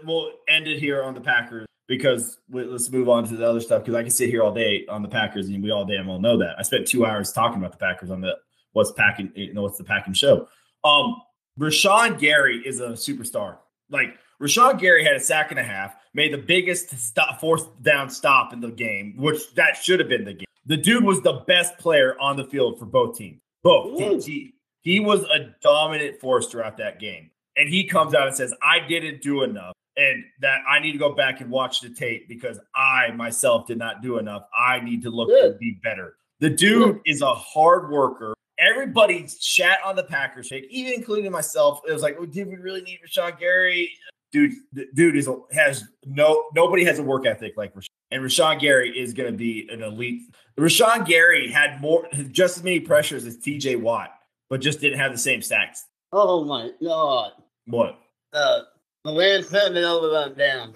we'll 0.04 0.30
end 0.48 0.68
it 0.68 0.78
here 0.78 1.02
on 1.02 1.14
the 1.14 1.20
Packers 1.20 1.66
because 1.88 2.38
we, 2.48 2.64
let's 2.64 2.90
move 2.90 3.08
on 3.08 3.26
to 3.26 3.36
the 3.36 3.48
other 3.48 3.60
stuff 3.60 3.82
because 3.82 3.94
I 3.94 4.02
can 4.02 4.10
sit 4.10 4.30
here 4.30 4.42
all 4.42 4.52
day 4.52 4.86
on 4.88 5.02
the 5.02 5.08
Packers 5.08 5.48
and 5.48 5.62
we 5.62 5.70
all 5.70 5.84
damn 5.84 6.06
well 6.06 6.20
know 6.20 6.38
that. 6.38 6.54
I 6.58 6.62
spent 6.62 6.86
two 6.86 7.04
hours 7.04 7.32
talking 7.32 7.58
about 7.58 7.72
the 7.72 7.78
Packers 7.78 8.10
on 8.10 8.20
the 8.20 8.36
what's 8.72 8.92
packing, 8.92 9.32
you 9.34 9.52
know, 9.54 9.62
what's 9.62 9.78
the 9.78 9.84
packing 9.84 10.14
show. 10.14 10.48
Um, 10.82 11.16
Rashan 11.58 12.18
Gary 12.18 12.62
is 12.64 12.80
a 12.80 12.90
superstar. 12.90 13.58
Like 13.90 14.16
Rashan 14.40 14.78
Gary 14.78 15.04
had 15.04 15.14
a 15.14 15.20
sack 15.20 15.50
and 15.50 15.60
a 15.60 15.64
half, 15.64 15.94
made 16.12 16.32
the 16.32 16.38
biggest 16.38 16.96
stop, 16.98 17.40
fourth 17.40 17.82
down 17.82 18.10
stop 18.10 18.52
in 18.52 18.60
the 18.60 18.70
game, 18.70 19.14
which 19.16 19.54
that 19.54 19.76
should 19.76 20.00
have 20.00 20.08
been 20.08 20.24
the 20.24 20.34
game. 20.34 20.46
The 20.66 20.76
dude 20.76 21.04
was 21.04 21.20
the 21.20 21.44
best 21.46 21.76
player 21.78 22.16
on 22.20 22.36
the 22.36 22.44
field 22.44 22.78
for 22.78 22.86
both 22.86 23.16
teams. 23.16 23.40
Both 23.62 23.98
teams. 23.98 24.26
He, 24.26 24.54
he 24.80 25.00
was 25.00 25.22
a 25.24 25.54
dominant 25.62 26.20
force 26.20 26.46
throughout 26.46 26.78
that 26.78 26.98
game. 27.00 27.30
And 27.56 27.68
he 27.68 27.84
comes 27.84 28.14
out 28.14 28.26
and 28.26 28.36
says, 28.36 28.52
I 28.62 28.80
didn't 28.80 29.22
do 29.22 29.42
enough 29.42 29.74
and 29.96 30.24
that 30.40 30.60
I 30.68 30.80
need 30.80 30.92
to 30.92 30.98
go 30.98 31.14
back 31.14 31.40
and 31.40 31.50
watch 31.50 31.80
the 31.80 31.90
tape 31.90 32.28
because 32.28 32.58
I 32.74 33.12
myself 33.12 33.66
did 33.66 33.78
not 33.78 34.02
do 34.02 34.18
enough. 34.18 34.44
I 34.56 34.80
need 34.80 35.02
to 35.02 35.10
look 35.10 35.28
Good. 35.28 35.52
to 35.52 35.58
be 35.58 35.78
better. 35.82 36.16
The 36.40 36.50
dude 36.50 37.00
is 37.06 37.22
a 37.22 37.32
hard 37.34 37.90
worker. 37.90 38.34
Everybody 38.58 39.26
chat 39.40 39.78
on 39.84 39.96
the 39.96 40.04
Packers 40.04 40.46
shake, 40.46 40.66
even 40.70 40.92
including 40.92 41.30
myself. 41.30 41.80
It 41.88 41.92
was 41.92 42.02
like, 42.02 42.16
oh, 42.18 42.26
did 42.26 42.48
we 42.48 42.56
really 42.56 42.82
need 42.82 43.00
Rashan 43.06 43.38
Gary? 43.38 43.90
Dude, 44.32 44.52
dude 44.94 45.16
is 45.16 45.28
has 45.52 45.84
no 46.04 46.44
nobody 46.54 46.84
has 46.84 46.98
a 46.98 47.02
work 47.02 47.24
ethic 47.24 47.54
like 47.56 47.72
Rashan. 47.74 47.86
And 48.10 48.22
Rashan 48.22 48.60
Gary 48.60 48.90
is 48.90 49.12
going 49.12 49.30
to 49.30 49.36
be 49.36 49.68
an 49.72 49.82
elite. 49.82 50.22
Rashan 50.58 51.06
Gary 51.06 51.50
had 51.50 51.80
more, 51.80 52.06
just 52.30 52.56
as 52.56 52.62
many 52.64 52.80
pressures 52.80 53.24
as 53.26 53.38
TJ 53.38 53.80
Watt, 53.80 54.10
but 54.50 54.60
just 54.60 54.80
didn't 54.80 54.98
have 54.98 55.12
the 55.12 55.18
same 55.18 55.40
sacks. 55.40 55.84
Oh 56.12 56.44
my 56.44 56.70
god! 56.82 57.32
What? 57.66 57.98
Uh, 58.32 58.60
the 59.04 59.12
land's 59.12 59.48
putting 59.48 59.84
over 59.84 60.16
on 60.16 60.34
down. 60.34 60.74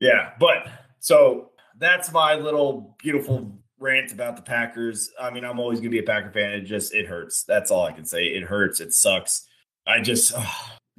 yeah, 0.00 0.32
but 0.38 0.68
so 1.00 1.50
that's 1.78 2.12
my 2.12 2.34
little 2.34 2.96
beautiful 3.02 3.52
rant 3.78 4.12
about 4.12 4.36
the 4.36 4.42
Packers. 4.42 5.10
I 5.20 5.30
mean, 5.30 5.44
I'm 5.44 5.58
always 5.58 5.80
gonna 5.80 5.90
be 5.90 5.98
a 5.98 6.04
Packer 6.04 6.30
fan. 6.30 6.52
It 6.52 6.62
just 6.62 6.94
it 6.94 7.06
hurts. 7.06 7.44
That's 7.44 7.70
all 7.70 7.84
I 7.84 7.92
can 7.92 8.04
say. 8.04 8.24
It 8.24 8.44
hurts. 8.44 8.80
It 8.80 8.92
sucks. 8.92 9.46
I 9.86 10.00
just 10.00 10.32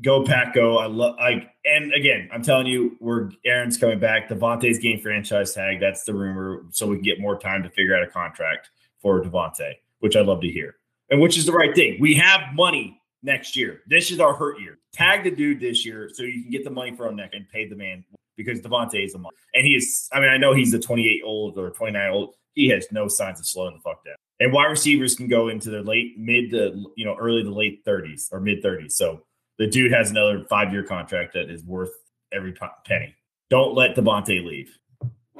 go 0.01 0.23
pack 0.23 0.53
go. 0.53 0.77
I 0.77 0.87
love 0.87 1.15
I 1.19 1.49
and 1.65 1.93
again, 1.93 2.29
I'm 2.31 2.43
telling 2.43 2.67
you, 2.67 2.97
we're 2.99 3.31
Aaron's 3.45 3.77
coming 3.77 3.99
back. 3.99 4.29
Davante's 4.29 4.79
game 4.79 4.99
franchise 4.99 5.53
tag. 5.53 5.79
That's 5.79 6.03
the 6.03 6.13
rumor, 6.13 6.63
so 6.71 6.87
we 6.87 6.97
can 6.97 7.03
get 7.03 7.19
more 7.19 7.39
time 7.39 7.63
to 7.63 7.69
figure 7.69 7.95
out 7.95 8.03
a 8.03 8.07
contract 8.07 8.69
for 9.01 9.21
Davante, 9.23 9.73
which 9.99 10.15
I'd 10.15 10.25
love 10.25 10.41
to 10.41 10.49
hear. 10.49 10.75
And 11.09 11.21
which 11.21 11.37
is 11.37 11.45
the 11.45 11.53
right 11.53 11.73
thing. 11.75 11.97
We 11.99 12.15
have 12.15 12.53
money 12.53 12.99
next 13.21 13.55
year. 13.55 13.81
This 13.87 14.11
is 14.11 14.19
our 14.19 14.33
hurt 14.33 14.59
year. 14.59 14.79
Tag 14.93 15.23
the 15.23 15.31
dude 15.31 15.59
this 15.59 15.85
year 15.85 16.09
so 16.13 16.23
you 16.23 16.43
can 16.43 16.51
get 16.51 16.63
the 16.63 16.69
money 16.69 16.95
for 16.95 17.07
him 17.07 17.15
next 17.15 17.35
and 17.35 17.49
pay 17.49 17.67
the 17.67 17.75
man 17.75 18.03
because 18.37 18.61
Davante 18.61 19.03
is 19.03 19.15
a 19.15 19.17
month. 19.17 19.35
And 19.53 19.65
he 19.65 19.75
is, 19.75 20.07
I 20.11 20.19
mean, 20.19 20.29
I 20.29 20.37
know 20.37 20.53
he's 20.53 20.73
a 20.73 20.79
28 20.79 21.21
old 21.25 21.57
or 21.57 21.71
29 21.71 22.11
old. 22.11 22.35
He 22.53 22.69
has 22.69 22.87
no 22.91 23.07
signs 23.07 23.39
of 23.39 23.47
slowing 23.47 23.75
the 23.75 23.81
fuck 23.81 24.05
down. 24.05 24.15
And 24.39 24.53
wide 24.53 24.65
receivers 24.65 25.15
can 25.15 25.27
go 25.27 25.49
into 25.49 25.69
their 25.69 25.81
late, 25.81 26.17
mid 26.17 26.51
to, 26.51 26.85
you 26.95 27.05
know, 27.05 27.15
early 27.19 27.43
to 27.43 27.49
late 27.49 27.83
30s 27.85 28.27
or 28.31 28.39
mid 28.39 28.63
30s. 28.63 28.91
So 28.91 29.21
the 29.57 29.67
dude 29.67 29.91
has 29.91 30.11
another 30.11 30.45
five 30.49 30.71
year 30.71 30.83
contract 30.83 31.33
that 31.33 31.49
is 31.49 31.63
worth 31.63 31.91
every 32.31 32.53
penny. 32.85 33.15
Don't 33.49 33.75
let 33.75 33.95
Davante 33.95 34.43
leave. 34.43 34.77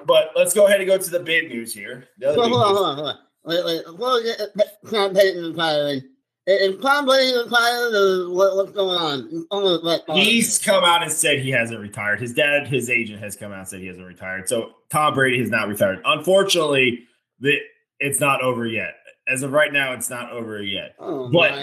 But 0.06 0.32
let's 0.36 0.54
go 0.54 0.68
ahead 0.68 0.82
and 0.82 0.88
go 0.88 0.98
to 0.98 1.10
the 1.10 1.20
big 1.20 1.50
news 1.50 1.74
here. 1.74 2.08
The 2.18 2.30
other 2.30 2.42
hold, 2.42 2.54
on, 2.54 2.76
hold 2.76 2.86
on, 2.86 2.96
hold 2.96 3.08
on. 3.08 3.18
Wait, 3.46 3.66
wait. 3.66 3.98
Well, 3.98 5.54
firing. 5.56 6.02
Is 6.46 6.82
Tom 6.82 7.06
Brady 7.06 7.38
retired 7.38 7.94
or 7.94 8.30
what, 8.32 8.56
what's 8.58 8.72
going 8.72 8.98
on? 8.98 9.46
Uh, 9.50 10.14
he's 10.14 10.60
come 10.60 10.84
out 10.84 11.02
and 11.02 11.12
said 11.12 11.40
he 11.40 11.52
hasn't 11.52 11.80
retired. 11.80 12.20
His 12.20 12.34
dad, 12.34 12.68
his 12.68 12.90
agent, 12.90 13.22
has 13.22 13.38
come 13.38 13.54
out 13.54 13.60
and 13.60 13.68
said 13.68 13.80
he 13.80 13.88
hasn't 13.88 14.06
retired. 14.06 14.50
So 14.50 14.72
Tom 14.90 15.14
Brady 15.14 15.40
has 15.40 15.50
not 15.50 15.70
retired. 15.70 16.02
Unfortunately, 16.04 17.06
the, 17.40 17.60
it's 18.00 18.20
not 18.20 18.42
over 18.42 18.68
yet. 18.68 18.96
As 19.26 19.42
of 19.42 19.54
right 19.54 19.72
now, 19.72 19.94
it's 19.94 20.10
not 20.10 20.32
over 20.32 20.62
yet. 20.62 20.96
Oh, 21.00 21.30
but 21.32 21.54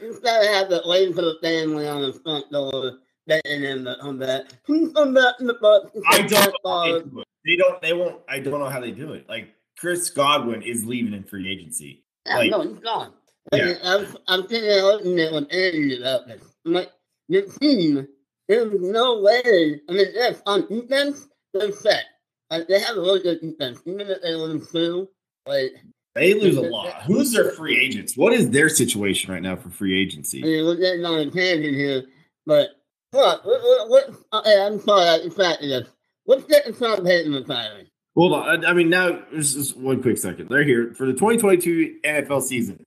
instead 0.00 0.44
of 0.44 0.48
having 0.48 0.80
waiting 0.84 1.14
for 1.14 1.22
the 1.22 1.38
family 1.42 1.88
on 1.88 2.02
the 2.02 2.12
front 2.12 2.52
door, 2.52 2.98
betting 3.26 3.62
him 3.62 3.86
to 3.86 3.96
come 4.02 4.18
back, 4.18 4.42
come 4.66 5.14
back 5.14 5.34
in 5.40 5.46
the. 5.46 6.02
I 6.08 6.20
don't. 6.20 6.54
Know 6.62 7.24
they 7.46 7.56
don't. 7.56 7.80
They 7.80 7.94
won't. 7.94 8.20
I 8.28 8.40
don't 8.40 8.60
know 8.60 8.68
how 8.68 8.80
they 8.80 8.90
do 8.90 9.14
it. 9.14 9.26
Like 9.30 9.48
Chris 9.78 10.10
Godwin 10.10 10.60
is 10.60 10.84
leaving 10.84 11.14
in 11.14 11.24
free 11.24 11.50
agency. 11.50 12.04
Yeah, 12.26 12.36
like, 12.36 12.50
no, 12.50 12.60
he's 12.60 12.78
gone. 12.80 13.14
Yeah. 13.52 13.74
I'm, 13.84 14.06
I'm 14.28 14.46
thinking 14.46 14.70
of 14.70 14.84
looking 14.84 15.20
at 15.20 15.32
what 15.32 15.52
Andy 15.52 15.98
about 15.98 16.26
this. 16.26 16.42
I'm 16.64 16.72
like, 16.72 16.90
the 17.28 17.42
team, 17.60 18.06
there's 18.48 18.72
no 18.80 19.20
way. 19.20 19.80
I 19.88 19.92
mean, 19.92 20.06
yes, 20.12 20.42
on 20.46 20.66
defense, 20.68 21.28
they're 21.54 21.72
set. 21.72 22.04
Like, 22.50 22.68
they 22.68 22.80
have 22.80 22.96
a 22.96 23.00
really 23.00 23.20
good 23.20 23.40
defense. 23.40 23.80
Even 23.86 24.08
if 24.08 24.22
they 24.22 24.34
lose 24.34 24.70
two, 24.70 25.08
like, 25.46 25.72
they 26.14 26.32
lose 26.32 26.56
a 26.56 26.62
lot. 26.62 27.02
Who's 27.02 27.32
their 27.32 27.50
free 27.50 27.78
agents? 27.78 28.16
What 28.16 28.32
is 28.32 28.50
their 28.50 28.70
situation 28.70 29.32
right 29.32 29.42
now 29.42 29.54
for 29.56 29.68
free 29.68 30.00
agency? 30.00 30.42
I 30.42 30.46
mean, 30.46 30.64
we're 30.64 30.76
getting 30.76 31.04
on 31.04 31.18
a 31.18 31.30
tangent 31.30 31.74
here, 31.74 32.04
but 32.46 32.70
what? 33.10 33.44
What? 33.44 33.90
what 33.90 34.10
okay, 34.32 34.62
I'm 34.62 34.80
sorry, 34.80 35.08
I 35.08 35.18
distracted 35.18 35.72
us. 35.72 35.88
What's 36.24 36.44
getting 36.44 36.74
Sean 36.74 37.04
Payton 37.04 37.34
retiring? 37.34 37.86
Hold 38.16 38.32
on. 38.32 38.64
I, 38.64 38.70
I 38.70 38.72
mean, 38.72 38.88
now, 38.88 39.24
just 39.34 39.76
one 39.76 40.00
quick 40.00 40.16
second. 40.16 40.48
They're 40.48 40.64
here 40.64 40.94
for 40.94 41.06
the 41.06 41.12
2022 41.12 41.98
NFL 42.02 42.42
season. 42.42 42.82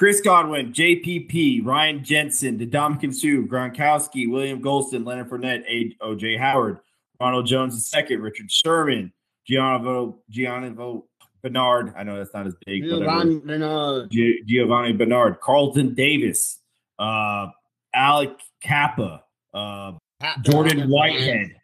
Chris 0.00 0.22
Godwin, 0.22 0.72
JPP, 0.72 1.62
Ryan 1.62 2.02
Jensen, 2.02 2.58
Ndamukong 2.58 3.14
Suh, 3.14 3.46
Gronkowski, 3.46 4.30
William 4.30 4.62
Gholston, 4.62 5.04
Leonard 5.04 5.28
Fournette, 5.28 5.94
OJ 6.00 6.38
Howard, 6.38 6.78
Ronald 7.20 7.44
Jones 7.44 7.94
II, 7.94 8.16
Richard 8.16 8.50
Sherman, 8.50 9.12
Giovanni, 9.46 10.14
Giovanni 10.30 11.02
Bernard. 11.42 11.92
I 11.98 12.02
know 12.04 12.16
that's 12.16 12.32
not 12.32 12.46
as 12.46 12.54
big. 12.64 12.84
Giovanni 12.84 13.40
Bernard. 13.40 14.10
Giovanni 14.10 14.94
Bernard, 14.94 15.38
Carlton 15.40 15.92
Davis, 15.92 16.60
uh, 16.98 17.48
Alec 17.94 18.40
Cappa, 18.62 19.22
uh, 19.52 19.92
Jordan 20.40 20.88
Whitehead. 20.88 21.56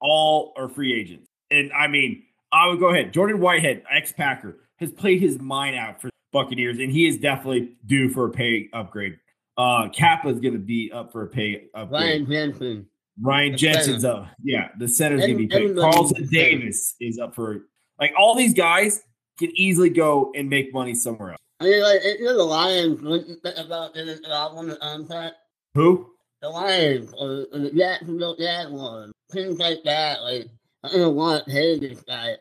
All 0.00 0.52
are 0.56 0.68
free 0.68 0.94
agents. 0.94 1.28
And 1.50 1.72
I 1.72 1.88
mean, 1.88 2.22
I 2.52 2.68
would 2.68 2.78
go 2.78 2.90
ahead. 2.90 3.12
Jordan 3.12 3.40
Whitehead, 3.40 3.82
ex 3.90 4.12
Packer, 4.12 4.58
has 4.76 4.92
played 4.92 5.20
his 5.20 5.40
mind 5.40 5.74
out 5.74 6.00
for 6.00 6.08
Buccaneers, 6.32 6.78
and 6.78 6.90
he 6.92 7.06
is 7.06 7.18
definitely 7.18 7.76
due 7.86 8.08
for 8.10 8.26
a 8.26 8.30
pay 8.30 8.68
upgrade. 8.72 9.18
Uh, 9.56 9.88
Cappa 9.88 10.28
is 10.28 10.40
going 10.40 10.54
to 10.54 10.60
be 10.60 10.90
up 10.92 11.10
for 11.10 11.22
a 11.22 11.26
pay 11.26 11.68
upgrade. 11.74 11.90
Ryan 11.90 12.26
Jensen. 12.26 12.86
Ryan 13.20 13.52
the 13.52 13.58
Jensen's 13.58 14.02
center. 14.02 14.22
up. 14.22 14.28
Yeah, 14.42 14.68
the 14.78 14.88
center's 14.88 15.20
going 15.20 15.32
to 15.32 15.38
be 15.38 15.48
paid. 15.48 15.76
Carlton 15.76 16.28
Davis 16.30 16.94
is 17.00 17.18
up 17.18 17.34
for 17.34 17.62
like 17.98 18.12
all 18.16 18.34
these 18.34 18.54
guys 18.54 19.02
can 19.38 19.50
easily 19.54 19.90
go 19.90 20.32
and 20.36 20.48
make 20.48 20.72
money 20.72 20.94
somewhere 20.94 21.30
else. 21.30 21.40
I 21.60 21.64
mean, 21.64 21.82
like 21.82 22.00
you 22.04 22.24
know, 22.24 22.36
the 22.36 22.44
Lions 22.44 23.00
uh, 23.04 23.50
about 23.56 23.90
uh, 23.90 24.04
the 24.04 24.20
album 24.28 24.76
contract. 24.80 25.34
Who? 25.74 26.10
The 26.40 26.48
Lions 26.48 27.12
or, 27.18 27.46
or 27.52 27.58
the 27.58 27.72
Jacksonville 27.76 28.36
Jaguars, 28.36 29.10
things 29.32 29.58
like 29.58 29.78
that. 29.84 30.22
Like 30.22 30.46
I 30.84 30.92
don't 30.92 31.16
want 31.16 31.44
to 31.44 31.50
pay 31.50 31.78
this 31.78 32.00
guy 32.02 32.36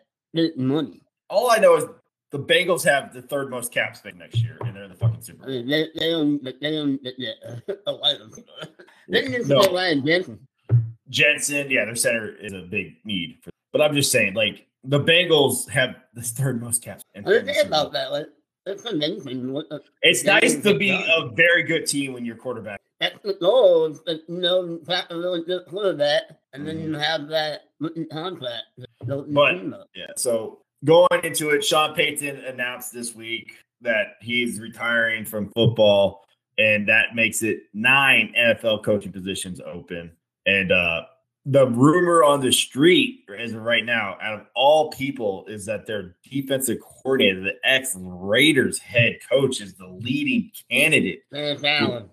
money. 0.55 1.01
All 1.29 1.49
I 1.49 1.57
know 1.57 1.77
is 1.77 1.85
the 2.31 2.39
Bengals 2.39 2.83
have 2.83 3.13
the 3.13 3.21
third 3.21 3.49
most 3.49 3.71
cap 3.71 3.95
space 3.95 4.15
next 4.15 4.41
year, 4.43 4.57
and 4.61 4.75
they're 4.75 4.87
the 4.87 4.95
fucking 4.95 5.21
Super 5.21 5.45
Bowl. 5.45 5.63
They, 5.65 5.87
they 5.95 6.09
don't. 6.11 6.43
They 6.43 6.71
don't. 6.71 6.99
Yeah. 7.17 7.31
they 9.07 9.23
can 9.23 9.47
no. 9.47 9.61
Ryan 9.73 10.05
Jensen. 10.05 10.47
Jensen, 11.09 11.71
yeah, 11.71 11.85
their 11.85 11.95
center 11.95 12.35
is 12.35 12.51
a 12.51 12.61
big 12.61 12.97
need. 13.05 13.39
For, 13.41 13.51
but 13.71 13.81
I'm 13.81 13.95
just 13.95 14.11
saying, 14.11 14.33
like 14.33 14.67
the 14.83 14.99
Bengals 14.99 15.69
have 15.69 15.95
the 16.13 16.21
third 16.21 16.61
most 16.61 16.83
cap. 16.83 17.01
I 17.15 17.21
didn't 17.21 17.45
think 17.45 17.65
about 17.65 17.93
that. 17.93 18.11
Like, 18.11 18.27
it's 18.65 18.83
amazing. 18.83 19.61
It's 20.01 20.25
nice 20.25 20.61
to 20.61 20.77
be 20.77 20.91
a 20.91 21.29
very 21.29 21.63
good 21.63 21.85
team 21.85 22.11
when 22.11 22.25
your 22.25 22.35
quarterback. 22.35 22.81
that's 22.99 23.17
the 23.23 23.35
goal. 23.35 23.85
Is 23.85 24.01
that, 24.03 24.23
you 24.27 24.41
know, 24.41 24.79
a 24.89 25.17
really 25.17 25.45
good 25.45 25.65
quarterback, 25.67 26.23
and 26.51 26.67
then 26.67 26.79
you 26.79 26.89
mm-hmm. 26.89 26.99
have 26.99 27.29
that 27.29 27.61
rookie 27.79 28.05
contract. 28.05 28.63
But 29.05 29.29
yeah, 29.95 30.07
so 30.17 30.59
going 30.83 31.07
into 31.23 31.49
it, 31.49 31.63
Sean 31.63 31.93
Payton 31.93 32.37
announced 32.45 32.93
this 32.93 33.15
week 33.15 33.53
that 33.81 34.15
he's 34.21 34.59
retiring 34.59 35.25
from 35.25 35.51
football, 35.55 36.25
and 36.57 36.87
that 36.87 37.15
makes 37.15 37.43
it 37.43 37.63
nine 37.73 38.33
NFL 38.37 38.83
coaching 38.83 39.11
positions 39.11 39.59
open. 39.61 40.11
And 40.45 40.71
uh 40.71 41.03
the 41.49 41.65
rumor 41.65 42.25
on 42.25 42.41
the 42.41 42.51
street 42.51 43.23
as 43.39 43.53
of 43.53 43.61
right 43.61 43.85
now, 43.85 44.17
out 44.21 44.33
of 44.33 44.45
all 44.53 44.91
people, 44.91 45.45
is 45.47 45.65
that 45.65 45.85
their 45.87 46.15
defensive 46.29 46.77
coordinator, 46.81 47.39
the 47.39 47.53
ex 47.63 47.95
Raiders 47.97 48.77
head 48.79 49.17
coach, 49.29 49.61
is 49.61 49.73
the 49.75 49.87
leading 49.87 50.51
candidate. 50.69 51.21
Dennis 51.31 51.63
Allen. 51.63 52.09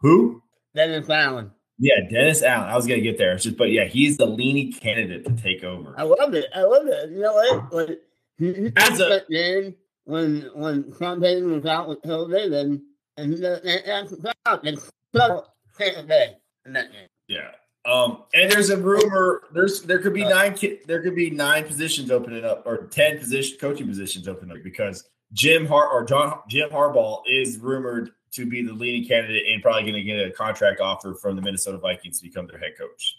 Who? 0.00 0.42
Dennis 0.74 1.10
Allen. 1.10 1.50
Yeah, 1.78 2.00
Dennis 2.10 2.42
Allen. 2.42 2.68
I 2.68 2.74
was 2.76 2.86
gonna 2.86 3.00
get 3.00 3.18
there. 3.18 3.32
It's 3.34 3.44
just, 3.44 3.56
but 3.56 3.70
yeah, 3.70 3.84
he's 3.84 4.16
the 4.16 4.26
leading 4.26 4.72
candidate 4.72 5.24
to 5.26 5.32
take 5.42 5.62
over. 5.62 5.94
I 5.96 6.02
love 6.02 6.34
it. 6.34 6.46
I 6.54 6.62
love 6.62 6.86
it. 6.86 7.10
You 7.10 7.20
know 7.20 7.34
what? 7.34 7.72
When, 7.72 7.96
he, 8.38 8.52
he 8.52 8.72
As 8.76 9.00
a- 9.00 9.24
in 9.30 9.74
when 10.04 10.50
when 10.54 10.92
Sean 10.98 11.20
Payton 11.20 11.52
was 11.52 11.66
out 11.66 11.88
with 11.88 12.02
COVID, 12.02 12.52
and 12.52 12.80
and 13.16 13.34
and 13.34 13.40
that's 13.84 14.10
the. 14.10 14.34
And 14.64 14.78
so 15.14 15.44
Tampa 15.78 16.34
in 16.66 16.72
that 16.72 16.92
game. 16.92 17.06
Yeah. 17.28 17.50
Um, 17.84 18.24
and 18.34 18.50
there's 18.50 18.70
a 18.70 18.76
rumor. 18.76 19.42
There's 19.54 19.82
there 19.82 19.98
could 20.00 20.12
be 20.14 20.24
nine. 20.24 20.56
There 20.86 21.00
could 21.02 21.14
be 21.14 21.30
nine 21.30 21.64
positions 21.64 22.10
opening 22.10 22.44
up, 22.44 22.64
or 22.66 22.86
ten 22.88 23.18
position 23.18 23.56
coaching 23.60 23.86
positions 23.86 24.28
opening 24.28 24.56
up 24.56 24.62
because 24.62 25.08
Jim 25.32 25.64
Har 25.64 25.88
or 25.88 26.04
John 26.04 26.40
Jim 26.48 26.70
Harbaugh 26.70 27.22
is 27.26 27.58
rumored 27.58 28.10
to 28.32 28.46
be 28.46 28.62
the 28.62 28.72
leading 28.72 29.06
candidate 29.06 29.44
and 29.48 29.62
probably 29.62 29.82
going 29.82 29.94
to 29.94 30.02
get 30.02 30.26
a 30.26 30.30
contract 30.30 30.80
offer 30.80 31.14
from 31.14 31.36
the 31.36 31.42
Minnesota 31.42 31.78
Vikings 31.78 32.20
to 32.20 32.26
become 32.26 32.46
their 32.46 32.58
head 32.58 32.72
coach. 32.78 33.16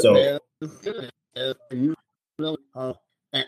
So- 0.00 0.14
there, 0.14 0.40
it's 0.60 0.78
good. 0.78 1.10
And 1.34 1.54
you 1.70 1.94
know, 2.38 2.56
uh, 2.74 2.92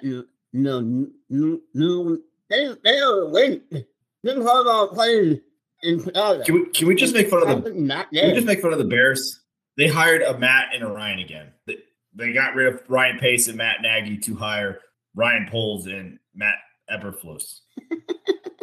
you 0.03 0.27
you 0.53 0.61
know, 0.61 0.81
you, 1.29 1.63
you, 1.75 2.25
they 2.49 2.69
they 2.83 2.99
are 2.99 3.25
late. 3.25 3.63
Jim 3.71 4.41
Harbaugh 4.41 4.93
played 4.95 5.43
in 5.83 6.03
Chicago. 6.03 6.43
Can 6.45 6.55
we 6.55 6.67
can 6.67 6.89
we 6.89 6.95
just 6.95 7.13
make 7.15 7.29
fun 7.29 7.47
of 7.47 7.65
the 7.65 7.73
Not 7.73 8.11
Can 8.11 8.29
we 8.29 8.35
just 8.35 8.47
make 8.47 8.63
fun 8.63 8.73
of 8.73 8.79
the 8.79 8.85
Bears? 8.85 9.41
They 9.77 9.89
hired 9.89 10.23
a 10.23 10.39
Matt 10.39 10.69
and 10.73 10.85
a 10.85 10.87
Ryan 10.87 11.19
again. 11.19 11.53
They, 11.67 11.79
they 12.15 12.33
got 12.33 12.55
rid 12.55 12.73
of 12.73 12.83
Ryan 12.89 13.19
Pace 13.19 13.49
and 13.49 13.59
Matt 13.59 13.83
Nagy 13.83 14.17
to 14.19 14.37
hire 14.37 14.81
Ryan 15.15 15.49
Poles 15.51 15.87
and 15.87 16.19
Matt 16.35 16.55
Eberflus. 16.91 17.61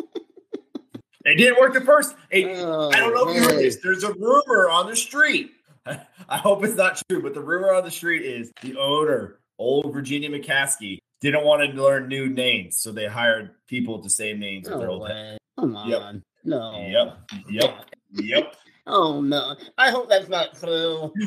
it 1.25 1.35
didn't 1.37 1.59
work 1.59 1.73
the 1.73 1.81
first. 1.81 2.15
Hey, 2.29 2.55
Oh, 2.61 2.89
I 2.89 2.97
don't 2.97 3.15
oh, 3.15 3.25
know 3.25 3.29
if 3.31 3.35
you 3.35 3.41
heard 3.43 3.59
this. 3.59 3.77
There's 3.77 4.03
a 4.03 4.13
rumor 4.13 4.69
on 4.69 4.87
the 4.89 4.95
street. 4.95 5.51
I 5.85 6.37
hope 6.37 6.63
it's 6.63 6.75
not 6.75 7.01
true, 7.09 7.21
but 7.21 7.33
the 7.33 7.41
rumor 7.41 7.73
on 7.73 7.83
the 7.83 7.91
street 7.91 8.23
is 8.23 8.51
the 8.61 8.77
owner, 8.77 9.39
old 9.57 9.93
Virginia 9.93 10.29
McCaskey, 10.29 10.99
didn't 11.21 11.43
want 11.43 11.63
to 11.63 11.81
learn 11.81 12.07
new 12.07 12.29
names, 12.29 12.77
so 12.77 12.91
they 12.91 13.07
hired 13.07 13.51
people 13.67 13.95
with 13.95 14.03
the 14.03 14.09
same 14.09 14.39
names 14.39 14.67
as 14.67 14.79
their 14.79 14.89
old 14.89 15.03
way. 15.03 15.37
Come 15.59 15.75
on. 15.75 15.89
Yep. 15.89 16.21
No. 16.43 16.87
Yep, 16.87 17.17
yep, 17.49 17.85
yep. 18.13 18.55
Oh 18.87 19.21
no. 19.21 19.55
I 19.77 19.91
hope 19.91 20.09
that's 20.09 20.27
not 20.27 20.55
true. 20.59 21.13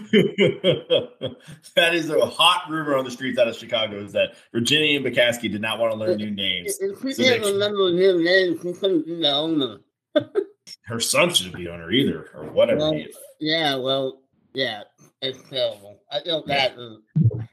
that 1.77 1.95
is 1.95 2.11
a 2.11 2.27
hot 2.27 2.65
rumor 2.69 2.97
on 2.97 3.05
the 3.05 3.13
streets 3.13 3.39
out 3.39 3.47
of 3.47 3.55
Chicago 3.57 4.03
is 4.03 4.13
that 4.13 4.35
Virginia 4.53 4.97
and 4.99 5.07
McCaskey 5.07 5.51
did 5.53 5.61
not 5.61 5.79
want 5.79 5.93
to 5.93 5.99
learn 5.99 6.17
new 6.17 6.33
names. 6.33 6.77
If 6.81 7.05
we 7.05 7.13
So 7.13 7.23
can't 7.23 7.45
remember 7.45 7.93
his 7.93 8.21
name, 8.21 8.59
he 8.59 8.73
couldn't 8.73 9.07
be 9.07 9.21
the 9.21 9.33
owner. 9.33 9.79
Her 10.87 11.01
son 11.01 11.33
shouldn't 11.33 11.57
be 11.57 11.69
on 11.69 11.81
her 11.81 11.91
either, 11.91 12.29
or 12.35 12.45
whatever. 12.45 12.81
Well. 12.81 13.05
Yeah, 13.41 13.77
well, 13.77 14.21
yeah, 14.55 14.83
it's 15.23 15.39
terrible. 15.49 16.01
I 16.11 16.21
feel 16.21 16.45
that. 16.47 16.73
is- 16.79 16.99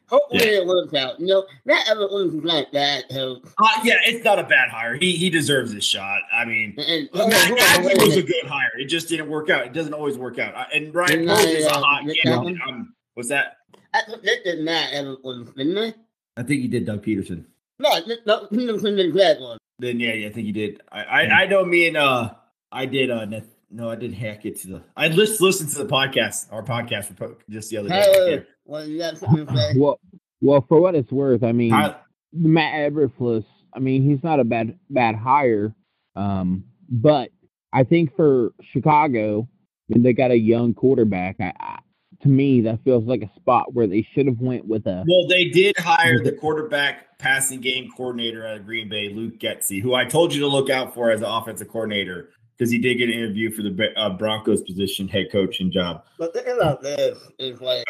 Hopefully 0.09 0.43
Yeah. 0.43 0.59
it 0.59 0.65
works 0.67 0.93
out. 0.93 1.17
You 1.21 1.27
know, 1.27 1.45
that 1.67 1.87
ever 1.89 2.01
was 2.07 2.33
like 2.43 2.69
that. 2.73 3.05
So, 3.11 3.41
Uh, 3.57 3.67
yeah, 3.85 3.95
it's 4.05 4.25
not 4.25 4.39
a 4.39 4.43
bad 4.43 4.69
hire. 4.69 4.95
He 4.95 5.13
he 5.13 5.29
deserves 5.29 5.71
his 5.71 5.85
shot. 5.85 6.21
I 6.33 6.43
mean, 6.43 6.75
and, 6.77 7.09
Matt 7.15 7.49
and- 7.77 7.85
Nagy 7.85 8.05
was 8.05 8.17
a 8.17 8.21
good 8.23 8.45
hire. 8.45 8.71
It 8.77 8.85
just 8.85 9.07
didn't 9.07 9.29
work 9.29 9.49
out. 9.49 9.65
It 9.65 9.71
doesn't 9.73 9.93
always 9.93 10.17
work 10.17 10.37
out. 10.37 10.53
And 10.75 10.93
Ryan 10.93 11.19
Didn't 11.19 11.29
I, 11.29 11.41
is 11.43 11.65
a 11.65 11.69
uh, 11.71 11.79
hot 11.81 12.05
get 12.05 12.17
candidate. 12.23 12.57
that 12.59 12.67
Um, 12.67 12.93
what's 13.13 13.29
that? 13.29 13.55
I 13.93 14.01
predicted 14.05 14.59
Matt 14.65 14.91
Eberflus, 14.93 15.55
didn't 15.55 15.77
I? 15.77 15.93
I 16.37 16.43
think 16.43 16.61
he 16.61 16.67
did 16.67 16.85
Doug 16.85 17.05
Pederson. 17.05 17.45
No, 17.79 17.89
I 17.89 18.01
just 18.01 18.25
no, 18.25 18.47
he 18.51 18.65
was 18.67 18.83
in 18.83 18.97
the 18.97 19.11
that 19.11 19.39
one. 19.39 19.57
Then 19.79 19.99
yeah, 20.01 20.13
yeah, 20.13 20.27
I 20.27 20.31
think 20.31 20.45
he 20.45 20.51
did. 20.51 20.81
I 20.91 21.03
I, 21.03 21.21
I 21.43 21.45
know 21.47 21.63
me 21.63 21.87
and 21.87 21.95
uh 21.95 22.31
I 22.71 22.85
did 22.85 23.11
uh 23.11 23.25
Neth- 23.25 23.47
no, 23.69 23.89
I 23.89 23.95
didn't 23.95 24.17
hack 24.17 24.45
it 24.45 24.59
to 24.61 24.67
the 24.67 24.83
I 24.97 25.09
just 25.09 25.41
listened 25.41 25.69
to 25.71 25.77
the 25.83 25.85
podcast, 25.85 26.51
our 26.51 26.63
podcast 26.63 27.09
we 27.09 27.15
put 27.15 27.49
just 27.49 27.69
the 27.69 27.77
other 27.77 27.89
day. 27.89 28.13
Tyler, 28.13 28.47
what 28.65 28.87
you 28.87 28.97
got 28.97 29.17
something 29.17 29.45
to 29.45 29.55
say? 29.55 29.73
Well, 29.77 29.99
well, 30.41 30.65
for 30.67 30.81
what 30.81 30.95
it's 30.95 31.11
worth, 31.11 31.43
I 31.43 31.51
mean, 31.51 31.71
Tyler- 31.71 31.97
Matt 32.33 32.91
Eberflus. 32.91 33.45
I 33.73 33.79
mean, 33.79 34.03
he's 34.03 34.23
not 34.23 34.39
a 34.39 34.43
bad 34.43 34.77
bad 34.89 35.15
hire, 35.15 35.73
um, 36.15 36.65
but 36.89 37.29
I 37.71 37.83
think 37.83 38.15
for 38.15 38.51
Chicago, 38.73 39.47
when 39.87 40.03
they 40.03 40.13
got 40.13 40.31
a 40.31 40.37
young 40.37 40.73
quarterback, 40.73 41.37
I, 41.39 41.53
I, 41.57 41.79
to 42.23 42.27
me 42.27 42.61
that 42.61 42.83
feels 42.83 43.05
like 43.05 43.21
a 43.21 43.31
spot 43.39 43.73
where 43.73 43.87
they 43.87 44.05
should 44.13 44.27
have 44.27 44.39
went 44.39 44.67
with 44.67 44.85
a. 44.87 45.05
Well, 45.07 45.27
they 45.29 45.45
did 45.45 45.77
hire 45.77 46.21
the 46.21 46.33
quarterback 46.33 47.17
passing 47.17 47.61
game 47.61 47.89
coordinator 47.95 48.45
out 48.45 48.57
of 48.57 48.65
Green 48.65 48.89
Bay, 48.89 49.09
Luke 49.13 49.39
Getsy, 49.39 49.81
who 49.81 49.93
I 49.93 50.05
told 50.05 50.33
you 50.33 50.41
to 50.41 50.47
look 50.47 50.69
out 50.69 50.93
for 50.93 51.11
as 51.11 51.21
an 51.21 51.27
offensive 51.27 51.69
coordinator 51.69 52.31
because 52.61 52.71
he 52.71 52.77
did 52.77 52.99
get 52.99 53.09
an 53.09 53.15
interview 53.15 53.49
for 53.49 53.63
the 53.63 53.91
uh, 53.97 54.11
Broncos 54.11 54.61
position, 54.61 55.07
head 55.07 55.31
coaching 55.31 55.71
job. 55.71 56.03
But 56.19 56.31
think 56.31 56.45
about 56.45 56.83
this: 56.83 57.17
is 57.39 57.59
like 57.59 57.83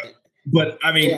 But 0.46 0.80
I 0.82 0.94
mean, 0.94 1.10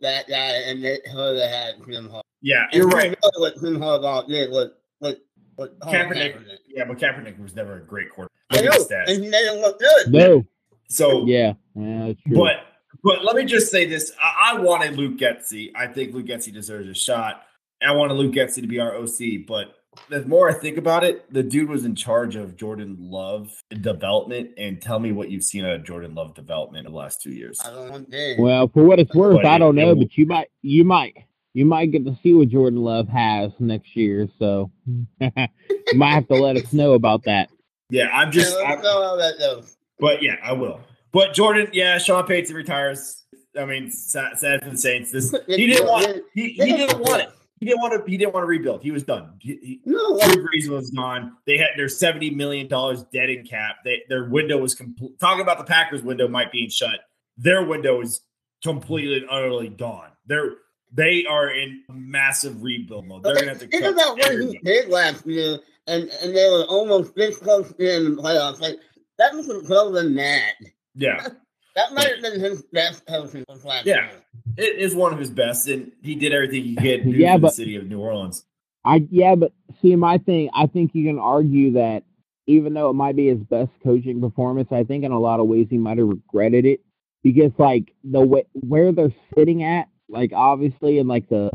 that 0.00 0.28
guy, 0.28 0.34
and 0.66 0.82
they 0.82 0.98
heard 1.12 1.36
they 1.36 1.48
had 1.48 1.76
Jim 1.88 2.08
Harbaugh. 2.08 2.22
yeah, 2.42 2.64
you're 2.72 2.88
we 2.88 2.94
right. 2.94 3.10
know 3.12 3.30
What 3.36 3.54
Jim 3.60 3.78
Harbaugh 3.78 4.26
did 4.26 4.50
was 4.50 4.70
was 4.98 5.14
was 5.56 5.68
Kaepernick, 5.82 6.34
Kaepernick. 6.34 6.58
yeah, 6.66 6.84
but 6.86 6.98
Kaepernick 6.98 7.40
was 7.40 7.54
never 7.54 7.76
a 7.76 7.80
great 7.80 8.10
quarterback. 8.10 8.34
I 8.50 8.62
Look 8.62 8.90
know, 8.90 8.96
at 8.96 9.08
and 9.10 9.24
he 9.24 9.30
didn't 9.30 9.60
look 9.60 9.78
good. 9.78 10.12
No, 10.12 10.44
So 10.88 11.24
yeah, 11.24 11.52
yeah. 11.76 12.14
But 12.26 12.56
but 13.04 13.24
let 13.24 13.36
me 13.36 13.44
just 13.44 13.70
say 13.70 13.86
this: 13.86 14.10
I, 14.20 14.54
I 14.54 14.60
wanted 14.60 14.96
Luke 14.96 15.18
Getsy. 15.18 15.70
I 15.76 15.86
think 15.86 16.14
Luke 16.14 16.26
Getsy 16.26 16.52
deserves 16.52 16.88
a 16.88 16.94
shot. 16.94 17.42
I 17.80 17.92
wanted 17.92 18.14
Luke 18.14 18.34
Getsy 18.34 18.60
to 18.60 18.66
be 18.66 18.80
our 18.80 18.96
OC, 18.96 19.46
but 19.46 19.76
the 20.08 20.24
more 20.26 20.48
I 20.48 20.54
think 20.54 20.76
about 20.78 21.04
it, 21.04 21.32
the 21.32 21.42
dude 21.42 21.68
was 21.68 21.84
in 21.84 21.94
charge 21.94 22.36
of 22.36 22.56
Jordan 22.56 22.96
Love 22.98 23.50
development. 23.70 24.50
And 24.58 24.80
tell 24.80 24.98
me 24.98 25.12
what 25.12 25.30
you've 25.30 25.44
seen 25.44 25.64
out 25.64 25.74
of 25.74 25.84
Jordan 25.84 26.14
Love 26.14 26.34
development 26.34 26.86
in 26.86 26.92
the 26.92 26.98
last 26.98 27.20
two 27.22 27.30
years. 27.30 27.60
I 27.64 27.70
don't 27.70 27.90
want 27.90 28.10
that. 28.10 28.36
Well, 28.38 28.68
for 28.68 28.84
what 28.84 28.98
it's 28.98 29.14
worth, 29.14 29.36
But 29.36 29.46
I 29.46 29.58
don't 29.58 29.74
know, 29.74 29.92
it- 29.92 29.98
but 29.98 30.16
you 30.16 30.26
might, 30.26 30.48
you 30.62 30.84
might, 30.84 31.16
you 31.54 31.64
might 31.64 31.90
get 31.92 32.04
to 32.06 32.16
see 32.22 32.34
what 32.34 32.48
Jordan 32.48 32.80
Love 32.82 33.08
has 33.08 33.50
next 33.58 33.96
year. 33.96 34.28
So 34.38 34.70
you 34.86 35.06
might 35.94 36.10
have 36.14 36.28
to 36.28 36.34
let 36.34 36.56
us 36.56 36.72
know 36.72 36.92
about 36.92 37.24
that. 37.24 37.50
Yeah, 37.90 38.08
I'm 38.12 38.30
just. 38.30 38.54
yeah, 38.56 38.62
I'm- 38.64 38.70
let's 38.76 38.82
know 38.84 39.02
how 39.02 39.16
that 39.16 39.38
goes. 39.38 39.76
but 39.98 40.22
yeah, 40.22 40.36
I 40.42 40.52
will. 40.52 40.80
But 41.12 41.32
Jordan, 41.34 41.68
yeah, 41.72 41.96
Sean 41.98 42.24
Payton 42.26 42.54
retires. 42.54 43.24
I 43.58 43.64
mean, 43.64 43.90
sad, 43.90 44.38
sad 44.38 44.62
for 44.62 44.70
the 44.70 44.76
Saints. 44.78 45.10
This 45.10 45.34
he 45.46 45.66
didn't 45.66 45.86
want. 45.86 46.22
He, 46.34 46.50
he 46.50 46.76
didn't 46.76 47.00
want 47.00 47.22
it. 47.22 47.30
He 47.60 47.66
didn't 47.66 47.80
want 47.80 48.04
to. 48.04 48.10
He 48.10 48.16
didn't 48.16 48.34
want 48.34 48.44
to 48.44 48.48
rebuild. 48.48 48.82
He 48.82 48.90
was 48.90 49.02
done. 49.02 49.32
He- 49.40 49.58
he- 49.62 49.80
No, 49.84 50.18
Drew 50.18 50.74
was 50.74 50.90
gone. 50.90 51.32
They 51.46 51.56
had 51.58 51.70
their 51.76 51.88
seventy 51.88 52.30
million 52.30 52.68
dollars 52.68 53.04
dead 53.12 53.30
in 53.30 53.44
cap. 53.44 53.76
They, 53.84 54.02
their 54.08 54.24
window 54.28 54.58
was 54.58 54.74
complete. 54.74 55.18
Talking 55.18 55.42
about 55.42 55.58
the 55.58 55.64
Packers' 55.64 56.02
window 56.02 56.28
might 56.28 56.52
be 56.52 56.68
shut. 56.70 57.00
Their 57.36 57.64
window 57.64 58.00
is 58.00 58.20
completely 58.62 59.18
and 59.18 59.26
utterly 59.30 59.68
gone. 59.68 60.10
They're 60.26 60.52
they 60.92 61.24
are 61.26 61.50
in 61.50 61.82
massive 61.90 62.62
rebuild 62.62 63.06
mode. 63.06 63.22
They're 63.22 63.34
gonna 63.34 63.48
have 63.48 63.58
to 63.60 63.66
think 63.66 63.84
about 63.84 64.16
what 64.18 64.32
he 64.32 64.58
did 64.64 64.88
last 64.88 65.26
year, 65.26 65.58
and 65.86 66.08
and 66.22 66.36
they 66.36 66.48
were 66.48 66.64
almost 66.64 67.14
this 67.14 67.36
close 67.38 67.68
to 67.68 67.74
being 67.74 68.06
in 68.06 68.16
the 68.16 68.22
playoffs. 68.22 68.60
Like 68.60 68.76
that 69.18 69.34
was 69.34 69.48
more 69.68 69.90
than 69.90 70.14
that. 70.14 70.52
Yeah, 70.94 71.26
That 71.76 71.92
might 71.92 72.08
have 72.08 72.22
been 72.22 72.40
his 72.40 72.62
best 72.72 73.06
coaching 73.06 73.44
last 73.64 73.86
Yeah. 73.86 74.06
year. 74.10 74.10
It 74.58 74.76
is 74.78 74.94
one 74.94 75.12
of 75.12 75.18
his 75.18 75.30
best, 75.30 75.68
and 75.68 75.92
he 76.02 76.14
did 76.14 76.32
everything 76.32 76.64
he 76.64 76.74
could 76.76 77.04
do 77.04 77.10
Yeah, 77.10 77.34
for 77.34 77.38
the 77.38 77.42
but- 77.42 77.54
city 77.54 77.76
of 77.76 77.86
New 77.88 78.00
Orleans. 78.00 78.44
I 78.84 79.06
yeah, 79.10 79.34
but 79.34 79.52
see, 79.82 79.96
my 79.96 80.18
thing, 80.18 80.50
I 80.54 80.66
think 80.66 80.94
you 80.94 81.04
can 81.04 81.18
argue 81.18 81.72
that 81.72 82.04
even 82.46 82.72
though 82.74 82.88
it 82.90 82.94
might 82.94 83.16
be 83.16 83.26
his 83.28 83.40
best 83.40 83.70
coaching 83.82 84.20
performance, 84.20 84.68
I 84.70 84.84
think 84.84 85.04
in 85.04 85.12
a 85.12 85.18
lot 85.18 85.40
of 85.40 85.46
ways 85.48 85.66
he 85.68 85.76
might 85.78 85.98
have 85.98 86.06
regretted 86.08 86.64
it 86.64 86.80
because 87.22 87.52
like 87.58 87.92
the 88.04 88.20
way 88.20 88.44
where 88.54 88.92
they're 88.92 89.12
sitting 89.36 89.62
at, 89.64 89.88
like 90.08 90.32
obviously 90.32 90.98
in 90.98 91.08
like 91.08 91.28
the 91.28 91.50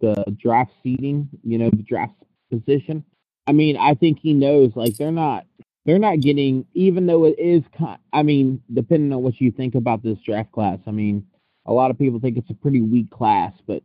the 0.00 0.24
draft 0.40 0.70
seating, 0.82 1.28
you 1.42 1.58
know, 1.58 1.68
the 1.70 1.82
draft 1.82 2.14
position. 2.50 3.04
I 3.46 3.52
mean, 3.52 3.76
I 3.76 3.94
think 3.94 4.20
he 4.20 4.32
knows 4.32 4.72
like 4.74 4.96
they're 4.96 5.12
not 5.12 5.44
they're 5.84 5.98
not 5.98 6.20
getting 6.20 6.64
even 6.74 7.06
though 7.06 7.24
it 7.24 7.38
is 7.38 7.62
I 8.12 8.22
mean, 8.22 8.62
depending 8.72 9.12
on 9.12 9.22
what 9.22 9.40
you 9.40 9.50
think 9.50 9.74
about 9.74 10.02
this 10.02 10.18
draft 10.24 10.52
class, 10.52 10.78
I 10.86 10.92
mean, 10.92 11.26
a 11.68 11.72
lot 11.72 11.90
of 11.90 11.98
people 11.98 12.18
think 12.18 12.36
it's 12.36 12.50
a 12.50 12.54
pretty 12.54 12.80
weak 12.80 13.10
class, 13.10 13.52
but 13.66 13.82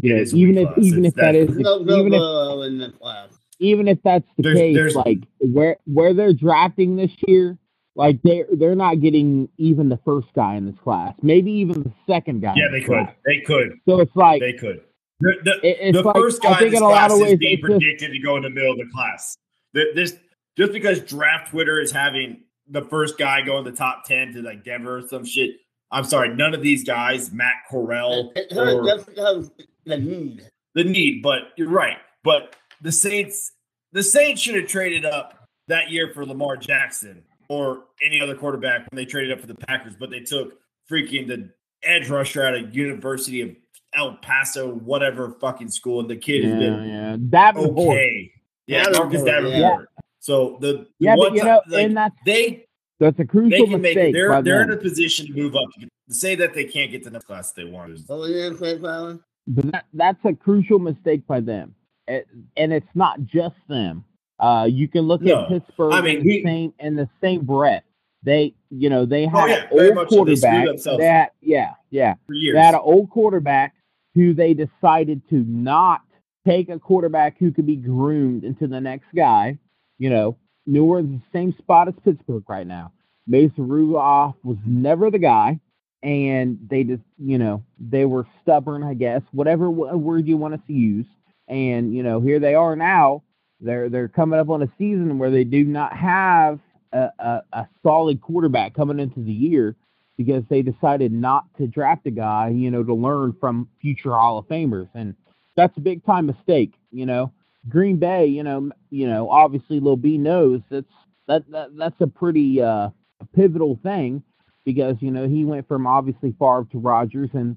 you 0.00 0.14
know, 0.14 0.24
even 0.34 0.58
if 0.58 0.68
class. 0.74 0.84
even 0.86 1.04
It's 1.04 1.14
if 1.14 1.14
that 1.20 1.32
that- 1.32 1.34
is 1.34 1.46
There's 1.48 1.58
the- 1.58 1.62
no 1.62 1.96
even 1.98 2.14
if 2.14 2.66
in 2.66 2.78
the 2.78 2.92
playoffs. 3.00 3.36
even 3.58 3.88
if 3.88 3.98
that's 4.02 4.26
the 4.36 4.42
There's- 4.44 4.58
case, 4.58 4.76
there's- 4.76 4.94
like 4.94 5.18
where 5.40 5.76
where 5.86 6.14
they're 6.14 6.32
drafting 6.32 6.96
this 6.96 7.12
year, 7.28 7.58
Like 7.96 8.20
they 8.22 8.42
they're 8.52 8.74
not 8.74 9.00
getting 9.00 9.48
even 9.56 9.88
the 9.88 9.98
first 9.98 10.26
guy 10.34 10.56
in 10.56 10.66
this 10.66 10.74
class, 10.82 11.14
maybe 11.22 11.52
even 11.52 11.84
the 11.84 11.92
second 12.08 12.40
guy. 12.42 12.54
Yeah, 12.56 12.64
they 12.72 12.80
this 12.80 12.88
could. 12.88 12.92
class. 13.04 13.14
They 13.24 13.40
could. 13.40 13.78
So 13.88 14.00
it's 14.00 14.16
like 14.16 14.40
They 14.40 14.52
could. 14.54 14.80
The, 15.20 15.32
the, 15.44 15.92
the 15.92 16.02
like 16.02 16.16
first 16.16 16.44
I 16.44 16.48
guy 16.48 16.52
in 16.54 16.58
think 16.58 16.70
this 16.72 16.80
in 16.80 16.84
a 16.84 16.88
lot 16.88 16.98
class 17.08 17.12
of 17.12 17.20
ways 17.20 17.32
is 17.34 17.38
being 17.38 17.52
it's 17.52 17.60
just- 17.68 17.70
predicted 17.70 18.10
to 18.12 18.18
go 18.18 18.36
in 18.36 18.42
the 18.42 18.50
middle 18.50 18.72
of 18.72 18.78
the 18.78 18.86
class. 18.92 19.36
The- 19.74 19.92
This 19.94 20.18
just 20.58 20.72
because 20.72 21.00
draft 21.02 21.50
Twitter 21.52 21.80
is 21.80 21.92
having 21.92 22.42
the 22.68 22.82
first 22.82 23.16
guy 23.16 23.42
go 23.42 23.58
in 23.58 23.64
the 23.64 23.70
top 23.70 24.02
ten 24.04 24.32
to 24.32 24.42
like 24.42 24.64
Denver 24.64 24.96
or 24.98 25.02
some 25.02 25.24
shit. 25.24 25.52
I'm 25.94 26.04
sorry, 26.04 26.34
none 26.34 26.54
of 26.54 26.60
these 26.62 26.82
guys, 26.84 27.32
Matt 27.32 27.54
Corral, 27.70 28.32
uh, 28.36 28.40
uh, 28.60 28.74
or 28.74 28.90
uh, 28.90 29.42
the 29.86 29.96
need. 29.96 30.42
the 30.74 30.82
need, 30.84 31.22
but 31.22 31.38
you're 31.56 31.68
right. 31.70 31.98
But 32.24 32.56
the 32.82 32.90
Saints, 32.90 33.52
the 33.92 34.02
Saints 34.02 34.40
should 34.42 34.56
have 34.56 34.66
traded 34.66 35.04
up 35.04 35.46
that 35.68 35.90
year 35.90 36.10
for 36.12 36.26
Lamar 36.26 36.56
Jackson 36.56 37.22
or 37.48 37.84
any 38.04 38.20
other 38.20 38.34
quarterback 38.34 38.80
when 38.90 38.96
they 38.96 39.04
traded 39.04 39.32
up 39.32 39.40
for 39.40 39.46
the 39.46 39.54
Packers, 39.54 39.94
but 39.98 40.10
they 40.10 40.20
took 40.20 40.54
freaking 40.90 41.28
the 41.28 41.50
edge 41.84 42.08
rusher 42.10 42.42
out 42.44 42.54
of 42.54 42.74
University 42.74 43.40
of 43.42 43.50
El 43.94 44.16
Paso, 44.20 44.72
whatever 44.74 45.30
fucking 45.40 45.70
school, 45.70 46.00
and 46.00 46.10
the 46.10 46.16
kid 46.16 46.42
has 46.44 46.54
yeah, 46.54 46.58
been 46.58 46.88
yeah. 46.88 47.16
Davenport. 47.30 47.88
okay. 47.96 48.32
Yeah, 48.66 48.78
Davenport, 48.84 49.04
Marcus 49.12 49.22
Davenport. 49.22 49.88
yeah. 49.92 50.02
So 50.18 50.58
the, 50.60 50.66
the 50.72 50.86
Yeah, 50.98 51.14
one 51.14 51.28
but 51.28 51.34
you 51.34 51.40
time- 51.42 51.48
know, 51.48 51.62
like, 51.68 51.84
and 51.84 51.96
that's 51.96 52.16
they 52.26 52.66
that's 53.00 53.16
a 53.18 53.22
they 53.22 53.26
crucial 53.26 53.66
can 53.68 53.80
mistake. 53.82 54.10
it. 54.10 54.12
They're 54.12 54.28
by 54.30 54.42
they're 54.42 54.62
in 54.62 54.70
a 54.70 54.76
position 54.76 55.26
to 55.26 55.32
move 55.32 55.54
up. 55.54 55.68
To 55.80 56.14
say 56.14 56.34
that 56.36 56.54
they 56.54 56.64
can't 56.64 56.90
get 56.90 56.98
to 57.04 57.10
the 57.10 57.12
next 57.14 57.26
class 57.26 57.52
they 57.52 57.64
want. 57.64 57.92
is- 57.92 58.04
What 58.06 58.18
was 58.20 58.30
you 58.30 58.42
gonna 58.42 58.58
say, 58.58 58.78
Fallon? 58.78 59.20
but 59.46 59.72
that, 59.72 59.84
that's 59.94 60.24
a 60.24 60.32
crucial 60.34 60.78
mistake 60.78 61.26
by 61.26 61.40
them, 61.40 61.74
It- 62.08 62.26
and 62.56 62.72
it's 62.72 62.86
not 62.94 63.24
just 63.24 63.56
them. 63.68 64.04
Uh, 64.38 64.68
you 64.70 64.88
can 64.88 65.02
look 65.02 65.22
No. 65.22 65.42
at 65.42 65.48
Pittsburgh 65.48 65.92
I 65.94 66.00
mean, 66.02 66.18
in 66.18 66.22
the 66.24 66.28
we- 66.38 66.42
same 66.44 66.74
in 66.78 66.96
the 66.96 67.08
same 67.20 67.44
breath. 67.44 67.84
They, 68.22 68.54
you 68.70 68.88
know, 68.88 69.04
they 69.04 69.26
Oh, 69.26 69.46
yeah, 69.46 69.64
an 69.64 69.68
old 69.70 69.94
much 69.94 70.08
so. 70.08 70.16
Quarterback. 70.16 70.66
That, 70.98 71.32
yeah, 71.42 71.74
yeah, 71.90 72.14
For 72.26 72.32
years. 72.34 72.54
they 72.54 72.60
had 72.62 72.74
an 72.74 72.80
old 72.82 73.10
quarterback 73.10 73.74
who 74.14 74.32
they 74.32 74.54
decided 74.54 75.20
to 75.28 75.44
not 75.46 76.00
take 76.46 76.68
a 76.70 76.78
quarterback 76.78 77.36
who 77.38 77.50
could 77.52 77.66
be 77.66 77.76
groomed 77.76 78.44
into 78.44 78.66
the 78.66 78.80
next 78.80 79.06
guy. 79.14 79.58
You 79.98 80.08
know, 80.10 80.36
New 80.66 80.84
Orleans 80.84 81.20
the 81.32 81.38
same 81.38 81.54
spot 81.58 81.88
as 81.88 81.94
Pittsburgh 82.04 82.44
right 82.48 82.66
now. 82.66 82.92
Mason 83.26 83.68
Rudolph 83.68 84.36
was 84.42 84.58
never 84.66 85.10
the 85.10 85.18
guy, 85.18 85.58
and 86.02 86.58
they 86.68 86.84
just, 86.84 87.02
you 87.18 87.38
know, 87.38 87.62
they 87.78 88.04
were 88.04 88.26
stubborn, 88.42 88.82
I 88.82 88.94
guess, 88.94 89.22
whatever 89.32 89.70
word 89.70 90.26
you 90.26 90.36
want 90.36 90.54
us 90.54 90.60
to 90.66 90.72
use. 90.72 91.06
And 91.48 91.94
you 91.94 92.02
know, 92.02 92.20
here 92.20 92.38
they 92.38 92.54
are 92.54 92.76
now. 92.76 93.22
They're 93.60 93.88
they're 93.88 94.08
coming 94.08 94.38
up 94.38 94.50
on 94.50 94.62
a 94.62 94.68
season 94.78 95.18
where 95.18 95.30
they 95.30 95.44
do 95.44 95.64
not 95.64 95.94
have 95.96 96.58
a, 96.92 97.10
a, 97.18 97.42
a 97.52 97.68
solid 97.82 98.20
quarterback 98.20 98.74
coming 98.74 99.00
into 99.00 99.20
the 99.20 99.32
year 99.32 99.76
because 100.16 100.44
they 100.48 100.62
decided 100.62 101.12
not 101.12 101.44
to 101.58 101.66
draft 101.66 102.06
a 102.06 102.10
guy, 102.10 102.48
you 102.48 102.70
know, 102.70 102.82
to 102.82 102.94
learn 102.94 103.34
from 103.40 103.68
future 103.80 104.12
Hall 104.12 104.38
of 104.38 104.46
Famers, 104.46 104.88
and 104.94 105.14
that's 105.56 105.76
a 105.76 105.80
big 105.80 106.04
time 106.04 106.26
mistake. 106.26 106.74
You 106.90 107.06
know, 107.06 107.32
Green 107.68 107.96
Bay, 107.98 108.26
you 108.26 108.42
know, 108.42 108.70
you 108.90 109.06
know, 109.08 109.30
obviously 109.30 109.80
Lil 109.80 109.96
B 109.96 110.18
knows 110.18 110.60
that's 110.70 110.86
that, 111.28 111.50
that 111.50 111.76
that's 111.76 112.00
a 112.00 112.06
pretty 112.06 112.60
uh, 112.60 112.90
pivotal 113.34 113.78
thing 113.82 114.22
because 114.64 114.96
you 115.00 115.10
know 115.10 115.26
he 115.26 115.44
went 115.44 115.66
from 115.66 115.86
obviously 115.86 116.34
Favre 116.38 116.66
to 116.72 116.78
Rodgers, 116.78 117.30
and 117.32 117.56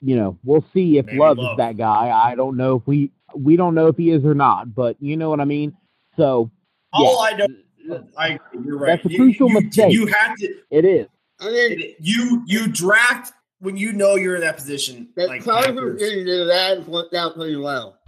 you 0.00 0.16
know 0.16 0.38
we'll 0.44 0.64
see 0.72 0.98
if 0.98 1.06
Maybe 1.06 1.18
Love, 1.18 1.38
Love. 1.38 1.52
is 1.52 1.56
that 1.58 1.76
guy. 1.76 2.10
I 2.10 2.34
don't 2.36 2.56
know 2.56 2.76
if 2.76 2.82
we 2.86 3.10
we 3.34 3.56
don't 3.56 3.74
know 3.74 3.88
if 3.88 3.96
he 3.96 4.10
is 4.10 4.24
or 4.24 4.34
not, 4.34 4.74
but 4.74 4.96
you 5.00 5.16
know 5.16 5.28
what 5.30 5.40
I 5.40 5.44
mean. 5.44 5.76
So 6.16 6.50
All 6.92 7.28
yeah, 7.30 7.34
I 7.34 7.36
know, 7.36 8.04
I 8.16 8.38
you're 8.64 8.78
right. 8.78 9.00
That's 9.02 9.06
a 9.06 9.10
You- 9.10 9.18
crucial 9.18 9.48
you, 9.48 9.60
mistake. 9.60 9.92
You 9.92 10.06
have 10.06 10.36
to. 10.36 10.54
it 10.70 10.84
is. 10.84 11.06
I 11.40 11.46
mean, 11.46 11.80
it- 11.80 11.96
You 12.00 12.42
you 12.46 12.68
draft 12.68 13.32
when 13.58 13.76
you 13.76 13.92
know 13.92 14.14
you're 14.14 14.36
in 14.36 14.42
that 14.42 14.56
position. 14.56 15.08
the 15.16 15.26
Like 15.26 15.44
Chargers 15.44 15.98
didn't 15.98 16.26
do 16.26 16.44
that. 16.46 16.78
It's 16.78 16.86
worked 16.86 17.14
out 17.14 17.34
pretty 17.34 17.56
well. 17.56 17.98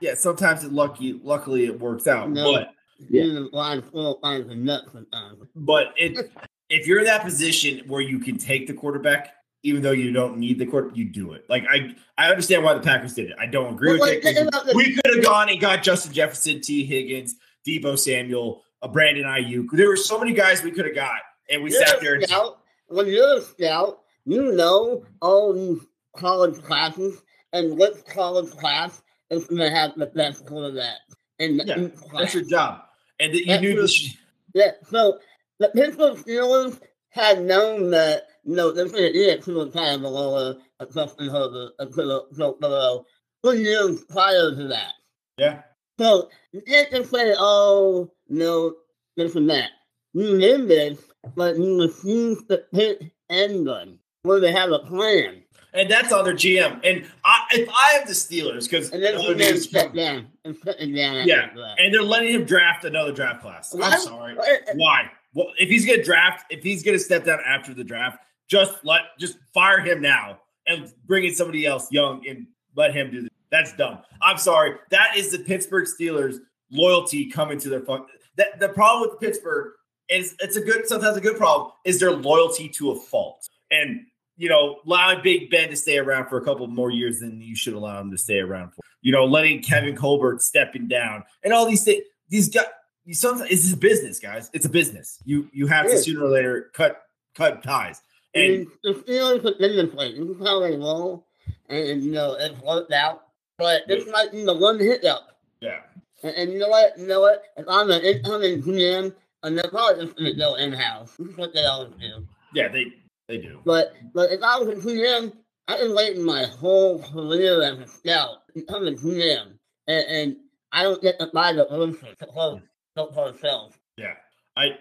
Yeah, 0.00 0.14
sometimes 0.14 0.64
it 0.64 0.72
lucky. 0.72 1.14
Luckily, 1.22 1.66
it 1.66 1.78
works 1.80 2.06
out. 2.06 2.30
No. 2.30 2.52
But 2.52 2.70
Yeah. 3.08 3.44
Line 3.52 3.82
full 3.82 4.18
lines 4.22 4.50
of 4.50 4.56
nuts 4.56 4.92
sometimes. 4.92 5.38
but 5.54 5.92
it 5.96 6.30
if 6.68 6.86
you're 6.86 6.98
in 6.98 7.04
that 7.04 7.22
position 7.22 7.82
where 7.86 8.00
you 8.00 8.18
can 8.18 8.36
take 8.38 8.66
the 8.66 8.74
quarterback, 8.74 9.34
even 9.62 9.82
though 9.82 9.92
you 9.92 10.12
don't 10.12 10.38
need 10.38 10.58
the 10.58 10.66
quarterback, 10.66 10.96
you 10.96 11.04
do 11.04 11.32
it. 11.32 11.44
Like 11.48 11.64
I 11.70 11.94
I 12.18 12.28
understand 12.30 12.62
why 12.64 12.74
the 12.74 12.80
Packers 12.80 13.14
did 13.14 13.30
it. 13.30 13.36
I 13.38 13.46
don't 13.46 13.74
agree 13.74 13.92
But, 13.92 14.00
with 14.00 14.00
like, 14.00 14.18
it. 14.18 14.22
'cause 14.22 14.34
think 14.34 14.48
about 14.48 14.66
the- 14.66 14.74
we 14.74 14.94
could 14.94 15.14
have 15.16 15.24
gone 15.24 15.48
and 15.48 15.60
got 15.60 15.82
Justin 15.82 16.12
Jefferson, 16.12 16.60
Tee 16.60 16.84
Higgins, 16.84 17.36
Deebo 17.66 17.98
Samuel, 17.98 18.62
uh, 18.82 18.88
Brandon 18.88 19.24
Aiyuk. 19.24 19.66
There 19.72 19.88
were 19.88 19.96
so 19.96 20.18
many 20.18 20.32
guys 20.32 20.62
we 20.62 20.70
could 20.70 20.84
have 20.86 20.94
got, 20.94 21.18
and 21.50 21.62
we 21.62 21.70
You're 21.72 21.84
sat 21.86 21.98
a 21.98 22.00
there. 22.00 22.14
And, 22.14 22.24
scout. 22.24 22.60
When 22.88 23.06
you're 23.06 23.38
a 23.38 23.40
scout, 23.42 24.00
you 24.24 24.52
know 24.52 25.04
all 25.20 25.52
these 25.52 25.80
college 26.16 26.62
classes 26.62 27.20
and 27.52 27.76
which 27.78 28.04
college 28.06 28.50
class 28.52 29.02
is 29.30 29.46
going 29.46 29.60
to 29.60 29.70
have 29.70 29.92
the 29.96 30.06
best 30.06 30.46
quarterback. 30.46 30.98
In 31.38 31.56
the 31.58 31.64
Yeah, 31.66 31.88
class. 32.08 32.22
that's 32.22 32.34
your 32.34 32.44
job, 32.44 32.80
and 33.20 33.32
that 33.34 33.40
you 33.40 33.46
That's 33.46 33.62
knew 33.62 33.80
this. 33.82 34.16
Yeah, 34.54 34.70
so 34.88 35.18
the 35.58 35.68
Pittsburgh 35.68 36.16
Steelers 36.16 36.80
had 37.10 37.42
known 37.42 37.90
that, 37.90 38.24
you 38.44 38.56
know, 38.56 38.72
this 38.72 38.92
is 38.92 39.14
it 39.14 39.42
to 39.44 39.60
a 39.60 39.70
kind 39.70 39.96
of 39.96 40.02
a 40.02 40.08
lower, 40.08 40.54
uh, 40.80 40.84
a 40.84 40.86
Justin 40.86 41.28
Herbert, 41.28 41.72
a 41.78 41.92
Philip 41.92 42.30
below, 42.60 43.04
two 43.44 43.58
years 43.58 44.02
prior 44.04 44.54
to 44.54 44.68
that. 44.68 44.92
Yeah, 45.36 45.60
So 45.98 46.30
you 46.52 46.62
can't 46.62 46.90
just 46.90 47.10
say, 47.10 47.34
oh, 47.38 48.10
no, 48.30 48.74
this 49.18 49.34
and 49.34 49.50
that. 49.50 49.70
You 50.14 50.38
did 50.40 50.68
this, 50.68 50.98
but 51.34 51.58
you 51.58 51.82
refused 51.82 52.48
to 52.48 52.62
pick 52.72 53.12
anyone 53.28 53.98
where 54.22 54.40
they 54.40 54.52
have 54.52 54.70
a 54.72 54.78
plan. 54.78 55.42
and 55.74 55.90
that's 55.90 56.12
on 56.12 56.24
their 56.24 56.34
GM. 56.34 56.80
And 56.82 57.06
if 57.52 57.68
I 57.68 57.92
have 57.92 58.06
the 58.06 58.12
Steelers, 58.14 58.64
because 58.64 58.90
And 58.90 59.02
then 59.02 59.18
he 59.18 59.34
then 59.34 59.58
step 59.58 59.92
down 59.94 60.28
and 60.44 60.60
put 60.60 60.78
down 60.78 60.92
Yeah, 61.26 61.50
and 61.78 61.92
they're 61.92 62.02
letting 62.02 62.32
him 62.32 62.44
draft 62.44 62.84
another 62.84 63.12
draft 63.12 63.42
class. 63.42 63.74
Why- 63.74 63.90
I'm 63.90 64.00
sorry. 64.00 64.34
why- 64.34 64.44
uh, 64.66 64.70
uh, 64.70 64.74
Why? 64.74 65.10
Well, 65.34 65.48
if 65.58 65.68
he's 65.68 65.84
gonna 65.84 66.02
draft, 66.02 66.46
if 66.50 66.62
he's 66.62 66.82
gonna 66.82 66.98
step 66.98 67.24
down 67.24 67.40
after 67.46 67.74
the 67.74 67.84
draft, 67.84 68.18
just 68.48 68.84
let 68.84 69.02
just 69.18 69.38
fire 69.52 69.80
him 69.80 70.00
now 70.00 70.40
and 70.66 70.92
bring 71.06 71.24
in 71.24 71.34
somebody 71.34 71.66
else 71.66 71.90
young 71.92 72.26
and 72.26 72.46
let 72.74 72.94
him 72.94 73.10
do 73.10 73.22
that. 73.22 73.32
That's 73.50 73.72
dumb. 73.76 73.98
I'm 74.22 74.38
sorry. 74.38 74.76
That 74.90 75.16
is 75.16 75.30
the 75.30 75.38
Pittsburgh 75.38 75.86
Steelers 75.86 76.38
loyalty 76.70 77.30
coming 77.30 77.58
to 77.60 77.68
their 77.68 77.80
fun. 77.80 78.06
That 78.36 78.58
the 78.60 78.68
problem 78.70 79.08
with 79.10 79.20
Pittsburgh 79.20 79.72
is 80.08 80.34
it's 80.40 80.56
a 80.56 80.60
good 80.60 80.86
sometimes 80.88 81.16
a 81.16 81.20
good 81.20 81.36
problem 81.36 81.72
is 81.84 81.98
their 82.00 82.12
loyalty 82.12 82.68
to 82.70 82.92
a 82.92 82.96
fault. 82.96 83.48
And 83.70 84.06
you 84.36 84.48
know, 84.48 84.80
allowing 84.86 85.22
Big 85.22 85.50
Ben 85.50 85.70
to 85.70 85.76
stay 85.76 85.98
around 85.98 86.28
for 86.28 86.38
a 86.38 86.44
couple 86.44 86.66
more 86.66 86.90
years 86.90 87.20
than 87.20 87.40
you 87.40 87.56
should 87.56 87.74
allow 87.74 88.00
him 88.00 88.10
to 88.10 88.18
stay 88.18 88.38
around 88.38 88.72
for. 88.72 88.82
You 89.00 89.12
know, 89.12 89.24
letting 89.24 89.62
Kevin 89.62 89.90
mm-hmm. 89.90 90.00
Colbert 90.00 90.42
stepping 90.42 90.88
down 90.88 91.24
and 91.42 91.52
all 91.52 91.66
these 91.66 91.84
things. 91.84 92.02
These 92.28 92.48
guys, 92.48 92.66
you 93.04 93.14
sometimes 93.14 93.50
it's 93.50 93.72
a 93.72 93.76
business, 93.76 94.18
guys. 94.18 94.50
It's 94.52 94.66
a 94.66 94.68
business. 94.68 95.18
You 95.24 95.48
you 95.52 95.66
have 95.68 95.86
to 95.86 95.92
Yeah. 95.92 96.00
sooner 96.00 96.24
or 96.24 96.28
later 96.28 96.70
cut 96.74 97.02
cut 97.34 97.62
ties. 97.62 98.02
And 98.34 98.66
the 98.82 98.92
Steelers 98.92 99.58
been 99.58 99.78
in 99.78 99.90
place. 99.90 100.18
This 100.18 100.28
is 100.28 100.46
how 100.46 100.60
they 100.60 100.76
roll, 100.76 101.26
and 101.68 102.02
you 102.02 102.12
know 102.12 102.34
it's 102.38 102.60
worked 102.60 102.92
out. 102.92 103.22
But 103.58 103.86
this 103.88 104.06
might 104.10 104.32
be 104.32 104.44
the 104.44 104.54
one 104.54 104.78
hiccup. 104.78 105.38
yeah, 105.60 105.80
And, 106.22 106.34
and 106.34 106.52
you 106.52 106.58
know 106.58 106.68
what? 106.68 106.98
You 106.98 107.06
know 107.06 107.20
what? 107.20 107.44
If 107.56 107.64
I'm 107.66 107.90
an 107.90 108.02
incoming 108.02 108.62
GM, 108.62 109.14
and 109.42 109.56
they're 109.56 109.70
probably 109.70 110.04
just 110.04 110.16
gonna 110.18 110.34
go 110.34 110.56
in 110.56 110.72
house. 110.72 111.14
This 111.16 111.28
is 111.28 111.36
what 111.36 111.54
they 111.54 111.64
always 111.64 111.92
do. 111.98 112.26
yeah, 112.52 112.68
they 112.68 112.92
they 113.28 113.38
do. 113.38 113.60
But 113.64 113.94
but 114.14 114.30
if 114.32 114.42
I 114.42 114.58
was 114.58 114.68
a 114.68 114.80
GM, 114.80 115.32
I've 115.68 115.80
been 115.80 115.94
waiting 115.94 116.24
my 116.24 116.44
whole 116.44 117.00
career 117.00 117.62
as 117.62 117.78
a 117.78 117.86
scout 117.86 118.46
to 118.48 118.52
become 118.54 118.86
a 118.86 118.92
GM, 118.92 119.54
and, 119.86 120.06
and 120.08 120.36
I 120.72 120.82
don't 120.82 121.02
get 121.02 121.18
to 121.18 121.28
buy 121.32 121.52
the 121.52 121.64
person 121.64 122.14
to 122.18 122.26
close, 122.26 122.60
don't 122.94 123.40
sales. 123.40 123.74
Yeah. 123.96 124.14
I 124.56 124.76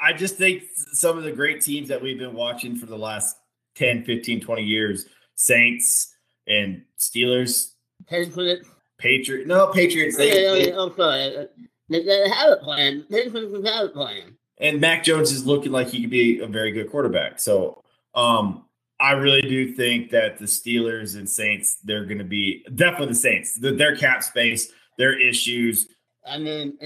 I 0.00 0.12
just 0.14 0.36
think 0.36 0.64
some 0.92 1.18
of 1.18 1.24
the 1.24 1.32
great 1.32 1.60
teams 1.60 1.88
that 1.88 2.00
we've 2.00 2.18
been 2.18 2.34
watching 2.34 2.76
for 2.76 2.86
the 2.86 2.96
last 2.96 3.36
10, 3.76 4.04
15, 4.04 4.40
20 4.40 4.62
years, 4.62 5.06
Saints 5.34 6.14
and 6.46 6.82
Steelers, 6.98 7.72
Patriots. 8.06 8.68
Patriot. 8.98 9.46
No, 9.46 9.68
Patriots. 9.68 10.18
Yeah, 10.18 10.24
They, 10.24 10.44
yeah, 10.44 10.68
yeah, 10.68 10.80
I'm 10.80 10.96
sorry. 10.96 11.48
They, 11.88 12.02
they 12.04 12.28
have 12.30 12.52
a 12.52 12.56
plan. 12.56 13.04
Patriots 13.10 13.68
have 13.68 13.86
a 13.86 13.88
plan. 13.90 14.36
And 14.58 14.80
Mac 14.80 15.04
Jones 15.04 15.32
is 15.32 15.46
looking 15.46 15.72
like 15.72 15.88
he 15.88 16.00
could 16.02 16.10
be 16.10 16.40
a 16.40 16.46
very 16.46 16.72
good 16.72 16.90
quarterback. 16.90 17.38
So 17.40 17.82
um 18.14 18.64
I 18.98 19.12
really 19.12 19.42
do 19.42 19.74
think 19.74 20.10
that 20.10 20.38
the 20.38 20.46
Steelers 20.46 21.16
and 21.16 21.28
Saints, 21.28 21.76
they're 21.84 22.06
going 22.06 22.18
to 22.18 22.24
be 22.24 22.64
definitely 22.74 23.08
the 23.08 23.14
Saints. 23.14 23.58
The, 23.58 23.72
their 23.72 23.94
cap 23.94 24.22
space, 24.22 24.72
their 24.96 25.18
issues. 25.18 25.88
I 26.26 26.38
mean, 26.38 26.78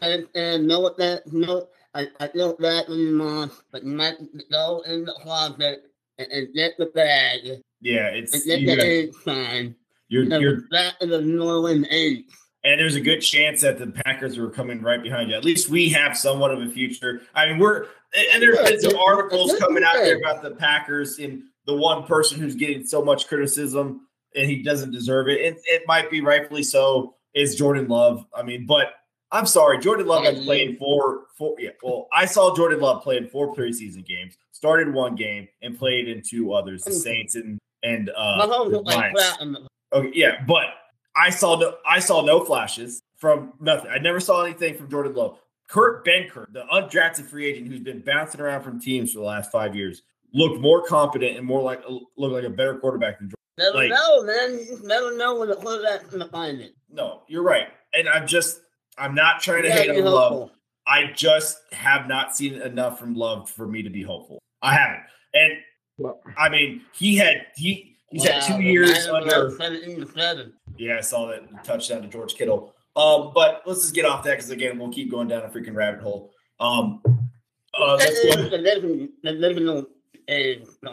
says 0.00 0.24
and 0.34 0.66
know 0.66 0.80
what 0.80 0.96
that 0.98 1.30
know. 1.32 1.68
I, 1.94 2.08
I 2.20 2.30
know 2.34 2.56
that 2.58 2.88
in 2.88 3.14
mind, 3.14 3.50
but 3.70 3.84
you 3.84 3.92
might 3.92 4.16
go 4.50 4.82
in 4.86 5.04
the 5.04 5.12
closet 5.22 5.84
and, 6.18 6.32
and 6.32 6.54
get 6.54 6.72
the 6.78 6.86
bag 6.86 7.62
Yeah, 7.80 8.08
and 8.08 8.18
it's 8.18 8.44
get 8.44 8.60
you're, 8.60 8.76
the 8.76 8.82
age 8.82 9.12
sign. 9.24 9.74
you're, 10.08 10.24
you're 10.24 10.62
that 10.70 10.94
is 11.00 11.12
a 11.12 11.20
Northern 11.20 11.86
age. 11.90 12.24
And 12.64 12.80
there's 12.80 12.96
a 12.96 13.00
good 13.00 13.20
chance 13.20 13.60
that 13.62 13.78
the 13.78 13.86
Packers 13.86 14.38
were 14.38 14.50
coming 14.50 14.82
right 14.82 15.02
behind 15.02 15.30
you. 15.30 15.36
At 15.36 15.44
least 15.44 15.68
we 15.68 15.88
have 15.90 16.16
somewhat 16.16 16.50
of 16.50 16.60
a 16.60 16.68
future. 16.68 17.22
I 17.34 17.46
mean, 17.46 17.58
we're 17.58 17.86
and 18.32 18.42
there's 18.42 18.58
been 18.68 18.80
some 18.80 18.96
articles 18.98 19.56
coming 19.58 19.84
out 19.84 19.94
there 19.94 20.18
about 20.18 20.42
the 20.42 20.52
Packers 20.52 21.18
and 21.18 21.42
the 21.66 21.74
one 21.74 22.04
person 22.04 22.40
who's 22.40 22.54
getting 22.54 22.84
so 22.84 23.04
much 23.04 23.28
criticism 23.28 24.08
and 24.34 24.46
he 24.46 24.62
doesn't 24.62 24.90
deserve 24.90 25.28
it. 25.28 25.40
It, 25.40 25.60
it 25.64 25.82
might 25.86 26.10
be 26.10 26.20
rightfully 26.20 26.62
so. 26.62 27.14
Is 27.34 27.56
Jordan 27.56 27.88
Love? 27.88 28.24
I 28.34 28.42
mean, 28.42 28.66
but 28.66 28.94
I'm 29.30 29.46
sorry, 29.46 29.78
Jordan 29.78 30.06
Love 30.06 30.24
has 30.24 30.42
played 30.44 30.78
four, 30.78 31.26
four. 31.36 31.54
Yeah, 31.58 31.70
well, 31.82 32.08
I 32.12 32.24
saw 32.24 32.56
Jordan 32.56 32.80
Love 32.80 33.02
play 33.02 33.18
in 33.18 33.28
four 33.28 33.54
preseason 33.54 34.04
games, 34.06 34.38
started 34.52 34.92
one 34.92 35.14
game, 35.14 35.46
and 35.62 35.78
played 35.78 36.08
in 36.08 36.22
two 36.26 36.52
others, 36.54 36.84
the 36.84 36.92
Saints 36.92 37.34
and 37.34 37.58
and 37.82 38.10
uh. 38.16 38.46
The 38.68 38.80
Lions. 38.80 39.58
Okay, 39.92 40.10
yeah, 40.14 40.42
but 40.46 40.66
I 41.18 41.30
saw 41.30 41.58
no, 41.58 41.74
I 41.86 41.98
saw 41.98 42.22
no 42.22 42.44
flashes 42.44 43.02
from 43.16 43.52
nothing. 43.60 43.90
I 43.90 43.98
never 43.98 44.20
saw 44.20 44.44
anything 44.44 44.76
from 44.76 44.88
Jordan 44.88 45.14
Love. 45.14 45.38
Kurt 45.68 46.06
Benkert, 46.06 46.52
the 46.52 46.64
undrafted 46.72 47.26
free 47.26 47.46
agent 47.46 47.68
who's 47.68 47.80
been 47.80 48.00
bouncing 48.00 48.40
around 48.40 48.62
from 48.62 48.80
teams 48.80 49.12
for 49.12 49.18
the 49.18 49.24
last 49.24 49.52
five 49.52 49.74
years, 49.74 50.02
looked 50.32 50.60
more 50.60 50.82
competent 50.84 51.36
and 51.36 51.46
more 51.46 51.60
like 51.60 51.82
looked 52.16 52.34
like 52.34 52.44
a 52.44 52.50
better 52.50 52.78
quarterback 52.78 53.18
than 53.18 53.28
Jordan. 53.28 53.34
Never 53.58 53.76
like, 53.76 53.90
know, 53.90 54.22
man. 54.22 54.60
You 54.60 54.80
never 54.84 55.16
know 55.16 55.38
when 55.38 55.48
the 55.48 55.56
quarterback's 55.56 56.08
gonna 56.08 56.28
find 56.28 56.60
it. 56.60 56.74
No, 56.88 57.22
you're 57.28 57.42
right. 57.42 57.68
And 57.92 58.08
I'm 58.08 58.26
just 58.26 58.60
I'm 58.96 59.14
not 59.14 59.40
trying 59.40 59.62
to 59.62 59.68
yeah, 59.68 59.74
hate 59.74 59.90
on 59.90 60.04
Love. 60.04 60.50
I 60.86 61.12
just 61.14 61.58
have 61.72 62.06
not 62.06 62.36
seen 62.36 62.54
enough 62.62 62.98
from 62.98 63.14
Love 63.14 63.50
for 63.50 63.66
me 63.66 63.82
to 63.82 63.90
be 63.90 64.02
hopeful. 64.02 64.38
I 64.62 64.74
haven't. 64.74 65.02
And 65.34 65.52
well, 65.98 66.20
I 66.36 66.48
mean, 66.48 66.82
he 66.94 67.16
had 67.16 67.46
he 67.56 67.96
he's 68.10 68.24
wow, 68.24 68.32
had 68.32 68.42
two 68.56 68.62
years 68.62 69.06
under. 69.06 69.50
Yeah, 70.78 70.98
I 70.98 71.00
saw 71.00 71.28
that 71.28 71.64
touchdown 71.64 72.02
to 72.02 72.08
George 72.08 72.34
Kittle. 72.34 72.74
Um, 72.96 73.32
but 73.34 73.62
let's 73.66 73.82
just 73.82 73.94
get 73.94 74.04
off 74.04 74.24
that 74.24 74.36
because 74.36 74.50
again, 74.50 74.78
we'll 74.78 74.90
keep 74.90 75.10
going 75.10 75.28
down 75.28 75.42
a 75.44 75.48
freaking 75.48 75.74
rabbit 75.74 76.00
hole. 76.00 76.32
Um, 76.58 77.00
uh, 77.78 77.98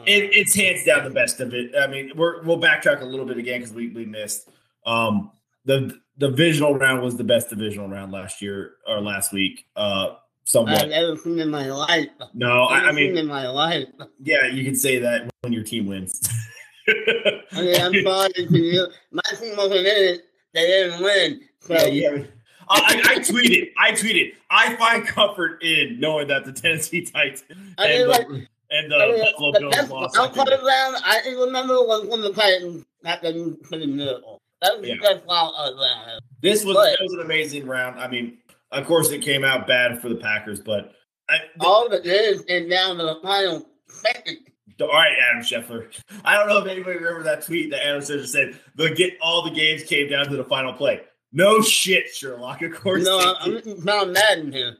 it, 0.05 0.29
it's 0.33 0.55
hands 0.55 0.85
down 0.85 1.03
the 1.03 1.09
best 1.09 1.39
of 1.39 1.53
it. 1.53 1.71
I 1.75 1.87
mean, 1.87 2.11
we're 2.15 2.43
we'll 2.43 2.59
backtrack 2.59 3.01
a 3.01 3.05
little 3.05 3.25
bit 3.25 3.37
again 3.37 3.59
because 3.59 3.73
we 3.73 3.89
we 3.89 4.05
missed. 4.05 4.49
Um, 4.85 5.31
the 5.65 5.99
the 6.17 6.29
divisional 6.29 6.75
round 6.75 7.01
was 7.01 7.17
the 7.17 7.23
best 7.23 7.49
divisional 7.49 7.89
round 7.89 8.11
last 8.11 8.41
year 8.41 8.75
or 8.87 9.01
last 9.01 9.33
week. 9.33 9.65
Uh, 9.75 10.15
somewhat. 10.43 10.83
I've 10.83 10.89
never 10.89 11.17
seen 11.17 11.39
in 11.39 11.49
my 11.49 11.67
life. 11.67 12.07
No, 12.33 12.63
I, 12.63 12.89
I 12.89 12.91
mean, 12.91 13.17
in 13.17 13.27
my 13.27 13.47
life. 13.47 13.87
Yeah, 14.23 14.45
you 14.45 14.63
can 14.63 14.75
say 14.75 14.99
that 14.99 15.29
when 15.41 15.53
your 15.53 15.63
team 15.63 15.87
wins. 15.87 16.21
I 16.87 17.61
mean, 17.61 17.81
I'm 17.81 18.03
sorry 18.03 18.33
to 18.33 18.57
you. 18.57 18.87
My 19.11 19.21
team 19.39 19.57
wasn't 19.57 19.79
in 19.79 19.85
it. 19.87 20.21
They 20.53 20.67
didn't 20.67 21.03
win. 21.03 21.41
So. 21.59 21.85
Yeah, 21.87 22.23
I, 22.69 23.01
I, 23.05 23.19
tweeted. 23.19 23.71
I 23.77 23.91
tweeted. 23.91 24.33
I 24.49 24.75
find 24.75 25.05
comfort 25.05 25.63
in 25.63 25.99
knowing 25.99 26.27
that 26.27 26.45
the 26.45 26.53
Tennessee 26.53 27.05
Titans 27.05 27.43
I 27.77 27.87
mean, 27.87 28.01
and, 28.01 28.09
like, 28.09 28.27
the, 28.27 28.47
and 28.71 28.91
the 28.91 28.95
I 28.95 29.11
mean, 29.11 29.23
Buffalo 29.23 29.51
the 29.51 29.59
Bills 29.59 29.89
lost. 29.89 30.17
I'll 30.17 30.29
put 30.29 30.47
it 30.47 30.57
down. 30.57 30.95
I 31.03 31.21
remember 31.39 31.85
when, 31.85 32.09
when 32.09 32.21
the 32.21 32.33
Titans 32.33 32.85
happened 33.03 33.57
to 33.71 33.79
the 33.79 33.87
miracle. 33.87 34.41
That 34.61 34.79
was 34.79 34.87
yeah. 34.87 34.95
the 34.95 35.01
best 35.01 35.21
round 35.27 36.21
This 36.41 36.63
was 36.63 36.75
but, 36.75 36.97
was 37.01 37.13
an 37.13 37.21
amazing 37.21 37.67
round. 37.67 37.99
I 37.99 38.07
mean, 38.07 38.37
of 38.71 38.85
course, 38.85 39.11
it 39.11 39.21
came 39.21 39.43
out 39.43 39.67
bad 39.67 40.01
for 40.01 40.09
the 40.09 40.15
Packers, 40.15 40.59
but 40.59 40.93
I, 41.29 41.37
the, 41.57 41.65
all 41.65 41.85
of 41.85 41.93
it 41.93 42.05
is, 42.05 42.43
and 42.49 42.69
down 42.69 42.97
to 42.97 43.03
the 43.03 43.19
final 43.21 43.65
second. 43.87 44.37
All 44.81 44.87
right, 44.87 45.13
Adam 45.29 45.43
Schefter. 45.43 45.87
I 46.23 46.35
don't 46.35 46.49
know 46.49 46.57
if 46.57 46.67
anybody 46.67 46.97
remember 46.97 47.23
that 47.23 47.45
tweet 47.45 47.71
that 47.71 47.85
Adam 47.85 48.01
Schefter 48.01 48.27
said 48.27 48.59
the 48.75 48.89
get 48.89 49.13
all 49.21 49.43
the 49.43 49.51
games 49.51 49.83
came 49.83 50.09
down 50.09 50.27
to 50.27 50.35
the 50.35 50.43
final 50.43 50.73
play. 50.73 51.01
No 51.31 51.61
shit, 51.61 52.07
Sherlock. 52.13 52.61
Of 52.61 52.73
course. 52.73 53.03
No, 53.03 53.35
I'm 53.39 53.61
not 53.83 54.09
mad 54.09 54.39
in 54.39 54.51
here. 54.51 54.77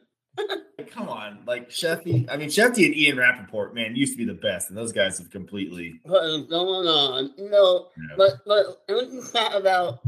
Come 0.91 1.09
on, 1.09 1.39
like 1.45 1.69
Sheffy. 1.69 2.29
I 2.29 2.37
mean, 2.37 2.49
Sheffy 2.49 2.85
and 2.85 2.95
Ian 2.95 3.17
Rapoport, 3.17 3.73
man, 3.73 3.95
used 3.95 4.13
to 4.13 4.17
be 4.17 4.25
the 4.25 4.39
best, 4.39 4.69
and 4.69 4.77
those 4.77 4.91
guys 4.91 5.17
have 5.17 5.29
completely. 5.29 5.99
What 6.03 6.25
is 6.25 6.43
going 6.43 6.87
on? 6.87 7.33
You 7.37 7.49
know, 7.49 7.87
yeah. 7.97 8.15
but 8.17 8.33
but 8.45 8.81
when 8.87 9.13
you 9.13 9.23
talk 9.31 9.53
about 9.53 9.99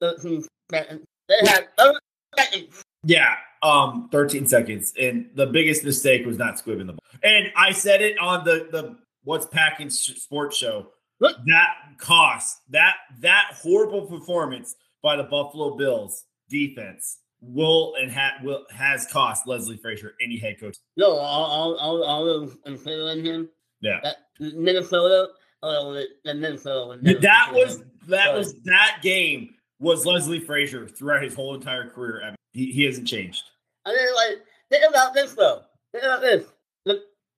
thirteen 0.00 0.46
seconds, 0.70 1.04
they 1.28 1.36
had 1.46 1.68
thirteen 1.78 2.00
seconds. 2.36 2.84
Yeah, 3.04 3.34
um, 3.62 4.08
thirteen 4.10 4.46
seconds, 4.46 4.92
and 5.00 5.30
the 5.34 5.46
biggest 5.46 5.84
mistake 5.84 6.26
was 6.26 6.38
not 6.38 6.56
squibbing 6.56 6.86
the 6.86 6.94
ball. 6.94 7.20
And 7.22 7.52
I 7.56 7.72
said 7.72 8.00
it 8.00 8.18
on 8.18 8.44
the 8.44 8.68
the 8.70 8.96
What's 9.26 9.44
Packing 9.44 9.90
Sports 9.90 10.56
Show. 10.56 10.86
Look. 11.18 11.36
That 11.46 11.74
cost 11.98 12.60
that 12.70 12.94
that 13.20 13.50
horrible 13.60 14.06
performance 14.06 14.76
by 15.02 15.16
the 15.16 15.24
Buffalo 15.24 15.76
Bills 15.76 16.24
defense 16.48 17.18
will 17.40 17.94
and 18.00 18.12
ha- 18.12 18.36
will 18.44 18.64
has 18.70 19.06
cost 19.06 19.48
Leslie 19.48 19.78
Frazier 19.78 20.14
any 20.22 20.38
head 20.38 20.60
coach. 20.60 20.76
No, 20.96 21.10
all 21.10 21.76
all 21.76 22.04
all 22.04 22.28
of 22.28 22.56
in 22.66 23.24
him. 23.24 23.48
Yeah, 23.80 23.98
that, 24.04 24.16
Minnesota. 24.38 25.30
Oh, 25.60 25.92
the 25.92 26.34
Minnesota. 26.34 27.00
that 27.20 27.50
was 27.52 27.82
that 28.06 28.32
was 28.32 28.54
that 28.64 28.98
game 29.02 29.54
was 29.80 30.06
Leslie 30.06 30.38
Frazier 30.38 30.86
throughout 30.86 31.24
his 31.24 31.34
whole 31.34 31.56
entire 31.56 31.90
career. 31.90 32.20
I 32.22 32.26
mean, 32.28 32.36
he, 32.52 32.70
he 32.70 32.84
hasn't 32.84 33.08
changed. 33.08 33.42
I 33.84 33.90
mean, 33.90 34.14
like 34.14 34.44
think 34.70 34.88
about 34.88 35.14
this 35.14 35.34
though. 35.34 35.62
Think 35.90 36.04
about 36.04 36.20
this. 36.20 36.44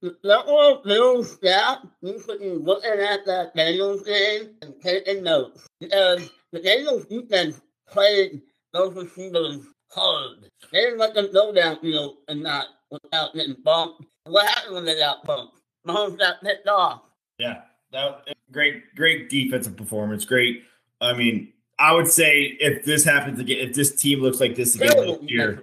Whole 0.02 0.82
Bills 0.84 1.32
staff 1.32 1.78
needs 2.02 2.26
to 2.26 2.38
be 2.38 2.50
looking 2.50 3.00
at 3.00 3.26
that 3.26 3.54
Bengals 3.56 4.06
game 4.06 4.50
and 4.62 4.74
taking 4.80 5.22
notes 5.22 5.66
because 5.80 6.30
the 6.52 6.60
Bengals 6.60 7.08
defense 7.08 7.60
played 7.88 8.42
those 8.72 8.94
receivers 8.94 9.66
hard. 9.90 10.50
They 10.72 10.80
didn't 10.80 10.98
let 10.98 11.14
them 11.14 11.32
go 11.32 11.52
downfield 11.52 12.16
and 12.28 12.42
not 12.42 12.66
without 12.90 13.34
getting 13.34 13.56
bumped. 13.64 14.04
What 14.24 14.46
happened 14.46 14.74
when 14.74 14.84
they 14.84 14.98
got 14.98 15.24
bumped? 15.24 15.60
Mahomes 15.86 16.18
got 16.18 16.40
picked 16.42 16.68
off. 16.68 17.02
Yeah, 17.38 17.62
that 17.92 18.28
great, 18.52 18.94
great 18.94 19.30
defensive 19.30 19.76
performance. 19.76 20.24
Great. 20.24 20.62
I 21.00 21.14
mean, 21.14 21.52
I 21.78 21.92
would 21.92 22.08
say 22.08 22.56
if 22.60 22.84
this 22.84 23.04
happens 23.04 23.38
again, 23.40 23.68
if 23.68 23.74
this 23.74 23.94
team 23.94 24.20
looks 24.20 24.40
like 24.40 24.56
this 24.56 24.74
again 24.74 25.06
next 25.06 25.30
year, 25.30 25.62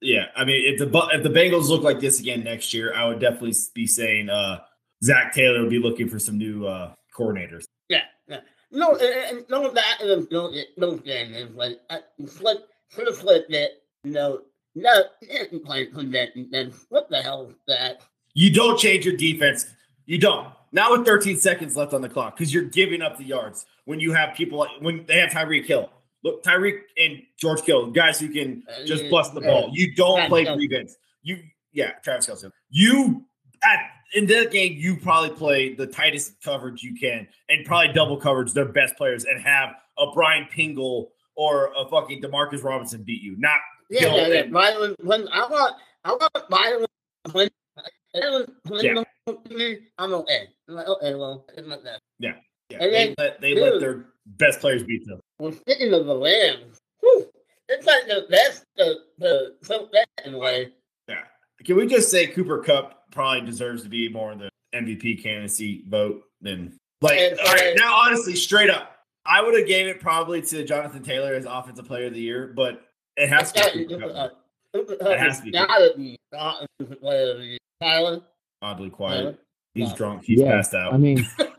yeah, 0.00 0.26
I 0.36 0.44
mean, 0.44 0.62
if 0.64 0.78
the 0.78 1.08
if 1.12 1.22
the 1.22 1.30
Bengals 1.30 1.68
look 1.68 1.82
like 1.82 2.00
this 2.00 2.20
again 2.20 2.44
next 2.44 2.72
year, 2.72 2.94
I 2.94 3.06
would 3.06 3.18
definitely 3.18 3.54
be 3.74 3.86
saying 3.86 4.28
uh, 4.30 4.60
Zac 5.02 5.34
Taylor 5.34 5.60
would 5.60 5.70
be 5.70 5.78
looking 5.78 6.08
for 6.08 6.18
some 6.18 6.38
new 6.38 6.66
uh, 6.66 6.94
coordinators. 7.16 7.64
Yeah, 7.88 8.02
yeah. 8.28 8.40
No, 8.70 8.96
and, 8.96 9.38
and 9.38 9.52
of 9.52 9.74
that 9.74 9.98
is 10.00 10.30
no, 10.30 10.52
no 10.76 10.96
game 10.96 11.34
is 11.34 11.50
like 11.54 11.80
it's 12.18 12.40
like 12.40 12.58
should 12.94 13.06
have 13.06 13.18
flipped 13.18 13.52
it. 13.52 13.82
No, 14.04 14.42
no, 14.74 15.02
didn't 15.20 15.64
play 15.64 15.90
for 15.90 16.04
that 16.04 16.34
defense. 16.34 16.86
What 16.88 17.08
the 17.08 17.20
hell 17.20 17.46
is 17.48 17.56
that? 17.66 18.02
You 18.34 18.52
don't 18.52 18.78
change 18.78 19.04
your 19.04 19.16
defense. 19.16 19.66
You 20.06 20.18
don't. 20.18 20.48
Not 20.70 20.92
with 20.92 21.06
13 21.06 21.38
seconds 21.38 21.76
left 21.76 21.94
on 21.94 22.02
the 22.02 22.08
clock 22.08 22.36
because 22.36 22.52
you're 22.52 22.64
giving 22.64 23.02
up 23.02 23.16
the 23.16 23.24
yards 23.24 23.64
when 23.84 24.00
you 24.00 24.12
have 24.12 24.36
people 24.36 24.58
like 24.58 24.70
when 24.80 25.06
they 25.06 25.18
have 25.18 25.30
Tyreek 25.30 25.64
Hill. 25.64 25.90
Look, 26.24 26.42
Tyreek 26.42 26.80
and 26.96 27.22
George 27.38 27.62
Kittle, 27.62 27.90
guys 27.90 28.18
who 28.18 28.28
can 28.28 28.64
just 28.84 29.04
uh, 29.04 29.10
bust 29.10 29.34
the 29.34 29.40
ball. 29.40 29.70
You 29.72 29.94
don't 29.94 30.28
play 30.28 30.44
defense. 30.44 30.96
You, 31.22 31.38
yeah, 31.72 31.92
Travis 32.02 32.26
Kelce. 32.26 32.50
You 32.70 33.24
at 33.62 33.78
in 34.14 34.26
that 34.26 34.50
game, 34.50 34.74
you 34.76 34.96
probably 34.96 35.30
play 35.30 35.74
the 35.74 35.86
tightest 35.86 36.40
coverage 36.42 36.82
you 36.82 36.98
can 36.98 37.28
and 37.48 37.64
probably 37.64 37.92
double 37.92 38.16
coverage 38.16 38.52
their 38.52 38.64
best 38.64 38.96
players 38.96 39.24
and 39.24 39.40
have 39.40 39.70
a 39.98 40.06
Byron 40.14 40.48
Pringle 40.50 41.12
or 41.36 41.70
a 41.76 41.88
fucking 41.88 42.22
Demarcus 42.22 42.64
Robinson 42.64 43.02
beat 43.02 43.22
you. 43.22 43.36
Not 43.38 43.58
yeah, 43.90 44.14
yeah, 44.14 44.26
yeah. 44.28 44.42
Byron, 44.46 44.94
when 45.02 45.28
I 45.28 45.46
want, 45.46 45.76
I 46.04 46.12
want 46.12 46.50
Byron 46.50 46.86
when, 47.32 47.48
when 48.66 48.84
yeah. 48.84 49.02
I'm 49.98 50.14
okay. 50.14 50.48
I'm 50.68 50.74
like, 50.74 50.88
okay, 50.88 51.14
well, 51.14 51.46
it's 51.56 51.66
not 51.66 51.84
that. 51.84 52.00
Yeah, 52.18 52.32
yeah. 52.70 52.78
And 52.80 52.92
they 52.92 53.06
then, 53.06 53.14
let, 53.18 53.40
they 53.40 53.54
dude, 53.54 53.62
let 53.62 53.80
their 53.80 54.06
best 54.26 54.60
players 54.60 54.82
beat 54.84 55.06
them. 55.06 55.20
Well, 55.38 55.52
speaking 55.52 55.92
of 55.94 56.06
the 56.06 56.16
Rams, 56.16 56.78
whew, 57.00 57.28
it's 57.68 57.86
like 57.86 58.06
the 58.06 58.26
best, 58.30 58.64
the 58.76 58.96
the 59.18 59.56
so 59.62 59.88
that 59.92 60.06
in 60.24 60.34
a 60.34 60.38
way. 60.38 60.72
Yeah. 61.08 61.22
Can 61.64 61.76
we 61.76 61.86
just 61.86 62.10
say 62.10 62.26
Cooper 62.26 62.58
Kupp 62.58 63.10
probably 63.12 63.42
deserves 63.42 63.82
to 63.82 63.88
be 63.88 64.08
more 64.08 64.32
in 64.32 64.38
the 64.38 64.50
MVP 64.74 65.22
candidacy 65.22 65.84
vote 65.88 66.22
than 66.40 66.76
like? 67.00 67.18
And, 67.18 67.38
all 67.38 67.54
right, 67.54 67.74
now 67.76 67.94
honestly, 67.94 68.34
straight 68.34 68.70
up, 68.70 68.96
I 69.24 69.42
would 69.42 69.56
have 69.56 69.66
gave 69.66 69.86
it 69.86 70.00
probably 70.00 70.42
to 70.42 70.64
Jonathan 70.64 71.02
Taylor 71.02 71.34
as 71.34 71.44
offensive 71.44 71.86
player 71.86 72.06
of 72.06 72.14
the 72.14 72.20
year, 72.20 72.52
but 72.54 72.82
it 73.16 73.28
has 73.28 73.52
to 73.52 73.70
be. 73.74 73.94
it 74.74 75.18
has 75.18 75.40
to 75.40 75.94
be. 75.96 76.18
Offensive 76.32 77.00
player 77.00 77.30
of 77.32 77.38
the 77.38 77.44
year. 77.44 77.58
Tyler. 77.80 78.20
Oddly 78.60 78.90
quiet. 78.90 79.20
Tyler? 79.20 79.38
He's 79.74 79.92
drunk. 79.92 80.24
He's 80.24 80.40
yeah, 80.40 80.52
passed 80.52 80.74
out. 80.74 80.92
I 80.92 80.96
mean, 80.96 81.24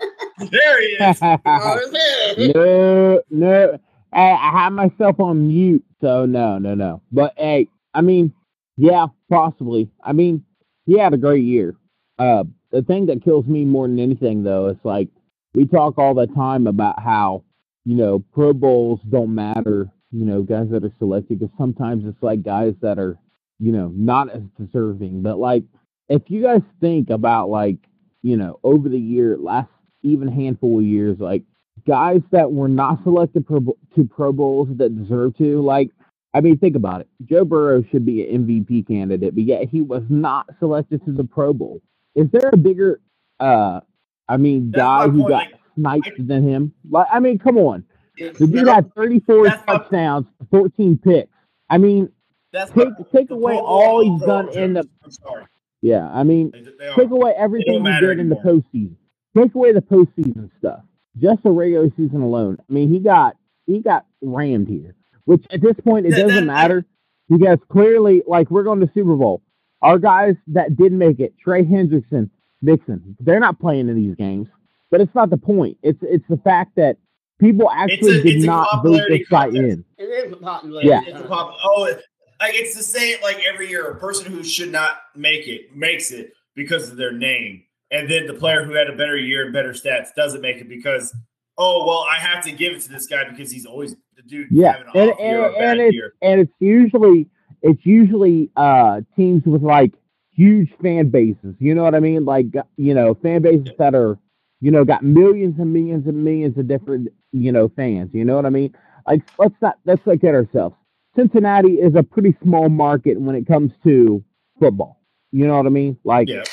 there 0.52 0.82
he 0.82 0.88
is. 0.88 1.22
no, 2.56 3.22
no. 3.30 3.80
Hey, 4.14 4.38
I 4.42 4.52
have 4.52 4.74
myself 4.74 5.20
on 5.20 5.48
mute, 5.48 5.84
so 6.02 6.26
no, 6.26 6.58
no, 6.58 6.74
no. 6.74 7.02
But 7.12 7.34
hey, 7.38 7.68
I 7.94 8.02
mean, 8.02 8.34
yeah, 8.78 9.08
possibly. 9.30 9.90
I 10.04 10.14
mean, 10.14 10.44
he 10.86 10.98
had 10.98 11.14
a 11.14 11.18
great 11.18 11.44
year. 11.44 11.76
Uh, 12.18 12.44
the 12.72 12.82
thing 12.82 13.06
that 13.08 13.24
kills 13.24 13.46
me 13.46 13.66
more 13.66 13.88
than 13.88 14.00
anything, 14.00 14.44
though, 14.44 14.68
is 14.70 14.78
like 14.84 15.10
we 15.54 15.66
talk 15.66 15.98
all 15.98 16.14
the 16.14 16.28
time 16.28 16.68
about 16.68 17.02
how 17.02 17.44
you 17.86 17.96
know, 17.96 18.20
Pro 18.34 18.54
Bowls 18.54 19.00
don't 19.10 19.34
matter 19.34 19.92
you 20.12 20.26
know, 20.26 20.42
guys 20.42 20.68
that 20.72 20.84
are 20.84 20.94
selected 20.98 21.40
because 21.40 21.54
sometimes 21.58 22.04
it's 22.06 22.22
like 22.22 22.44
guys 22.44 22.74
that 22.82 22.98
are, 22.98 23.18
you 23.60 23.72
know, 23.72 23.92
not 23.96 24.30
as 24.30 24.42
deserving. 24.60 25.22
But 25.22 25.38
like, 25.38 25.64
if 26.08 26.24
you 26.28 26.42
guys 26.42 26.62
think 26.82 27.10
about 27.10 27.50
like, 27.50 27.78
you 28.24 28.36
know, 28.36 28.60
over 28.64 28.90
the 28.90 29.00
year, 29.00 29.38
last 29.38 29.70
even 30.04 30.28
handful 30.28 30.80
of 30.80 30.86
years, 30.86 31.20
like 31.20 31.43
guys 31.88 32.22
that 32.32 32.52
were 32.52 32.68
not 32.70 33.02
selected 33.04 33.45
pro, 33.47 33.60
to 33.95 34.06
Pro 34.06 34.32
Bowls 34.32 34.70
that 34.78 34.95
deserve 34.97 35.38
to, 35.38 35.62
like, 35.62 35.89
I 36.34 36.41
mean, 36.41 36.58
think 36.60 36.76
about 36.76 37.02
it. 37.02 37.08
Joe 37.26 37.43
Burrow 37.45 37.84
should 37.91 38.06
be 38.06 38.28
an 38.30 38.45
MVP 38.45 38.88
candidate, 38.88 39.34
but 39.34 39.43
yet 39.43 39.68
he 39.70 39.82
was 39.82 40.04
not 40.10 40.47
selected 40.60 41.04
to 41.06 41.12
the 41.12 41.24
Pro 41.24 41.54
Bowl. 41.54 41.82
Is 42.16 42.28
there 42.32 42.50
a 42.54 42.58
bigger, 42.58 43.00
uh, 43.39 43.80
I 44.28 44.38
mean, 44.38 44.70
That's 44.72 44.82
guy 44.82 45.08
who 45.08 45.22
point, 45.24 45.30
got 45.30 45.47
sniped 45.76 46.28
than 46.28 46.47
him? 46.47 46.74
Like, 46.89 47.08
I 47.12 47.20
mean, 47.20 47.39
come 47.39 47.58
on. 47.58 47.84
The 48.18 48.47
dude 48.47 48.68
had 48.68 48.93
34 48.95 49.45
touchdowns, 49.66 50.28
14 50.52 50.97
picks. 51.04 51.32
I 51.70 51.78
mean, 51.78 52.12
that's 52.52 52.70
take 52.72 52.89
what- 52.97 53.12
take 53.12 53.30
away 53.32 53.56
all 53.56 54.02
he's 54.04 54.22
done 54.28 54.50
in 54.50 54.74
the. 54.74 54.88
I'm 55.04 55.12
sorry. 55.12 55.45
Yeah, 55.82 56.10
I 56.12 56.24
mean, 56.24 56.52
They, 56.52 56.62
they 56.78 56.88
are. 56.88 56.95
take 56.95 57.10
away 57.12 57.34
everything 57.38 57.86
he 57.86 58.00
did 58.02 58.20
in 58.20 58.28
the 58.30 58.36
postseason. 58.36 58.95
Take 59.38 59.54
away 59.56 59.72
the 59.74 59.82
postseason 59.82 60.50
stuff. 60.60 60.82
Just 61.18 61.44
the 61.44 61.52
regular 61.52 61.90
season 61.98 62.22
alone. 62.22 62.58
I 62.70 62.74
mean, 62.74 62.92
he 62.92 63.00
got 63.00 63.36
he 63.66 63.80
got 63.80 64.06
rammed 64.22 64.68
here. 64.68 64.96
Which 65.26 65.46
at 65.52 65.62
this 65.62 65.76
point 65.84 66.06
it 66.08 66.12
doesn't 66.12 66.48
matter 66.48 66.86
because 67.30 67.60
clearly, 67.70 68.24
like 68.26 68.50
we're 68.50 68.64
going 68.64 68.80
to 68.80 68.90
Super 68.94 69.16
Bowl. 69.16 69.42
Our 69.82 69.98
guys 70.00 70.36
that 70.48 70.76
did 70.76 70.92
make 70.92 71.20
it, 71.20 71.34
Trey 71.44 71.64
Hendrickson, 71.64 72.30
Dixon, 72.64 73.16
they're 73.20 73.40
not 73.40 73.60
playing 73.60 73.88
in 73.90 73.96
these 73.96 74.16
games. 74.16 74.48
But 74.92 75.02
it's 75.02 75.14
not 75.14 75.30
the 75.30 75.38
point. 75.38 75.78
It's 75.84 76.00
it's 76.02 76.26
the 76.30 76.38
fact 76.38 76.76
that 76.78 76.98
people 77.40 77.70
actually 77.70 78.20
a- 78.20 78.24
did 78.24 78.44
not 78.44 78.64
vote 78.84 78.98
popularity 79.00 79.18
this 79.20 79.28
guy 79.30 79.48
in. 79.48 79.86
It 79.98 80.04
is 80.04 80.34
a 80.34 80.36
popular. 80.38 80.82
Yeah. 80.82 81.02
It's 81.06 81.20
a 81.20 81.24
pop. 81.28 81.56
Oh, 81.64 81.86
it- 81.86 82.02
like 82.42 82.56
it's 82.56 82.76
the 82.76 82.84
same. 82.84 83.18
Like 83.22 83.38
every 83.48 83.70
year, 83.70 83.86
a 83.92 84.00
person 84.00 84.32
who 84.32 84.44
should 84.44 84.72
not 84.72 84.98
make 85.16 85.48
it 85.48 85.76
makes 85.76 86.10
it 86.12 86.34
because 86.56 86.90
of 86.90 86.98
their 86.98 87.12
name, 87.12 87.64
and 87.92 88.10
then 88.10 88.28
the 88.28 88.34
player 88.34 88.64
who 88.64 88.74
had 88.74 88.88
a 88.90 88.96
better 88.96 89.18
year 89.18 89.44
and 89.44 89.54
better 89.54 89.72
stats 89.74 90.14
doesn't 90.16 90.42
make 90.42 90.58
it 90.58 90.70
because 90.70 91.14
oh 91.58 91.86
well, 91.86 92.06
I 92.10 92.18
have 92.20 92.44
to 92.46 92.52
give 92.52 92.74
it 92.74 92.82
to 92.84 92.90
this 92.90 93.06
guy 93.08 93.30
because 93.30 93.52
he's 93.52 93.66
always 93.66 93.96
the 94.16 94.22
dude 94.24 94.48
Yeah, 94.52 94.74
having 94.74 94.88
an 94.88 94.94
and 94.96 95.12
off 95.12 95.20
year 95.20 95.40
or 95.42 95.46
and, 95.48 95.56
bad 95.56 95.72
and 95.72 95.82
it's 95.82 95.94
year. 95.94 96.14
and 96.22 96.42
it's 96.42 96.54
usually 96.60 97.28
it's 97.62 97.86
usually 97.86 98.50
uh 98.56 99.02
teams 99.16 99.44
with 99.46 99.62
like 99.62 99.94
huge 100.32 100.72
fan 100.82 101.10
bases. 101.10 101.56
You 101.60 101.76
know 101.76 101.84
what 101.84 101.96
I 101.96 102.00
mean? 102.00 102.26
Like 102.26 102.46
you 102.78 102.94
know 102.94 103.14
fan 103.16 103.42
bases 103.42 103.74
that 103.78 103.94
are 103.96 104.18
you 104.62 104.72
know 104.72 104.86
got 104.86 105.04
millions 105.04 105.60
and 105.60 105.74
millions 105.74 106.08
and 106.08 106.24
millions 106.24 106.58
of 106.58 106.68
different 106.68 107.10
you 107.32 107.52
know 107.52 107.70
fans. 107.76 108.10
You 108.14 108.26
know 108.26 108.36
what 108.36 108.46
I 108.46 108.50
mean? 108.50 108.74
Like 109.08 109.22
let's 109.38 109.56
not 109.62 109.78
let's 109.86 110.06
look 110.06 110.24
at 110.24 110.34
ourselves. 110.34 110.76
Cincinnati 111.16 111.74
is 111.74 111.96
a 111.96 112.04
pretty 112.04 112.38
small 112.44 112.70
market 112.70 113.20
when 113.20 113.36
it 113.36 113.48
comes 113.48 113.72
to 113.84 114.24
football. 114.60 115.02
You 115.32 115.48
know 115.48 115.58
what 115.58 115.66
I 115.66 115.70
mean? 115.70 115.98
Like 116.04 116.30
Yeah. 116.30 116.44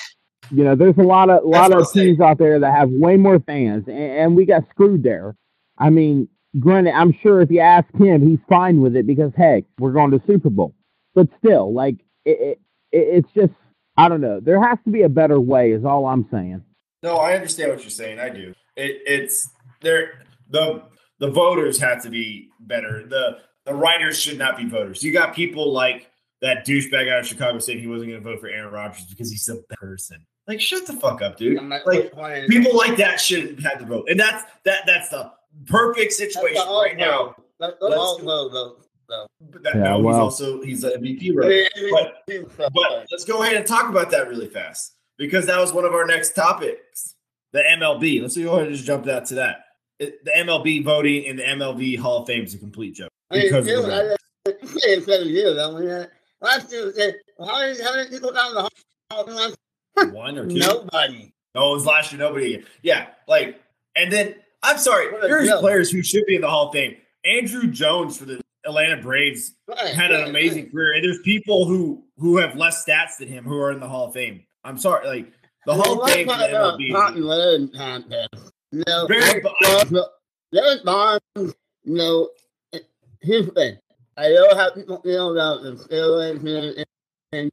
You 0.51 0.64
know, 0.64 0.74
there's 0.74 0.97
a 0.99 1.03
lot 1.03 1.30
of 1.30 1.44
a 1.44 1.47
lot 1.47 1.72
of 1.72 1.90
teams 1.92 2.20
out 2.20 2.38
there 2.38 2.59
that 2.61 2.72
have 2.74 2.90
way 2.90 3.16
more 3.16 3.38
fans, 3.40 3.84
and, 3.88 3.97
and 3.99 4.36
we 4.36 4.44
got 4.47 4.64
screwed 4.70 5.03
there. 5.03 5.36
I 5.78 5.90
mean, 5.90 6.28
granted, 6.59 6.92
I'm 6.94 7.12
sure 7.22 7.40
if 7.40 7.51
you 7.51 7.61
ask 7.61 7.86
him, 7.94 8.26
he's 8.28 8.38
fine 8.49 8.80
with 8.80 8.97
it 8.97 9.07
because 9.07 9.32
hey, 9.36 9.64
we're 9.78 9.92
going 9.92 10.11
to 10.12 10.22
Super 10.26 10.51
Bowl. 10.51 10.74
But 11.14 11.28
still, 11.38 11.72
like 11.72 11.97
it, 12.24 12.30
it, 12.40 12.61
it- 12.92 13.24
it's 13.24 13.28
just 13.34 13.53
I 13.97 14.09
don't 14.09 14.20
know. 14.20 14.40
There 14.40 14.62
has 14.62 14.78
to 14.84 14.90
be 14.90 15.03
a 15.03 15.09
better 15.09 15.40
way, 15.40 15.72
is 15.72 15.84
all 15.84 16.07
I'm 16.07 16.26
saying. 16.30 16.62
No, 17.03 17.16
I 17.16 17.34
understand 17.34 17.70
what 17.70 17.80
you're 17.82 17.90
saying. 17.90 18.18
I 18.18 18.28
do. 18.30 18.55
It, 18.76 19.03
it's 19.07 19.49
there. 19.80 20.22
The 20.51 20.82
the 21.18 21.30
voters 21.30 21.78
have 21.80 22.03
to 22.03 22.11
be 22.11 22.49
better. 22.61 23.07
The 23.09 23.38
the 23.64 23.74
writers 23.74 24.20
should 24.20 24.38
not 24.38 24.57
be 24.57 24.66
voters. 24.68 25.03
You 25.03 25.12
got 25.12 25.34
people 25.34 25.72
like 25.72 26.11
that 26.42 26.66
douchebag 26.66 27.11
out 27.11 27.20
of 27.20 27.26
Chicago 27.26 27.59
saying 27.59 27.80
he 27.80 27.86
wasn't 27.86 28.11
going 28.11 28.22
to 28.22 28.28
vote 28.28 28.40
for 28.40 28.49
Aaron 28.49 28.72
Rodgers 28.72 29.05
because 29.07 29.30
he's 29.30 29.49
a 29.49 29.57
person. 29.74 30.24
Like, 30.47 30.61
shut 30.61 30.86
the 30.86 30.92
fuck 30.94 31.22
up, 31.22 31.36
dude. 31.36 31.61
Like, 31.62 32.12
people 32.49 32.76
like 32.76 32.97
that 32.99 33.20
shouldn't 33.20 33.61
have 33.62 33.80
to 33.80 33.84
vote, 33.86 34.09
and 34.09 34.18
that's 34.18 34.44
that. 34.64 34.82
That's 34.86 35.09
the 35.09 35.32
perfect 35.66 36.12
situation 36.12 36.62
right 36.68 36.97
now. 36.97 37.34
Let's 37.59 37.76
Let's- 37.80 37.97
all 37.97 38.18
vote, 38.20 38.53
vote. 38.53 38.82
But 39.09 39.62
that, 39.62 39.74
Yeah, 39.76 39.82
no, 39.82 39.97
he's 39.99 40.05
well- 40.05 40.20
also 40.20 40.62
he's 40.62 40.82
an 40.84 40.92
MVP 41.03 41.30
right. 41.32 41.68
But- 41.90 42.72
But 42.74 43.07
let's 43.11 43.24
go 43.24 43.42
ahead 43.42 43.57
and 43.57 43.66
talk 43.66 43.88
about 43.88 44.11
that 44.11 44.28
really 44.28 44.49
fast 44.49 44.94
because 45.16 45.47
that 45.47 45.59
was 45.61 45.72
one 45.72 45.84
of 45.84 45.92
our 45.94 46.05
next 46.07 46.34
topics. 46.34 47.14
The 47.53 47.62
MLB. 47.62 48.20
Let's 48.20 48.36
go 48.36 48.55
ahead 48.57 48.66
and 48.66 48.74
just 48.74 48.86
jump 48.86 49.05
that 49.05 49.24
to 49.26 49.36
that. 49.36 49.64
It, 50.01 50.24
the 50.24 50.32
MLB 50.32 50.84
voting 50.84 51.22
in 51.22 51.36
the 51.36 51.44
MLB 51.44 51.97
Hall 51.97 52.22
of 52.22 52.26
Fame 52.26 52.44
is 52.44 52.53
a 52.55 52.59
complete 52.59 52.94
joke. 52.97 53.09
I 53.30 53.36
mean, 53.36 53.44
because 53.44 53.59
of 53.61 53.64
still, 53.64 53.82
the 53.86 54.18
I 54.47 54.51
just 54.61 54.72
say 54.82 54.90
it's 54.90 55.07
seven 55.07 55.28
years. 55.28 55.57
I 55.59 55.70
mean, 55.70 55.88
uh, 55.88 56.07
last 56.42 56.70
year, 56.72 56.88
uh, 57.38 57.47
how 57.47 57.61
many, 57.61 57.82
how 57.82 57.94
many 57.94 58.11
people 58.11 58.32
got 58.32 58.49
in 58.51 58.55
the 58.57 58.68
Hall 59.12 59.24
of 59.28 59.36
Fame? 59.38 59.55
One 60.12 60.38
or 60.38 60.47
two? 60.49 60.57
Nobody. 60.59 61.32
No, 61.55 61.70
it 61.70 61.74
was 61.74 61.86
last 61.86 62.12
year. 62.12 62.18
Nobody. 62.18 62.62
Yeah, 62.82 63.07
like, 63.26 63.61
and 63.94 64.12
then 64.12 64.34
I'm 64.62 64.78
sorry. 64.78 65.09
There's 65.22 65.49
joke. 65.49 65.61
players 65.61 65.90
who 65.90 66.03
should 66.03 66.24
be 66.26 66.34
in 66.36 66.40
the 66.42 66.51
Hall 66.51 66.68
of 66.68 66.72
Fame. 66.72 66.97
Andruw 67.26 67.70
Jones 67.72 68.16
for 68.18 68.24
the 68.26 68.40
Atlanta 68.64 69.01
Braves 69.01 69.55
Right, 69.68 69.94
had 69.94 70.11
an 70.12 70.20
right, 70.22 70.28
amazing 70.30 70.64
right. 70.64 70.72
career, 70.72 70.92
and 70.94 71.05
there's 71.05 71.20
people 71.22 71.64
who 71.66 72.05
who 72.18 72.36
have 72.38 72.57
less 72.57 72.84
stats 72.84 73.16
than 73.18 73.28
him 73.28 73.44
who 73.44 73.59
are 73.59 73.72
in 73.72 73.80
the 73.80 73.88
Hall 73.88 74.09
of 74.09 74.14
Fame. 74.14 74.44
I'm 74.64 74.78
sorry, 74.78 75.07
like 75.07 75.32
the 75.64 75.72
I 75.72 75.76
Hall 75.76 76.03
of 76.03 76.11
Fame 76.11 76.26
for 76.28 76.34
about 76.34 76.78
MLB. 76.78 76.92
popularity 76.92 77.68
contest. 77.76 78.28
No, 78.72 79.07
bu- 79.09 79.40
Bonds- 80.53 80.82
Bonds, 80.84 81.55
no, 81.84 82.28
here's 83.22 83.47
the 83.47 83.53
thing. 83.53 83.78
I 84.16 84.28
know 84.30 84.55
how 84.55 84.70
people 84.70 85.01
feel 85.03 85.32
about 85.32 85.62
the 85.62 85.72
steroids 85.72 86.38
and, 86.40 86.49
and, 86.78 86.86
and 87.32 87.51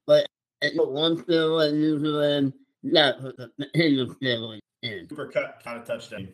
but 0.75 0.83
and 0.85 0.93
one 0.93 1.17
steroid 1.23 1.73
usually 1.73 2.33
in 2.37 2.53
not 2.83 3.19
put 3.21 3.37
the 3.37 3.49
in 3.73 3.97
the 3.97 4.05
steroid 4.15 4.59
in. 4.81 5.07
Super 5.09 5.27
cut 5.27 5.61
kind 5.63 5.77
of 5.79 5.85
touchdown. 5.85 6.27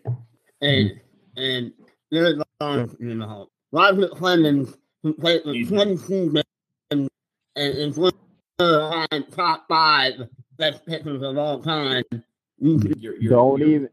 And 0.62 1.00
and 1.38 1.74
Eric 2.14 2.38
Bonds 2.60 2.96
in 3.00 3.20
the 3.20 3.26
hall. 3.28 3.50
Roger 3.72 4.08
Clemens 4.10 4.76
who 5.04 5.14
played 5.14 5.44
for 5.44 5.54
Easy. 5.54 5.74
twenty 5.76 5.98
seasons 5.98 6.44
and 6.92 7.10
and 7.56 7.78
is 7.78 7.98
one 7.98 8.12
of 8.60 9.08
the 9.12 9.26
top 9.36 9.66
five 9.70 10.14
best 10.58 10.86
pitchers 10.86 11.22
of 11.22 11.38
all 11.38 11.62
time. 11.62 12.04
You're, 12.60 13.16
you're, 13.16 13.30
Don't 13.30 13.60
you're- 13.60 13.74
even. 13.76 13.90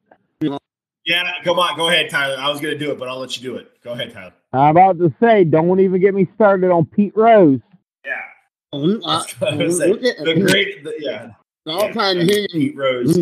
Yeah, 1.05 1.23
come 1.45 1.61
on, 1.61 1.77
go 1.77 1.89
ahead, 1.89 2.11
Tyler. 2.11 2.35
I 2.37 2.49
was 2.51 2.61
gonna 2.61 2.77
do 2.77 2.91
it, 2.91 2.99
but 2.99 3.07
I'll 3.09 3.21
let 3.21 3.37
you 3.37 3.43
do 3.45 3.55
it. 3.55 3.81
Go 3.85 3.93
ahead, 3.93 4.13
Tyler. 4.13 4.33
I'm 4.53 4.71
about 4.77 4.99
to 4.99 5.15
say, 5.21 5.45
don't 5.45 5.79
even 5.79 6.01
get 6.01 6.15
me 6.17 6.27
started 6.35 6.73
on 6.73 6.85
Pete 6.85 7.17
Rose. 7.17 7.61
Yeah, 8.05 8.11
Uh, 8.11 8.11
That's 8.11 8.11
what 8.11 8.15
I 8.15 8.15
was 8.15 8.23
saying. 8.25 8.66
The 10.25 10.47
great, 10.47 10.85
the, 10.85 10.95
yeah, 10.99 11.31
all 11.67 11.93
kind 11.93 12.19
of 12.21 12.27
yeah, 12.27 12.35
hitting. 12.43 12.61
Pete 12.61 12.77
Rose. 12.77 13.15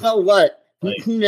So 0.00 0.16
what? 0.16 0.64
Like- 0.82 1.02
he 1.04 1.18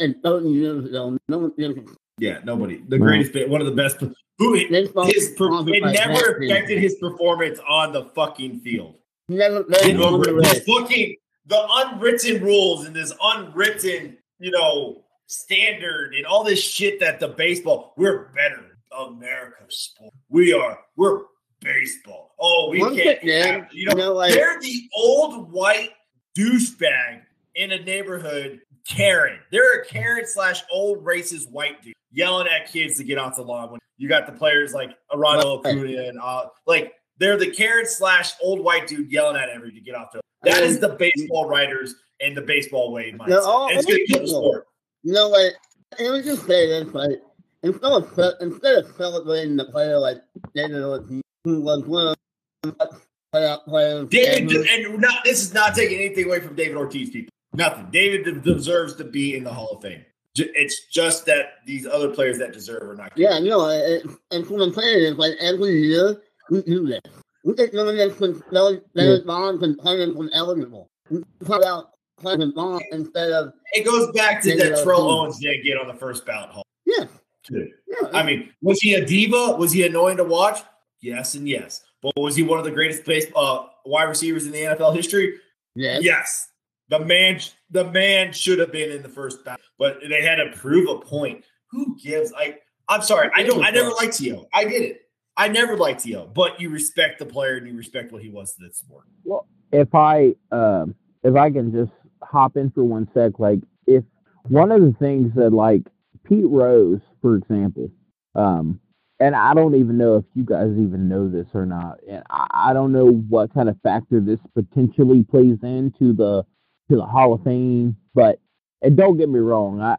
and 0.00 0.14
years 0.54 0.84
ago. 0.86 1.18
No 1.28 1.38
one 1.38 1.52
did 1.58 1.86
Yeah, 2.18 2.38
nobody. 2.44 2.82
The 2.88 2.98
Wow. 2.98 3.06
greatest, 3.06 3.48
one 3.48 3.60
of 3.60 3.66
the 3.66 3.72
best. 3.72 3.96
Who 4.38 4.54
baseball. 4.70 5.04
his 5.06 5.34
per, 5.36 5.46
it 5.68 5.80
never 5.82 6.38
Pepsi. 6.40 6.50
affected 6.50 6.78
his 6.80 6.96
performance 6.96 7.60
on 7.68 7.92
the 7.92 8.06
fucking 8.16 8.60
field. 8.60 8.96
He 9.28 9.34
never 9.36 9.62
The, 9.62 9.64
played 9.76 9.96
on 10.00 10.20
the 10.20 10.32
this 10.32 10.54
race. 10.54 10.64
fucking 10.64 11.16
the 11.46 11.66
unwritten 11.70 12.42
rules 12.42 12.86
and 12.86 12.96
this 12.96 13.12
unwritten, 13.22 14.16
you 14.40 14.50
know, 14.50 15.04
standard 15.26 16.14
and 16.14 16.26
all 16.26 16.42
this 16.44 16.60
shit 16.62 16.98
that 17.00 17.20
the 17.20 17.28
baseball 17.28 17.94
we're 17.96 18.28
better. 18.34 18.73
America's 18.96 19.78
sport. 19.78 20.12
We 20.28 20.52
are. 20.52 20.78
We're 20.96 21.22
baseball. 21.60 22.34
Oh, 22.38 22.68
we 22.70 22.80
One 22.80 22.94
can't. 22.96 23.20
thing, 23.20 23.28
man, 23.28 23.68
you 23.72 23.86
know, 23.86 23.92
you 23.92 23.98
know, 23.98 24.12
like 24.14 24.34
they're 24.34 24.60
the 24.60 24.88
old 24.96 25.50
white 25.50 25.90
douchebag 26.36 27.22
in 27.54 27.72
a 27.72 27.82
neighborhood 27.82 28.60
Karen. 28.88 29.38
They're 29.50 29.80
a 29.80 29.84
Karen 29.84 30.26
slash 30.26 30.62
old 30.70 31.04
racist 31.04 31.50
white 31.50 31.82
dude 31.82 31.94
yelling 32.12 32.46
at 32.48 32.70
kids 32.70 32.96
to 32.98 33.04
get 33.04 33.18
off 33.18 33.36
the 33.36 33.42
lawn. 33.42 33.70
When 33.70 33.80
you 33.96 34.08
got 34.08 34.26
the 34.26 34.32
players 34.32 34.74
like 34.74 34.90
Arano. 35.10 35.60
Acuna 35.60 36.08
and 36.08 36.20
uh, 36.20 36.46
like 36.66 36.92
they're 37.18 37.38
the 37.38 37.50
Karen 37.50 37.86
slash 37.86 38.32
old 38.42 38.62
white 38.62 38.86
dude 38.86 39.10
yelling 39.10 39.36
at 39.36 39.48
every 39.48 39.72
to 39.72 39.80
get 39.80 39.94
off 39.94 40.12
the. 40.12 40.20
That 40.42 40.62
is 40.62 40.78
the 40.78 40.90
baseball 40.90 41.48
writers 41.48 41.94
and 42.20 42.36
the 42.36 42.42
baseball 42.42 42.92
way 42.92 43.12
mindset. 43.12 43.44
All 43.44 43.68
it's 43.70 43.86
going 43.86 43.98
to 43.98 44.06
kill 44.06 44.18
the 44.18 44.24
people. 44.26 44.42
sport. 44.42 44.66
you 45.02 45.12
know 45.14 45.30
what? 45.30 45.52
It 45.98 46.10
was 46.10 46.24
just 46.24 46.46
say 46.46 46.66
this, 46.66 46.92
like 46.92 47.22
instead 47.64 47.92
of 47.92 48.18
instead 48.40 48.76
of 48.76 48.94
celebrating 48.96 49.56
the 49.56 49.64
player 49.64 49.98
like 49.98 50.18
David 50.54 50.82
Ortiz, 50.82 51.22
who 51.42 51.60
was 51.60 51.84
one 51.84 52.08
of 52.08 52.16
the 52.62 53.00
playoff 53.34 53.64
players. 53.64 54.08
David, 54.08 54.66
and 54.68 55.00
not 55.00 55.24
this 55.24 55.42
is 55.42 55.54
not 55.54 55.74
taking 55.74 55.98
anything 55.98 56.26
away 56.26 56.40
from 56.40 56.54
David 56.54 56.76
Ortiz, 56.76 57.10
people. 57.10 57.30
Nothing. 57.52 57.88
David 57.90 58.42
deserves 58.42 58.94
to 58.96 59.04
be 59.04 59.36
in 59.36 59.44
the 59.44 59.52
Hall 59.52 59.70
of 59.70 59.82
Fame. 59.82 60.04
It's 60.36 60.86
just 60.86 61.26
that 61.26 61.64
these 61.64 61.86
other 61.86 62.08
players 62.08 62.38
that 62.38 62.52
deserve 62.52 62.82
are 62.82 62.96
not. 62.96 63.12
Yeah, 63.16 63.38
no, 63.38 63.68
it, 63.68 64.04
and 64.32 64.48
what 64.50 64.62
I'm 64.62 64.74
saying 64.74 65.04
is 65.04 65.14
like 65.14 65.34
every 65.40 65.70
year 65.70 66.20
we 66.50 66.62
do 66.62 66.86
this. 66.86 67.00
We 67.44 67.54
get 67.54 67.72
this 67.72 68.16
from 68.16 68.42
those 68.50 68.80
those 68.94 69.20
bonds 69.20 69.62
and 69.62 69.78
playing 69.78 70.14
from 70.14 70.30
eligible. 70.32 70.88
We 71.08 71.22
talk 71.44 71.60
about 71.60 71.90
playing 72.18 72.52
bonds 72.52 72.84
instead 72.90 73.30
of 73.30 73.52
It 73.72 73.84
goes 73.84 74.10
back 74.12 74.42
to 74.42 74.56
that 74.56 74.78
Terrell. 74.78 75.02
Owens 75.02 75.38
didn't 75.38 75.64
get 75.64 75.78
on 75.78 75.86
the 75.86 75.94
first 75.94 76.26
ballot. 76.26 76.50
Hall. 76.50 76.66
yeah. 76.84 77.04
Could. 77.46 77.70
I 78.12 78.22
mean, 78.22 78.50
was 78.62 78.80
he 78.80 78.94
a 78.94 79.04
diva? 79.04 79.56
Was 79.56 79.72
he 79.72 79.86
annoying 79.86 80.16
to 80.16 80.24
watch? 80.24 80.60
Yes 81.00 81.34
and 81.34 81.48
yes. 81.48 81.82
But 82.02 82.12
was 82.16 82.36
he 82.36 82.42
one 82.42 82.58
of 82.58 82.64
the 82.64 82.70
greatest 82.70 83.04
base, 83.04 83.26
uh, 83.36 83.66
wide 83.84 84.04
receivers 84.04 84.46
in 84.46 84.52
the 84.52 84.58
NFL 84.58 84.94
history? 84.94 85.38
Yes. 85.74 86.02
Yes. 86.02 86.48
The 86.88 87.00
man, 87.00 87.40
the 87.70 87.90
man 87.90 88.32
should 88.32 88.58
have 88.58 88.72
been 88.72 88.90
in 88.90 89.02
the 89.02 89.08
first 89.08 89.44
battle, 89.44 89.64
but 89.78 89.98
they 90.06 90.22
had 90.22 90.36
to 90.36 90.50
prove 90.56 90.88
a 90.88 90.98
point. 90.98 91.44
Who 91.70 91.96
gives? 91.96 92.30
Like, 92.32 92.62
I'm 92.88 93.02
sorry, 93.02 93.30
I 93.34 93.42
don't. 93.42 93.64
I 93.64 93.70
never 93.70 93.90
liked 93.90 94.18
T.O. 94.18 94.46
I 94.52 94.64
did 94.64 94.82
it. 94.82 95.00
I 95.36 95.48
never 95.48 95.76
liked 95.76 96.04
T.O. 96.04 96.26
But 96.26 96.60
you 96.60 96.68
respect 96.68 97.18
the 97.18 97.26
player 97.26 97.56
and 97.56 97.66
you 97.66 97.74
respect 97.74 98.12
what 98.12 98.22
he 98.22 98.28
was 98.28 98.54
to 98.54 98.66
the 98.66 98.72
sport. 98.72 99.04
Well, 99.24 99.46
if 99.72 99.94
I 99.94 100.34
um, 100.52 100.94
if 101.22 101.34
I 101.34 101.50
can 101.50 101.72
just 101.72 101.92
hop 102.22 102.56
in 102.56 102.70
for 102.70 102.84
one 102.84 103.08
sec, 103.14 103.38
like 103.38 103.60
if 103.86 104.04
one 104.48 104.70
of 104.70 104.82
the 104.82 104.92
things 104.98 105.34
that 105.36 105.50
like 105.50 105.82
Pete 106.24 106.46
Rose, 106.46 107.00
for 107.22 107.36
example, 107.36 107.90
um, 108.34 108.80
and 109.20 109.36
I 109.36 109.54
don't 109.54 109.76
even 109.76 109.96
know 109.96 110.16
if 110.16 110.24
you 110.34 110.44
guys 110.44 110.70
even 110.70 111.08
know 111.08 111.28
this 111.28 111.46
or 111.54 111.66
not, 111.66 112.00
and 112.08 112.22
I, 112.30 112.46
I 112.52 112.72
don't 112.72 112.92
know 112.92 113.10
what 113.10 113.54
kind 113.54 113.68
of 113.68 113.76
factor 113.82 114.20
this 114.20 114.40
potentially 114.54 115.22
plays 115.24 115.58
into 115.62 116.12
the 116.12 116.44
to 116.90 116.96
the 116.96 117.06
Hall 117.06 117.32
of 117.34 117.42
Fame, 117.44 117.96
but 118.14 118.40
and 118.82 118.96
don't 118.96 119.16
get 119.16 119.28
me 119.28 119.38
wrong, 119.38 119.80
I 119.80 119.96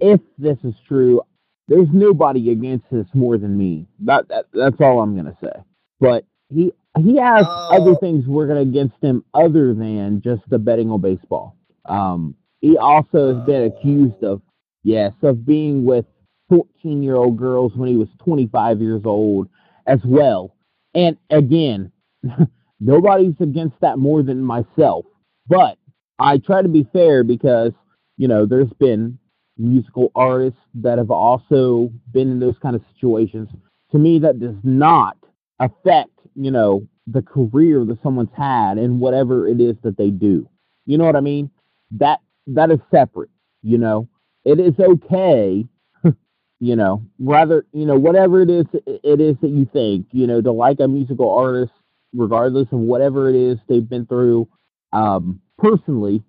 if 0.00 0.20
this 0.38 0.58
is 0.64 0.74
true, 0.86 1.22
there's 1.68 1.88
nobody 1.92 2.50
against 2.50 2.86
this 2.90 3.06
more 3.14 3.38
than 3.38 3.56
me. 3.56 3.86
That, 4.00 4.28
that 4.28 4.46
that's 4.52 4.76
all 4.80 5.00
I'm 5.00 5.16
gonna 5.16 5.36
say. 5.42 5.52
But 6.00 6.24
he 6.48 6.72
he 6.98 7.16
has 7.16 7.46
uh, 7.46 7.68
other 7.68 7.94
things 7.96 8.26
working 8.26 8.56
against 8.56 8.96
him 9.00 9.24
other 9.32 9.74
than 9.74 10.20
just 10.22 10.42
the 10.48 10.58
betting 10.58 10.90
on 10.90 11.00
baseball. 11.00 11.56
Um, 11.84 12.34
he 12.60 12.76
also 12.76 13.34
has 13.36 13.46
been 13.46 13.64
accused 13.64 14.22
of 14.22 14.42
yes 14.82 15.12
of 15.22 15.44
being 15.46 15.84
with 15.84 16.04
14 16.48 17.02
year 17.02 17.16
old 17.16 17.36
girls 17.36 17.72
when 17.74 17.88
he 17.88 17.96
was 17.96 18.08
25 18.24 18.80
years 18.80 19.02
old 19.04 19.48
as 19.86 20.00
well. 20.04 20.54
And 20.94 21.16
again, 21.30 21.92
nobody's 22.80 23.34
against 23.40 23.76
that 23.80 23.98
more 23.98 24.22
than 24.22 24.42
myself. 24.42 25.04
But 25.48 25.78
I 26.18 26.38
try 26.38 26.62
to 26.62 26.68
be 26.68 26.86
fair 26.92 27.24
because 27.24 27.72
you 28.16 28.28
know 28.28 28.46
there's 28.46 28.72
been 28.78 29.18
musical 29.58 30.10
artists 30.14 30.58
that 30.74 30.98
have 30.98 31.10
also 31.10 31.90
been 32.12 32.30
in 32.30 32.40
those 32.40 32.56
kind 32.62 32.74
of 32.74 32.82
situations. 32.94 33.48
To 33.92 33.98
me, 33.98 34.18
that 34.20 34.38
does 34.40 34.54
not 34.62 35.16
affect, 35.58 36.10
you 36.34 36.50
know, 36.50 36.86
the 37.06 37.22
career 37.22 37.84
that 37.84 38.02
someone's 38.02 38.30
had 38.36 38.78
and 38.78 39.00
whatever 39.00 39.48
it 39.48 39.60
is 39.60 39.76
that 39.82 39.96
they 39.96 40.10
do. 40.10 40.48
You 40.86 40.98
know 40.98 41.04
what 41.04 41.16
I 41.16 41.20
mean? 41.20 41.50
That 41.92 42.20
that 42.48 42.70
is 42.70 42.78
separate, 42.90 43.30
you 43.62 43.78
know. 43.78 44.08
It 44.44 44.60
is 44.60 44.74
okay, 44.78 45.66
you 46.60 46.76
know, 46.76 47.04
rather, 47.18 47.66
you 47.72 47.86
know, 47.86 47.98
whatever 47.98 48.40
it 48.42 48.50
is 48.50 48.66
it 48.86 49.20
is 49.20 49.36
that 49.42 49.50
you 49.50 49.68
think, 49.72 50.06
you 50.12 50.26
know, 50.26 50.40
to 50.40 50.52
like 50.52 50.80
a 50.80 50.88
musical 50.88 51.30
artist 51.30 51.72
regardless 52.12 52.66
of 52.72 52.78
whatever 52.80 53.28
it 53.28 53.36
is 53.36 53.56
they've 53.68 53.88
been 53.88 54.04
through 54.04 54.48
um 54.92 55.40
personally 55.58 56.24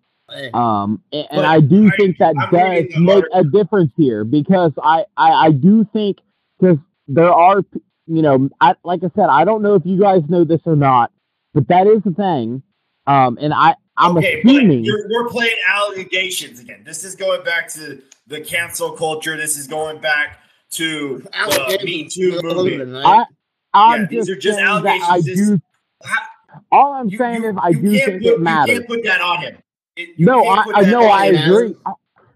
um, 0.53 1.01
and, 1.11 1.27
and 1.31 1.45
I 1.45 1.59
do 1.59 1.87
I, 1.87 1.95
think 1.97 2.17
that 2.19 2.35
I'm 2.37 2.51
does 2.51 2.97
make 2.97 3.23
a 3.33 3.43
difference 3.43 3.91
here 3.97 4.23
because 4.23 4.71
I, 4.81 5.05
I, 5.17 5.47
I 5.47 5.51
do 5.51 5.85
think 5.91 6.19
because 6.59 6.77
there 7.07 7.31
are, 7.31 7.63
you 8.07 8.21
know, 8.21 8.49
I, 8.59 8.75
like 8.83 9.01
I 9.03 9.11
said, 9.15 9.27
I 9.29 9.45
don't 9.45 9.61
know 9.61 9.75
if 9.75 9.83
you 9.85 9.99
guys 9.99 10.21
know 10.29 10.43
this 10.43 10.61
or 10.65 10.75
not, 10.75 11.11
but 11.53 11.67
that 11.67 11.87
is 11.87 12.01
the 12.03 12.11
thing. 12.11 12.63
Um, 13.07 13.37
and 13.41 13.53
I, 13.53 13.75
I'm 14.01 14.17
okay, 14.17 14.41
assuming 14.41 14.85
we're 15.09 15.29
playing 15.29 15.55
allegations 15.67 16.59
again. 16.59 16.81
This 16.83 17.03
is 17.03 17.15
going 17.15 17.43
back 17.43 17.67
to 17.73 18.01
the 18.27 18.41
cancel 18.41 18.91
culture. 18.91 19.37
This 19.37 19.57
is 19.57 19.67
going 19.67 20.01
back 20.01 20.39
to 20.71 21.19
the 21.19 21.79
Me 21.83 22.07
Too 22.07 22.39
movement. 22.41 23.05
I, 23.05 23.25
I'm 23.73 24.01
yeah, 24.01 24.07
these 24.07 24.29
are 24.29 24.35
just 24.35 24.59
allegations. 24.59 25.07
I 25.07 25.21
do, 25.21 25.61
all 26.71 26.93
I'm 26.93 27.09
you, 27.09 27.17
saying 27.17 27.43
you, 27.43 27.49
is 27.49 27.55
I 27.61 27.71
do 27.73 27.91
think 27.91 28.23
put, 28.23 28.33
it 28.33 28.41
matters. 28.41 28.69
You 28.69 28.79
can't 28.79 28.89
put 28.89 29.03
that 29.03 29.21
on 29.21 29.41
him. 29.41 29.57
It, 29.95 30.19
no, 30.19 30.45
I, 30.45 30.63
I 30.73 30.81
no, 30.81 31.03
I 31.03 31.25
agree. 31.27 31.75
I, 31.85 31.91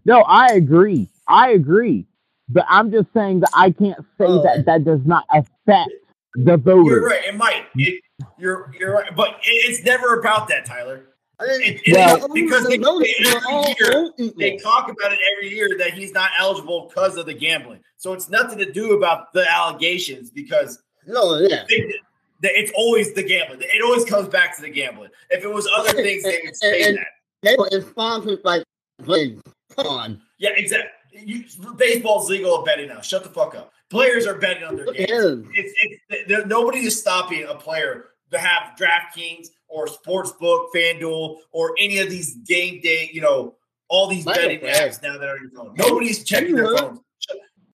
no, 0.05 0.21
I 0.21 0.47
agree. 0.47 1.09
I 1.27 1.49
agree. 1.51 2.05
But 2.47 2.65
I'm 2.69 2.91
just 2.91 3.07
saying 3.13 3.39
that 3.39 3.49
I 3.55 3.71
can't 3.71 3.99
say 4.19 4.25
oh. 4.27 4.43
that 4.43 4.65
that 4.65 4.85
does 4.85 5.01
not 5.03 5.25
affect 5.31 5.89
the 6.35 6.57
voter. 6.57 6.83
You're 6.83 7.07
right. 7.07 7.25
It 7.25 7.35
might. 7.35 7.65
It, 7.75 8.03
you're 8.37 8.71
you're 8.79 8.93
right. 8.93 9.15
But 9.15 9.29
it, 9.43 9.69
it's 9.69 9.83
never 9.83 10.19
about 10.19 10.47
that, 10.49 10.65
Tyler. 10.65 11.05
It, 11.39 11.81
well, 11.93 12.29
because 12.33 12.65
they, 12.67 12.77
they, 12.77 13.75
year, 13.79 14.11
they 14.37 14.57
talk 14.57 14.89
about 14.89 15.11
it 15.11 15.19
every 15.35 15.53
year 15.53 15.75
that 15.77 15.93
he's 15.93 16.13
not 16.13 16.31
eligible 16.39 16.87
because 16.87 17.17
of 17.17 17.25
the 17.25 17.33
gambling. 17.33 17.81
So 17.97 18.13
it's 18.13 18.29
nothing 18.29 18.57
to 18.59 18.71
do 18.71 18.93
about 18.93 19.33
the 19.33 19.49
allegations 19.51 20.29
because 20.29 20.81
no, 21.05 21.37
yeah. 21.39 21.65
They, 21.67 21.93
it's 22.41 22.71
always 22.75 23.13
the 23.13 23.23
gambling. 23.23 23.59
It 23.61 23.83
always 23.83 24.05
comes 24.05 24.27
back 24.29 24.55
to 24.57 24.61
the 24.61 24.69
gambling. 24.69 25.09
If 25.29 25.43
it 25.43 25.51
was 25.51 25.67
other 25.75 25.93
things, 25.93 26.23
they 26.23 26.41
would 26.43 26.55
say 26.55 26.83
and, 26.83 26.97
that. 26.97 27.07
They 27.41 27.55
were 27.57 27.81
sponsored 27.81 28.43
by 28.43 28.63
Come 29.05 29.87
on. 29.87 30.21
Yeah, 30.37 30.51
exactly. 30.55 30.89
You, 31.11 31.43
baseball's 31.77 32.29
legal 32.29 32.63
betting 32.63 32.89
now. 32.89 33.01
Shut 33.01 33.23
the 33.23 33.29
fuck 33.29 33.55
up. 33.55 33.71
Players 33.89 34.25
are 34.25 34.35
betting 34.35 34.63
on 34.63 34.75
their 34.75 34.85
games. 34.85 35.47
It's, 35.53 35.73
it's, 36.09 36.47
nobody 36.47 36.79
is 36.79 36.99
stopping 36.99 37.43
a 37.43 37.55
player 37.55 38.09
to 38.31 38.37
have 38.37 38.77
DraftKings 38.77 39.47
or 39.67 39.87
Sportsbook, 39.87 40.67
FanDuel, 40.75 41.37
or 41.51 41.75
any 41.79 41.99
of 41.99 42.09
these 42.09 42.35
game 42.47 42.81
day, 42.81 43.09
you 43.13 43.21
know, 43.21 43.55
all 43.89 44.07
these 44.07 44.25
betting 44.25 44.59
apps 44.61 45.01
now 45.01 45.17
that 45.17 45.27
are 45.27 45.35
on 45.35 45.41
your 45.41 45.51
phone. 45.51 45.73
Nobody's 45.77 46.23
checking 46.23 46.55
their 46.55 46.77
phones. 46.77 46.99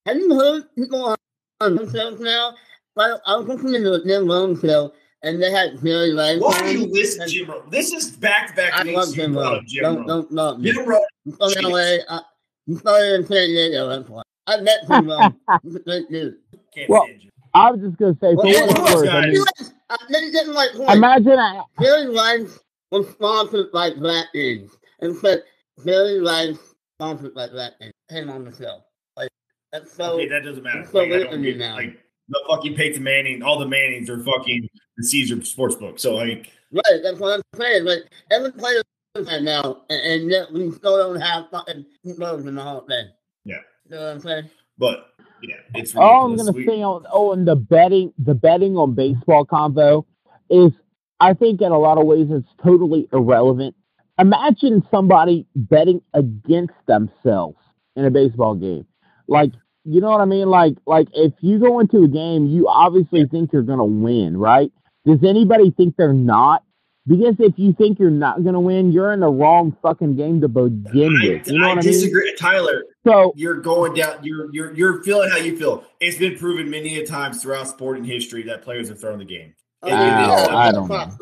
Have 0.05 0.17
you 0.17 0.33
heard 0.33 0.63
people 0.75 1.15
on 1.61 1.75
themselves 1.75 2.19
now? 2.19 2.53
I 2.97 3.35
was 3.35 3.47
listening 3.47 3.83
to 3.83 3.99
their 3.99 4.21
loan 4.21 4.59
show 4.59 4.93
and 5.23 5.41
they 5.41 5.51
had 5.51 5.81
Jerry 5.81 6.13
Rice. 6.13 6.39
Why 6.39 6.59
do 6.59 6.79
you 6.79 6.87
listen 6.87 7.25
to 7.25 7.31
Jim 7.31 7.49
Rome? 7.49 7.69
This 7.69 7.93
is 7.93 8.11
back 8.11 8.49
to 8.49 8.55
back. 8.55 8.73
I 8.73 8.83
love 8.83 9.13
Jim 9.13 9.35
Rome. 9.35 9.65
Don't, 9.81 10.07
don't 10.07 10.31
love 10.31 10.59
me. 10.59 10.73
Jim 10.73 10.87
Rome. 10.87 11.01
He's 11.25 11.37
from 11.37 11.71
LA. 11.71 11.97
Uh, 12.07 12.21
he 12.65 12.75
started 12.75 13.15
in 13.15 13.25
San 13.25 13.47
Diego. 13.47 13.89
That's 13.89 14.09
why. 14.09 14.23
I 14.47 14.61
met 14.61 14.79
Jim 14.87 15.07
Rome. 15.07 15.37
He's 15.63 15.75
a 15.75 15.79
great 15.79 16.09
dude. 16.09 16.37
Can't 16.73 16.89
well, 16.89 17.07
I 17.53 17.71
was 17.71 17.81
just 17.81 17.97
gonna 17.97 18.17
say, 18.21 18.33
well, 18.33 18.45
for 18.45 18.65
what 18.65 18.69
it's 18.71 18.95
worth, 18.95 19.09
I 19.09 19.25
mean, 19.27 19.43
uh, 19.91 20.53
like, 20.53 20.75
imagine 20.95 21.39
I, 21.39 21.63
Jerry 21.81 22.15
Rice 22.15 22.59
was 22.91 23.09
sponsored 23.09 23.71
by 23.71 23.93
Black 23.93 24.27
Eggs, 24.35 24.77
and 24.99 25.15
said 25.17 25.43
Jerry 25.85 26.19
Rice 26.19 26.57
sponsored 26.97 27.33
by 27.33 27.47
Black 27.47 27.73
Eggs. 27.81 27.93
Him 28.09 28.29
on 28.29 28.45
the 28.45 28.55
show. 28.55 28.79
Like 29.15 29.29
that's 29.71 29.93
so. 29.93 30.13
Okay, 30.13 30.27
that 30.27 30.43
doesn't 30.43 30.63
matter. 30.63 30.87
So 30.91 30.99
like, 30.99 31.11
I 31.11 31.23
don't 31.31 31.41
get, 31.41 31.57
now. 31.57 31.75
Like, 31.75 31.97
the 32.29 32.41
fucking 32.49 32.75
Peyton 32.75 33.03
Manning, 33.03 33.43
all 33.43 33.59
the 33.59 33.67
Mannings 33.67 34.09
are 34.09 34.23
fucking 34.23 34.69
the 34.97 35.03
Caesar 35.03 35.35
Sportsbook. 35.37 35.99
So 35.99 36.15
like, 36.15 36.51
right, 36.71 36.99
that's 37.03 37.19
what 37.19 37.33
I'm 37.33 37.59
saying. 37.59 37.85
Like 37.85 38.03
every 38.31 38.51
player 38.51 38.81
that 39.15 39.43
now, 39.43 39.83
and, 39.89 40.01
and 40.01 40.31
yet 40.31 40.51
we 40.51 40.71
still 40.71 40.97
don't 40.97 41.19
have 41.19 41.49
fucking 41.49 41.85
votes 42.05 42.45
in 42.45 42.55
the 42.55 42.63
whole 42.63 42.81
thing. 42.81 43.07
Yeah, 43.43 43.57
you 43.85 43.95
know 43.95 44.05
what 44.05 44.11
I'm 44.13 44.19
saying. 44.21 44.49
But 44.77 45.10
yeah, 45.41 45.55
it's 45.75 45.93
ridiculous. 45.93 45.95
all 45.95 46.25
I'm 46.25 46.35
gonna 46.37 46.51
we, 46.51 46.65
say 46.65 46.81
on 46.81 47.05
oh, 47.11 47.33
and 47.33 47.47
the 47.47 47.55
betting, 47.55 48.13
the 48.17 48.33
betting 48.33 48.77
on 48.77 48.93
baseball 48.95 49.45
combo 49.45 50.05
is, 50.49 50.71
I 51.19 51.33
think 51.33 51.61
in 51.61 51.71
a 51.71 51.79
lot 51.79 51.97
of 51.97 52.05
ways 52.05 52.27
it's 52.29 52.47
totally 52.63 53.07
irrelevant. 53.11 53.75
Imagine 54.19 54.85
somebody 54.91 55.47
betting 55.55 56.01
against 56.13 56.73
themselves 56.87 57.57
in 57.95 58.05
a 58.05 58.11
baseball 58.11 58.55
game. 58.55 58.85
Like 59.27 59.51
you 59.83 59.99
know 59.99 60.09
what 60.09 60.21
I 60.21 60.25
mean? 60.25 60.47
Like, 60.47 60.75
like 60.85 61.07
if 61.13 61.33
you 61.41 61.59
go 61.59 61.79
into 61.79 62.03
a 62.03 62.07
game, 62.07 62.47
you 62.47 62.67
obviously 62.67 63.25
think 63.25 63.51
you're 63.51 63.63
gonna 63.63 63.85
win, 63.85 64.37
right? 64.37 64.71
Does 65.05 65.23
anybody 65.23 65.71
think 65.71 65.95
they're 65.97 66.13
not? 66.13 66.63
Because 67.07 67.35
if 67.39 67.53
you 67.57 67.73
think 67.73 67.99
you're 67.99 68.11
not 68.11 68.43
gonna 68.43 68.59
win, 68.59 68.91
you're 68.91 69.11
in 69.11 69.21
the 69.21 69.29
wrong 69.29 69.75
fucking 69.81 70.17
game 70.17 70.41
to 70.41 70.47
begin 70.47 71.17
I, 71.21 71.27
with. 71.27 71.47
You 71.47 71.59
know 71.59 71.69
I, 71.69 71.77
I 71.77 71.81
disagree, 71.81 72.25
mean? 72.25 72.35
Tyler. 72.37 72.83
So 73.03 73.33
you're 73.35 73.61
going 73.61 73.93
down. 73.95 74.23
You're 74.23 74.53
you're 74.53 74.73
you're 74.73 75.03
feeling 75.03 75.29
how 75.29 75.37
you 75.37 75.57
feel. 75.57 75.85
It's 75.99 76.17
been 76.17 76.37
proven 76.37 76.69
many 76.69 76.99
a 76.99 77.05
times 77.05 77.41
throughout 77.41 77.67
sporting 77.67 78.03
history 78.03 78.43
that 78.43 78.61
players 78.61 78.89
have 78.89 78.99
thrown 78.99 79.19
the 79.19 79.25
game. 79.25 79.55
Uh, 79.83 79.87
I 79.87 80.71
don't 80.71 80.87
know. 80.87 81.17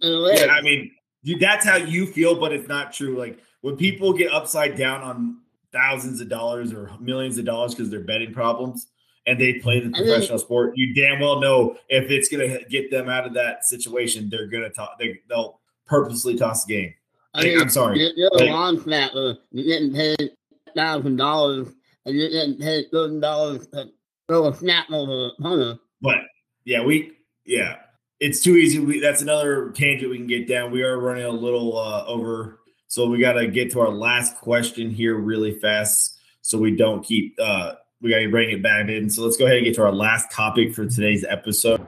Yeah, 0.00 0.52
I 0.52 0.62
mean, 0.62 0.90
that's 1.38 1.66
how 1.66 1.76
you 1.76 2.06
feel, 2.06 2.40
but 2.40 2.52
it's 2.52 2.68
not 2.68 2.92
true. 2.92 3.18
Like 3.18 3.38
when 3.60 3.76
people 3.76 4.14
get 4.14 4.32
upside 4.32 4.76
down 4.76 5.02
on 5.02 5.38
thousands 5.72 6.22
of 6.22 6.30
dollars 6.30 6.72
or 6.72 6.90
millions 7.00 7.36
of 7.36 7.44
dollars 7.44 7.74
because 7.74 7.90
they're 7.90 8.00
betting 8.00 8.32
problems 8.32 8.86
and 9.26 9.38
they 9.38 9.54
play 9.54 9.80
the 9.80 9.90
professional 9.90 10.38
sport, 10.38 10.72
you 10.76 10.94
damn 10.94 11.20
well 11.20 11.40
know 11.40 11.76
if 11.90 12.10
it's 12.10 12.28
going 12.28 12.48
to 12.48 12.64
get 12.70 12.90
them 12.90 13.10
out 13.10 13.26
of 13.26 13.34
that 13.34 13.66
situation, 13.66 14.30
they're 14.30 14.46
going 14.46 14.62
to 14.62 14.70
talk. 14.70 14.98
They, 14.98 15.20
will 15.28 15.60
purposely 15.84 16.36
toss 16.36 16.64
the 16.64 16.74
game. 16.74 16.94
I 17.34 17.42
mean, 17.42 17.60
I'm 17.60 17.68
sorry. 17.68 18.00
You're, 18.00 18.12
you're 18.16 18.30
like, 18.32 18.48
a 18.48 18.52
lawn 18.52 18.80
snapper. 18.80 19.36
You're 19.50 19.66
getting 19.66 19.92
paid 19.92 20.30
thousand 20.76 21.16
dollars, 21.16 21.68
and 22.04 22.14
you 22.14 22.28
didn't 22.28 22.60
paid 22.60 22.86
thousand 22.92 23.20
dollars 23.20 23.66
to 23.68 23.86
throw 24.28 24.48
a 24.48 24.54
snap 24.54 24.90
over 24.90 25.30
a 25.38 25.42
hunter. 25.42 25.78
But 26.00 26.18
yeah, 26.64 26.84
we 26.84 27.12
yeah, 27.44 27.76
it's 28.20 28.40
too 28.42 28.56
easy. 28.56 28.78
We, 28.78 29.00
that's 29.00 29.22
another 29.22 29.70
tangent 29.70 30.10
we 30.10 30.18
can 30.18 30.26
get 30.26 30.46
down. 30.46 30.70
We 30.70 30.82
are 30.82 30.98
running 30.98 31.24
a 31.24 31.30
little 31.30 31.76
uh, 31.76 32.04
over 32.06 32.60
so 32.88 33.06
we 33.06 33.18
got 33.18 33.34
to 33.34 33.46
get 33.46 33.72
to 33.72 33.80
our 33.80 33.90
last 33.90 34.36
question 34.36 34.90
here 34.90 35.16
really 35.16 35.58
fast. 35.58 36.18
so 36.42 36.58
we 36.58 36.76
don't 36.76 37.04
keep 37.04 37.34
uh, 37.40 37.72
we 38.00 38.10
got 38.10 38.18
to 38.18 38.30
bring 38.30 38.50
it 38.50 38.62
back 38.62 38.88
in. 38.88 39.10
So 39.10 39.22
let's 39.22 39.36
go 39.36 39.46
ahead 39.46 39.58
and 39.58 39.66
get 39.66 39.74
to 39.76 39.82
our 39.82 39.92
last 39.92 40.30
topic 40.30 40.74
for 40.74 40.86
today's 40.86 41.24
episode. 41.28 41.86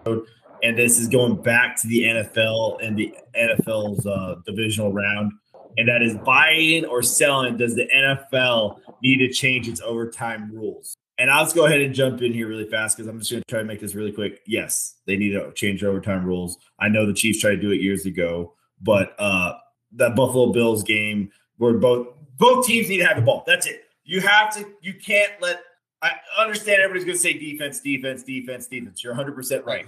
And 0.63 0.77
this 0.77 0.99
is 0.99 1.07
going 1.07 1.41
back 1.43 1.81
to 1.83 1.89
the 1.89 2.03
NFL 2.03 2.85
and 2.85 2.99
the 2.99 3.15
NFL's 3.37 4.05
uh, 4.07 4.37
divisional 4.45 4.93
round. 4.93 5.33
And 5.79 5.89
that 5.89 6.03
is 6.03 6.17
buying 6.19 6.85
or 6.85 7.03
selling. 7.03 7.57
Does 7.57 7.75
the 7.75 7.87
NFL 7.87 8.81
need 9.03 9.19
to 9.19 9.33
change 9.33 9.69
its 9.69 9.81
overtime 9.81 10.51
rules? 10.53 10.95
And 11.19 11.31
I'll 11.31 11.45
just 11.45 11.57
go 11.57 11.67
ahead 11.67 11.81
and 11.81 11.95
jump 11.95 12.21
in 12.21 12.33
here 12.33 12.49
really 12.49 12.69
fast 12.69 12.97
because 12.97 13.09
I'm 13.09 13.19
just 13.19 13.31
going 13.31 13.43
to 13.43 13.49
try 13.49 13.61
to 13.61 13.65
make 13.65 13.81
this 13.81 13.95
really 13.95 14.13
quick. 14.13 14.41
Yes, 14.47 14.97
they 15.07 15.17
need 15.17 15.31
to 15.33 15.53
change 15.53 15.83
overtime 15.83 16.25
rules. 16.25 16.59
I 16.79 16.89
know 16.89 17.07
the 17.07 17.15
Chiefs 17.15 17.41
tried 17.41 17.57
to 17.57 17.61
do 17.61 17.71
it 17.71 17.81
years 17.81 18.07
ago, 18.07 18.55
but 18.81 19.15
uh, 19.19 19.55
that 19.93 20.15
Buffalo 20.15 20.53
Bills 20.53 20.83
game 20.83 21.31
where 21.57 21.75
both 21.75 22.09
both 22.37 22.67
teams 22.67 22.89
need 22.89 22.99
to 22.99 23.05
have 23.05 23.17
the 23.17 23.23
ball. 23.23 23.43
That's 23.47 23.67
it. 23.67 23.85
You 24.05 24.21
have 24.21 24.55
to. 24.57 24.65
You 24.81 24.95
can't 24.95 25.33
let 25.41 25.61
I 26.03 26.13
understand 26.39 26.81
everybody's 26.81 27.05
going 27.05 27.17
to 27.17 27.23
say 27.23 27.33
defense, 27.33 27.81
defense, 27.81 28.23
defense, 28.23 28.67
defense. 28.69 29.03
You're 29.03 29.13
100 29.13 29.35
percent 29.35 29.65
right. 29.65 29.85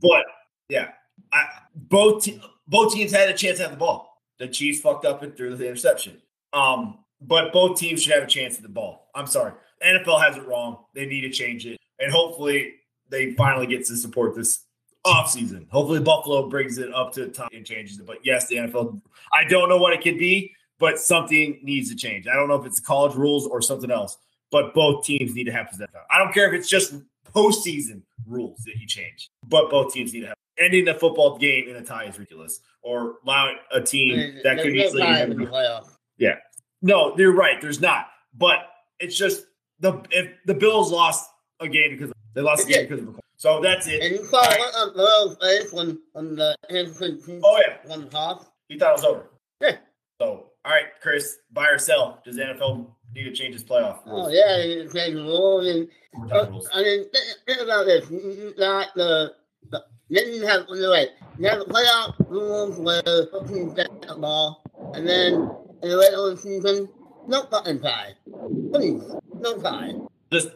But 0.00 0.24
yeah, 0.68 0.90
I, 1.32 1.44
both 1.74 2.26
both 2.66 2.94
teams 2.94 3.12
had 3.12 3.28
a 3.28 3.34
chance 3.34 3.58
to 3.58 3.64
have 3.64 3.72
the 3.72 3.78
ball. 3.78 4.09
The 4.40 4.48
Chiefs 4.48 4.80
fucked 4.80 5.04
up 5.04 5.22
and 5.22 5.36
threw 5.36 5.54
the 5.54 5.68
interception. 5.68 6.20
Um, 6.52 6.98
but 7.20 7.52
both 7.52 7.78
teams 7.78 8.02
should 8.02 8.14
have 8.14 8.24
a 8.24 8.26
chance 8.26 8.56
at 8.56 8.62
the 8.62 8.68
ball. 8.68 9.08
I'm 9.14 9.28
sorry, 9.28 9.52
NFL 9.86 10.20
has 10.20 10.36
it 10.36 10.46
wrong. 10.46 10.78
They 10.92 11.06
need 11.06 11.20
to 11.20 11.30
change 11.30 11.64
it, 11.66 11.78
and 12.00 12.10
hopefully 12.10 12.74
they 13.08 13.34
finally 13.34 13.68
get 13.68 13.86
to 13.86 13.96
support 13.96 14.34
this 14.34 14.64
offseason. 15.06 15.70
Hopefully 15.70 16.00
Buffalo 16.00 16.48
brings 16.48 16.78
it 16.78 16.92
up 16.92 17.12
to 17.12 17.26
the 17.26 17.30
top 17.30 17.50
and 17.52 17.64
changes 17.64 18.00
it. 18.00 18.06
But 18.06 18.18
yes, 18.24 18.48
the 18.48 18.56
NFL. 18.56 19.00
I 19.32 19.44
don't 19.44 19.68
know 19.68 19.78
what 19.78 19.92
it 19.92 20.02
could 20.02 20.18
be, 20.18 20.52
but 20.80 20.98
something 20.98 21.60
needs 21.62 21.88
to 21.90 21.96
change. 21.96 22.26
I 22.26 22.34
don't 22.34 22.48
know 22.48 22.56
if 22.56 22.66
it's 22.66 22.80
college 22.80 23.14
rules 23.14 23.46
or 23.46 23.62
something 23.62 23.92
else 23.92 24.18
but 24.50 24.74
both 24.74 25.04
teams 25.04 25.34
need 25.34 25.44
to 25.44 25.52
have 25.52 25.70
possession. 25.70 25.94
I 26.10 26.18
don't 26.18 26.32
care 26.32 26.48
if 26.48 26.58
it's 26.58 26.68
just 26.68 26.94
postseason 27.34 28.02
rules 28.26 28.58
that 28.64 28.76
you 28.76 28.86
change, 28.86 29.30
but 29.48 29.70
both 29.70 29.92
teams 29.92 30.12
need 30.12 30.20
to 30.20 30.26
have. 30.28 30.36
Ending 30.60 30.84
the 30.84 30.94
football 30.94 31.38
game 31.38 31.68
in 31.68 31.76
a 31.76 31.82
tie 31.82 32.04
is 32.04 32.18
ridiculous, 32.18 32.60
or 32.82 33.16
allowing 33.24 33.56
a 33.72 33.80
team 33.80 34.40
that 34.44 34.58
could 34.58 34.76
easily. 34.76 35.02
Yeah, 36.18 36.34
no, 36.82 37.16
you're 37.16 37.32
right. 37.32 37.60
There's 37.60 37.80
not, 37.80 38.08
but 38.36 38.58
it's 38.98 39.16
just 39.16 39.46
the 39.80 40.02
if 40.10 40.30
the 40.46 40.54
Bills 40.54 40.92
lost 40.92 41.30
a 41.60 41.68
game 41.68 41.92
because 41.92 42.12
they 42.34 42.42
lost 42.42 42.68
a 42.68 42.72
game 42.72 42.82
because 42.82 43.00
of 43.00 43.06
the 43.14 43.20
so 43.36 43.58
that's 43.62 43.86
it. 43.88 44.02
And 44.02 44.16
you 44.16 44.26
saw 44.26 44.42
right. 44.42 44.94
one 44.94 45.36
face 45.36 45.72
when, 45.72 45.98
when 46.12 46.36
the 46.36 46.54
oh 47.42 47.60
yeah 47.66 47.76
one 47.86 48.06
half. 48.12 48.46
He 48.68 48.78
thought 48.78 48.90
it 48.90 48.92
was 48.92 49.04
over. 49.04 49.30
Yeah. 49.62 49.76
So 50.20 50.50
all 50.62 50.72
right, 50.72 50.84
Chris, 51.00 51.38
buy 51.50 51.68
or 51.68 51.78
sell? 51.78 52.20
Does 52.22 52.36
the 52.36 52.42
NFL 52.42 52.90
need 53.14 53.24
to 53.24 53.32
change 53.32 53.54
his 53.54 53.64
playoff 53.64 54.04
rules. 54.06 54.28
Oh 54.28 54.30
yeah, 54.30 54.62
he 54.62 54.68
need 54.68 54.88
to 54.88 54.94
change 54.94 55.14
the 55.14 55.22
rules. 55.22 55.66
And, 55.66 55.88
uh, 56.32 56.60
I 56.74 56.82
mean, 56.82 57.06
think, 57.46 57.60
about 57.62 57.86
this. 57.86 58.10
Not 58.58 58.88
the, 58.94 59.32
the 59.34 59.34
didn't 60.16 60.48
have 60.48 60.66
wait. 60.68 61.10
You 61.38 61.48
have 61.48 61.60
the 61.60 61.64
playoff 61.66 62.14
rules 62.28 62.78
where 62.78 63.02
teams 63.46 63.74
get 63.74 63.88
the 64.02 64.16
ball, 64.16 64.62
and 64.94 65.06
then 65.06 65.50
in 65.82 65.88
the 65.88 65.98
regular 65.98 66.36
season, 66.36 66.88
no 67.26 67.44
fucking 67.44 67.80
tie. 67.80 68.14
Please, 68.72 69.02
no 69.34 69.58
tie. 69.58 69.94
Just, 70.32 70.50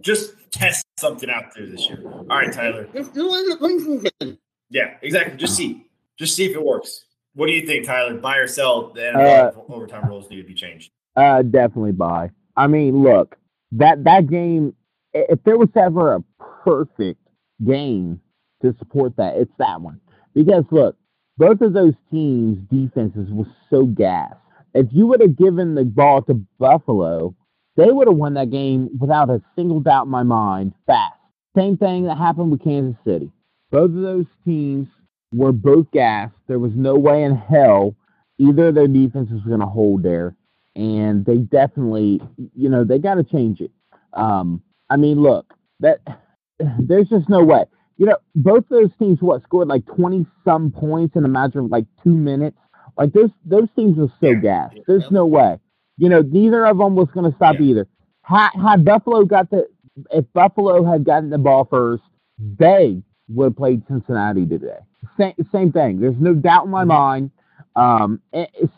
just 0.00 0.34
test 0.50 0.86
something 0.98 1.28
out 1.28 1.54
there 1.54 1.66
this 1.66 1.88
year. 1.88 2.00
All 2.04 2.24
right, 2.24 2.52
Tyler. 2.52 2.88
Just 2.94 3.12
do 3.14 3.34
it 3.34 3.40
in 3.40 3.48
the 3.48 3.56
preseason. 3.56 4.38
Yeah, 4.70 4.94
exactly. 5.02 5.36
Just 5.36 5.56
see, 5.56 5.86
just 6.18 6.34
see 6.34 6.46
if 6.46 6.52
it 6.52 6.62
works. 6.62 7.04
What 7.34 7.46
do 7.46 7.52
you 7.52 7.66
think, 7.66 7.84
Tyler? 7.84 8.14
Buy 8.14 8.38
or 8.38 8.48
sell? 8.48 8.92
The 8.94 9.00
NFL 9.00 9.56
uh, 9.56 9.74
overtime 9.74 10.08
rules 10.08 10.30
need 10.30 10.36
to 10.36 10.48
be 10.48 10.54
changed. 10.54 10.90
Uh, 11.14 11.42
definitely 11.42 11.92
buy. 11.92 12.30
I 12.56 12.66
mean, 12.66 13.02
look, 13.02 13.36
that 13.72 14.04
that 14.04 14.28
game. 14.28 14.74
If 15.12 15.42
there 15.44 15.56
was 15.56 15.68
ever 15.76 16.14
a 16.14 16.24
perfect 16.64 17.20
game 17.64 18.20
to 18.62 18.74
support 18.78 19.16
that, 19.16 19.36
it's 19.36 19.52
that 19.58 19.80
one. 19.80 20.00
Because 20.34 20.64
look, 20.70 20.96
both 21.38 21.60
of 21.60 21.72
those 21.72 21.94
teams' 22.10 22.58
defenses 22.70 23.28
were 23.30 23.46
so 23.70 23.84
gas. 23.84 24.34
If 24.74 24.86
you 24.90 25.06
would 25.06 25.20
have 25.20 25.36
given 25.36 25.74
the 25.74 25.84
ball 25.84 26.22
to 26.22 26.34
Buffalo, 26.58 27.34
they 27.76 27.90
would 27.90 28.08
have 28.08 28.16
won 28.16 28.34
that 28.34 28.50
game 28.50 28.90
without 28.98 29.30
a 29.30 29.42
single 29.54 29.80
doubt 29.80 30.04
in 30.04 30.10
my 30.10 30.22
mind. 30.22 30.72
Fast. 30.86 31.14
Same 31.56 31.76
thing 31.76 32.04
that 32.04 32.18
happened 32.18 32.50
with 32.50 32.62
Kansas 32.62 32.98
City. 33.04 33.30
Both 33.70 33.90
of 33.90 34.02
those 34.02 34.26
teams 34.44 34.88
were 35.32 35.52
both 35.52 35.90
gas. 35.90 36.30
There 36.46 36.58
was 36.58 36.72
no 36.74 36.96
way 36.96 37.24
in 37.24 37.34
hell 37.34 37.94
either 38.38 38.68
of 38.68 38.74
their 38.74 38.86
defenses 38.86 39.42
were 39.44 39.48
going 39.50 39.60
to 39.60 39.66
hold 39.66 40.02
there 40.02 40.36
and 40.74 41.24
they 41.24 41.38
definitely, 41.38 42.20
you 42.54 42.68
know, 42.68 42.84
they 42.84 42.98
got 42.98 43.14
to 43.14 43.24
change 43.24 43.60
it. 43.60 43.70
Um, 44.12 44.62
I 44.90 44.96
mean, 44.96 45.20
look, 45.22 45.54
that 45.80 46.00
there's 46.78 47.08
just 47.08 47.28
no 47.28 47.42
way. 47.42 47.64
You 47.98 48.06
know, 48.06 48.16
both 48.34 48.64
those 48.68 48.90
teams 48.98 49.20
what 49.20 49.42
scored 49.42 49.68
like 49.68 49.86
twenty 49.86 50.26
some 50.44 50.70
points 50.70 51.16
in 51.16 51.24
a 51.24 51.28
matter 51.28 51.60
of 51.60 51.70
like 51.70 51.86
two 52.04 52.14
minutes. 52.14 52.58
Like 52.96 53.12
those 53.12 53.30
those 53.44 53.68
teams 53.76 53.96
were 53.96 54.12
so 54.20 54.34
gas. 54.34 54.72
There's 54.86 55.10
no 55.10 55.26
way. 55.26 55.58
You 55.96 56.08
know, 56.08 56.20
neither 56.20 56.66
of 56.66 56.78
them 56.78 56.94
was 56.94 57.08
going 57.14 57.30
to 57.30 57.36
stop 57.36 57.56
yeah. 57.58 57.66
either. 57.66 57.88
Had, 58.22 58.50
had 58.60 58.84
Buffalo 58.84 59.24
got 59.24 59.50
the 59.50 59.66
if 60.10 60.24
Buffalo 60.32 60.84
had 60.84 61.04
gotten 61.04 61.30
the 61.30 61.38
ball 61.38 61.66
first, 61.70 62.02
they 62.38 63.02
would 63.28 63.44
have 63.46 63.56
played 63.56 63.82
Cincinnati 63.88 64.46
today. 64.46 64.78
Same, 65.18 65.34
same 65.52 65.72
thing. 65.72 66.00
There's 66.00 66.18
no 66.18 66.34
doubt 66.34 66.66
in 66.66 66.70
my 66.70 66.82
mm-hmm. 66.82 66.88
mind. 66.88 67.30
Um, 67.74 68.20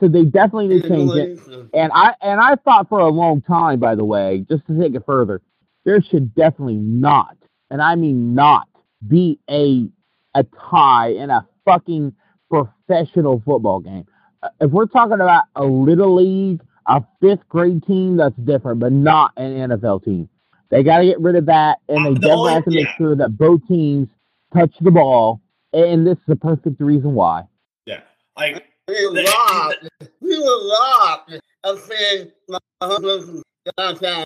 so 0.01 0.09
they 0.09 0.25
definitely 0.25 0.69
need 0.69 0.83
to 0.83 0.89
change 0.89 1.13
it. 1.13 1.39
And 1.73 1.93
I 1.95 2.15
and 2.21 2.41
I 2.41 2.57
thought 2.57 2.89
for 2.89 2.99
a 2.99 3.09
long 3.09 3.43
time, 3.43 3.79
by 3.79 3.95
the 3.95 4.05
way, 4.05 4.45
just 4.49 4.67
to 4.67 4.79
take 4.79 4.95
it 4.95 5.05
further, 5.07 5.41
there 5.85 6.03
should 6.03 6.35
definitely 6.35 6.77
not, 6.77 7.37
and 7.71 7.81
I 7.81 7.95
mean 7.95 8.35
not, 8.35 8.68
be 9.07 9.39
a 9.51 9.89
a 10.35 10.45
tie 10.71 11.09
in 11.09 11.31
a 11.31 11.47
fucking 11.65 12.15
professional 12.51 13.43
football 13.45 13.81
game. 13.81 14.07
Uh, 14.43 14.49
if 14.61 14.71
we're 14.71 14.87
talking 14.87 15.15
about 15.15 15.45
a 15.57 15.65
little 15.65 16.15
league, 16.15 16.61
a 16.87 17.03
fifth 17.21 17.47
grade 17.49 17.85
team, 17.87 18.17
that's 18.17 18.37
different, 18.37 18.81
but 18.81 18.93
not 18.93 19.33
an 19.37 19.71
NFL 19.71 20.05
team. 20.05 20.29
They 20.71 20.83
got 20.83 20.99
to 20.99 21.07
get 21.07 21.21
rid 21.21 21.37
of 21.37 21.47
that, 21.47 21.79
and 21.89 22.05
they 22.05 22.15
definitely 22.15 22.53
have 22.53 22.65
to 22.65 22.71
make 22.71 22.89
sure 22.99 23.17
that 23.17 23.39
both 23.39 23.67
teams 23.67 24.09
touch 24.55 24.73
the 24.81 24.91
ball. 24.91 25.41
And 25.73 26.07
this 26.07 26.17
is 26.17 26.25
the 26.27 26.37
perfect 26.37 26.81
reason 26.81 27.15
why. 27.15 27.45
Yeah, 27.87 28.01
like 28.37 28.65
we 28.87 29.07
were 29.07 29.23
robbed. 29.23 29.89
We 30.21 30.39
were 30.39 30.69
robbed 30.71 31.41
of 31.65 31.81
seeing 31.81 32.31
my 32.49 32.59
husband's 32.83 33.43
downtown. 33.77 34.25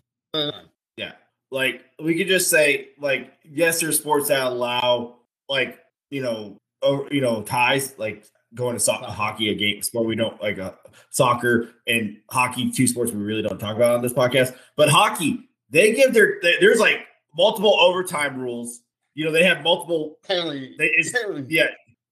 Like 1.52 1.84
we 2.02 2.16
could 2.16 2.28
just 2.28 2.48
say, 2.48 2.88
like, 2.98 3.34
yes, 3.44 3.80
there's 3.80 3.98
sports 3.98 4.28
that 4.28 4.42
allow, 4.42 5.16
like, 5.50 5.78
you 6.10 6.22
know, 6.22 6.56
or, 6.80 7.06
you 7.10 7.20
know, 7.20 7.42
ties, 7.42 7.98
like 7.98 8.24
going 8.54 8.74
to 8.74 8.80
soccer, 8.80 9.10
hockey, 9.10 9.50
a 9.50 9.54
game 9.54 9.82
sport 9.82 10.06
we 10.06 10.16
don't 10.16 10.40
like, 10.42 10.58
uh, 10.58 10.72
soccer 11.10 11.68
and 11.86 12.16
hockey, 12.30 12.70
two 12.70 12.86
sports 12.86 13.12
we 13.12 13.22
really 13.22 13.42
don't 13.42 13.58
talk 13.58 13.76
about 13.76 13.96
on 13.96 14.02
this 14.02 14.14
podcast. 14.14 14.56
But 14.78 14.88
hockey, 14.88 15.50
they 15.68 15.92
give 15.92 16.14
their 16.14 16.38
there's 16.40 16.80
like 16.80 17.06
multiple 17.36 17.78
overtime 17.78 18.40
rules. 18.40 18.80
You 19.14 19.26
know, 19.26 19.32
they 19.32 19.44
have 19.44 19.62
multiple 19.62 20.16
penalties. 20.26 20.76
They, 20.78 20.90
yeah, 21.48 21.68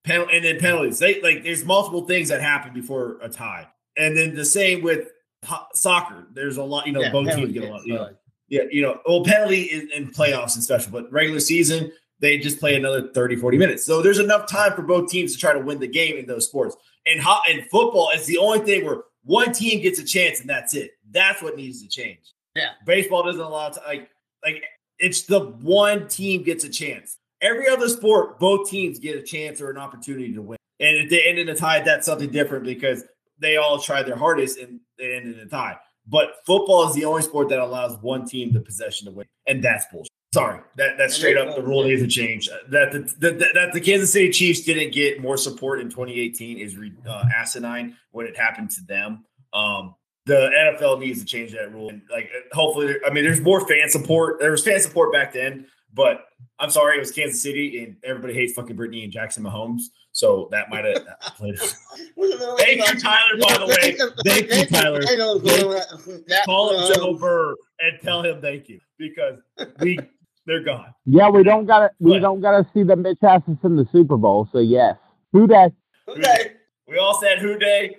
and 0.06 0.44
then 0.44 0.58
penalties. 0.58 0.98
They 0.98 1.20
like 1.22 1.44
there's 1.44 1.64
multiple 1.64 2.06
things 2.06 2.28
that 2.28 2.42
happen 2.42 2.74
before 2.74 3.18
a 3.22 3.28
tie, 3.30 3.68
and 3.96 4.14
then 4.14 4.34
the 4.34 4.44
same 4.44 4.82
with 4.82 5.08
ho- 5.46 5.66
soccer. 5.72 6.26
There's 6.34 6.58
a 6.58 6.62
lot, 6.62 6.86
you 6.86 6.92
know, 6.92 7.00
yeah, 7.00 7.10
both 7.10 7.34
teams 7.34 7.52
get 7.52 7.64
a 7.64 7.72
lot. 7.72 7.86
You 7.86 7.94
know, 7.94 8.10
yeah, 8.50 8.62
you 8.70 8.82
know, 8.82 9.00
well, 9.06 9.24
penalty 9.24 9.62
in, 9.62 9.90
in 9.92 10.10
playoffs 10.10 10.54
and 10.54 10.62
special, 10.62 10.92
but 10.92 11.10
regular 11.10 11.40
season 11.40 11.90
they 12.20 12.38
just 12.38 12.60
play 12.60 12.76
another 12.76 13.08
30, 13.12 13.36
40 13.36 13.58
minutes. 13.58 13.84
So 13.84 14.02
there's 14.02 14.18
enough 14.18 14.46
time 14.46 14.74
for 14.74 14.82
both 14.82 15.10
teams 15.10 15.32
to 15.32 15.38
try 15.38 15.52
to 15.52 15.58
win 15.58 15.80
the 15.80 15.88
game 15.88 16.16
in 16.16 16.26
those 16.26 16.46
sports. 16.46 16.76
And 17.06 17.20
hot 17.20 17.42
and 17.48 17.64
football 17.70 18.10
is 18.14 18.26
the 18.26 18.38
only 18.38 18.60
thing 18.60 18.84
where 18.84 19.02
one 19.24 19.52
team 19.52 19.82
gets 19.82 19.98
a 19.98 20.04
chance 20.04 20.40
and 20.40 20.48
that's 20.48 20.74
it. 20.74 20.92
That's 21.10 21.42
what 21.42 21.56
needs 21.56 21.82
to 21.82 21.88
change. 21.88 22.20
Yeah, 22.54 22.70
baseball 22.84 23.22
doesn't 23.22 23.40
allow 23.40 23.70
to 23.70 23.80
like 23.86 24.10
like 24.44 24.62
it's 24.98 25.22
the 25.22 25.40
one 25.40 26.08
team 26.08 26.42
gets 26.42 26.64
a 26.64 26.68
chance. 26.68 27.16
Every 27.40 27.68
other 27.68 27.88
sport, 27.88 28.38
both 28.38 28.68
teams 28.68 28.98
get 28.98 29.16
a 29.16 29.22
chance 29.22 29.60
or 29.60 29.70
an 29.70 29.78
opportunity 29.78 30.34
to 30.34 30.42
win. 30.42 30.58
And 30.78 30.96
if 30.96 31.10
they 31.10 31.22
end 31.22 31.38
in 31.38 31.48
a 31.48 31.54
tie, 31.54 31.80
that's 31.80 32.06
something 32.06 32.30
different 32.30 32.64
because 32.64 33.04
they 33.38 33.56
all 33.56 33.78
try 33.78 34.02
their 34.02 34.16
hardest 34.16 34.58
and 34.58 34.80
they 34.98 35.14
end 35.14 35.32
in 35.32 35.40
a 35.40 35.46
tie. 35.46 35.78
But 36.10 36.34
football 36.44 36.88
is 36.88 36.94
the 36.94 37.04
only 37.04 37.22
sport 37.22 37.48
that 37.50 37.60
allows 37.60 37.96
one 38.02 38.26
team 38.26 38.52
the 38.52 38.60
possession 38.60 39.06
to 39.06 39.12
win, 39.12 39.26
and 39.46 39.62
that's 39.62 39.86
bullshit. 39.92 40.10
Sorry, 40.34 40.60
that 40.76 40.98
that's 40.98 41.14
straight 41.14 41.36
up 41.36 41.56
the 41.56 41.62
rule 41.62 41.84
needs 41.84 42.02
to 42.02 42.08
change. 42.08 42.48
That 42.68 42.92
the, 42.92 43.00
the, 43.18 43.50
that 43.54 43.72
the 43.72 43.80
Kansas 43.80 44.12
City 44.12 44.30
Chiefs 44.30 44.60
didn't 44.60 44.92
get 44.92 45.20
more 45.20 45.36
support 45.36 45.80
in 45.80 45.88
2018 45.88 46.58
is 46.58 46.76
uh, 47.08 47.24
asinine 47.34 47.96
when 48.10 48.26
it 48.26 48.36
happened 48.36 48.70
to 48.72 48.84
them. 48.84 49.24
Um, 49.52 49.94
the 50.26 50.50
NFL 50.56 51.00
needs 51.00 51.20
to 51.20 51.24
change 51.24 51.52
that 51.52 51.72
rule. 51.72 51.88
And 51.88 52.02
like, 52.10 52.30
hopefully, 52.52 52.94
I 53.04 53.10
mean, 53.10 53.24
there's 53.24 53.40
more 53.40 53.66
fan 53.66 53.88
support. 53.88 54.38
There 54.38 54.50
was 54.50 54.64
fan 54.64 54.78
support 54.80 55.12
back 55.12 55.32
then, 55.32 55.66
But 55.92 56.26
I'm 56.58 56.70
sorry, 56.70 56.96
it 56.96 57.00
was 57.00 57.10
Kansas 57.10 57.42
City, 57.42 57.82
and 57.82 57.96
everybody 58.04 58.34
hates 58.34 58.52
fucking 58.52 58.76
Brittany 58.76 59.02
and 59.02 59.12
Jackson 59.12 59.42
Mahomes. 59.42 59.82
So 60.20 60.48
that 60.50 60.68
might 60.68 60.84
have 60.84 61.06
played. 61.38 61.58
Thank 61.58 62.86
you, 62.86 63.00
Tyler. 63.00 63.38
By 63.40 63.56
the 63.56 63.66
way, 63.66 63.96
thank 64.26 64.52
you, 64.52 64.66
Tyler. 64.66 66.44
Call 66.44 66.92
Joe 66.92 67.14
Burr 67.14 67.56
and 67.80 67.98
tell 68.02 68.22
him 68.22 68.42
thank 68.42 68.68
you 68.68 68.80
because 68.98 69.38
we 69.78 69.98
they're 70.44 70.62
gone. 70.62 70.92
Yeah, 71.06 71.30
we 71.30 71.42
don't 71.42 71.64
gotta 71.64 71.92
we 72.00 72.12
but, 72.12 72.18
don't 72.18 72.42
gotta 72.42 72.68
see 72.74 72.82
the 72.82 72.96
Mitch 72.96 73.16
Hassens 73.22 73.64
in 73.64 73.76
the 73.76 73.88
Super 73.92 74.18
Bowl. 74.18 74.46
So 74.52 74.58
yes, 74.58 74.98
who 75.32 75.46
day? 75.46 75.72
Who 76.06 76.16
day? 76.16 76.52
We 76.86 76.98
all 76.98 77.18
said 77.18 77.38
who 77.38 77.58
day. 77.58 77.96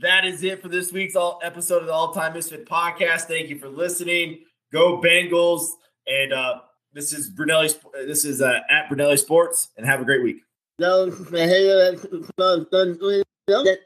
That 0.00 0.24
is 0.24 0.42
it 0.42 0.62
for 0.62 0.68
this 0.68 0.90
week's 0.90 1.16
all 1.16 1.38
episode 1.42 1.82
of 1.82 1.86
the 1.86 1.92
All 1.92 2.14
Time 2.14 2.32
Misfit 2.32 2.66
Podcast. 2.66 3.22
Thank 3.22 3.50
you 3.50 3.58
for 3.58 3.68
listening. 3.68 4.40
Go 4.72 5.02
Bengals! 5.02 5.68
And 6.06 6.32
uh, 6.32 6.60
this 6.94 7.12
is 7.12 7.30
Brunelli. 7.30 7.74
This 8.06 8.24
is 8.24 8.40
uh, 8.40 8.60
at 8.70 8.88
Brunelli 8.88 9.18
Sports, 9.18 9.68
and 9.76 9.84
have 9.84 10.00
a 10.00 10.04
great 10.06 10.22
week. 10.22 10.38
Don't 10.80 11.10
forget 11.10 11.48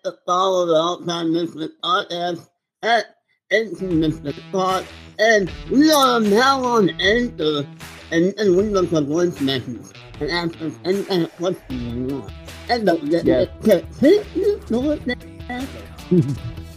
to 0.05 0.12
follow 0.26 0.66
the 0.66 0.74
All 0.74 1.01
Time 1.01 1.32
Misfit 1.32 1.80
Podcast 1.80 2.51
at 2.82 3.16
Misfit 3.51 4.34
Pod, 4.53 4.84
and 5.18 5.51
we 5.70 5.90
are 5.90 6.20
now 6.20 6.62
on 6.62 6.90
Anchor, 7.01 7.66
and 8.11 8.34
and 8.38 8.57
we 8.59 8.64
look 8.64 8.93
up 8.93 9.05
voice 9.05 9.40
messages 9.40 9.90
and 10.20 10.30
ask 10.30 10.61
us 10.61 10.74
any 10.84 11.03
kind 11.05 11.22
of 11.22 11.34
question 11.36 12.09
you 12.09 12.14
want. 12.14 12.30
And 12.68 12.84
don't 12.84 13.01
forget 13.01 13.24
yes. 13.24 13.49
to 13.62 13.66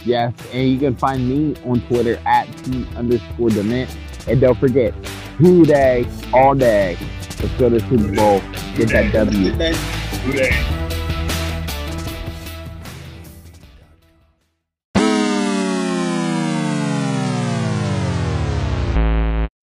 Yes, 0.05 0.33
and 0.53 0.69
you 0.69 0.77
can 0.77 0.95
find 0.95 1.27
me 1.27 1.55
on 1.65 1.81
Twitter 1.87 2.21
at 2.25 2.45
T 2.63 2.87
underscore 2.95 3.49
dement. 3.49 3.93
And 4.29 4.39
don't 4.39 4.57
forget, 4.57 4.93
who 5.37 5.65
dey, 5.65 6.07
all 6.31 6.55
day. 6.55 6.97
Let's 7.41 7.53
go 7.55 7.69
to 7.69 7.81
Super 7.81 8.15
Bowl. 8.15 8.39
Get 8.77 8.89
that 8.89 9.11
W 9.11 10.04
today. 10.31 10.84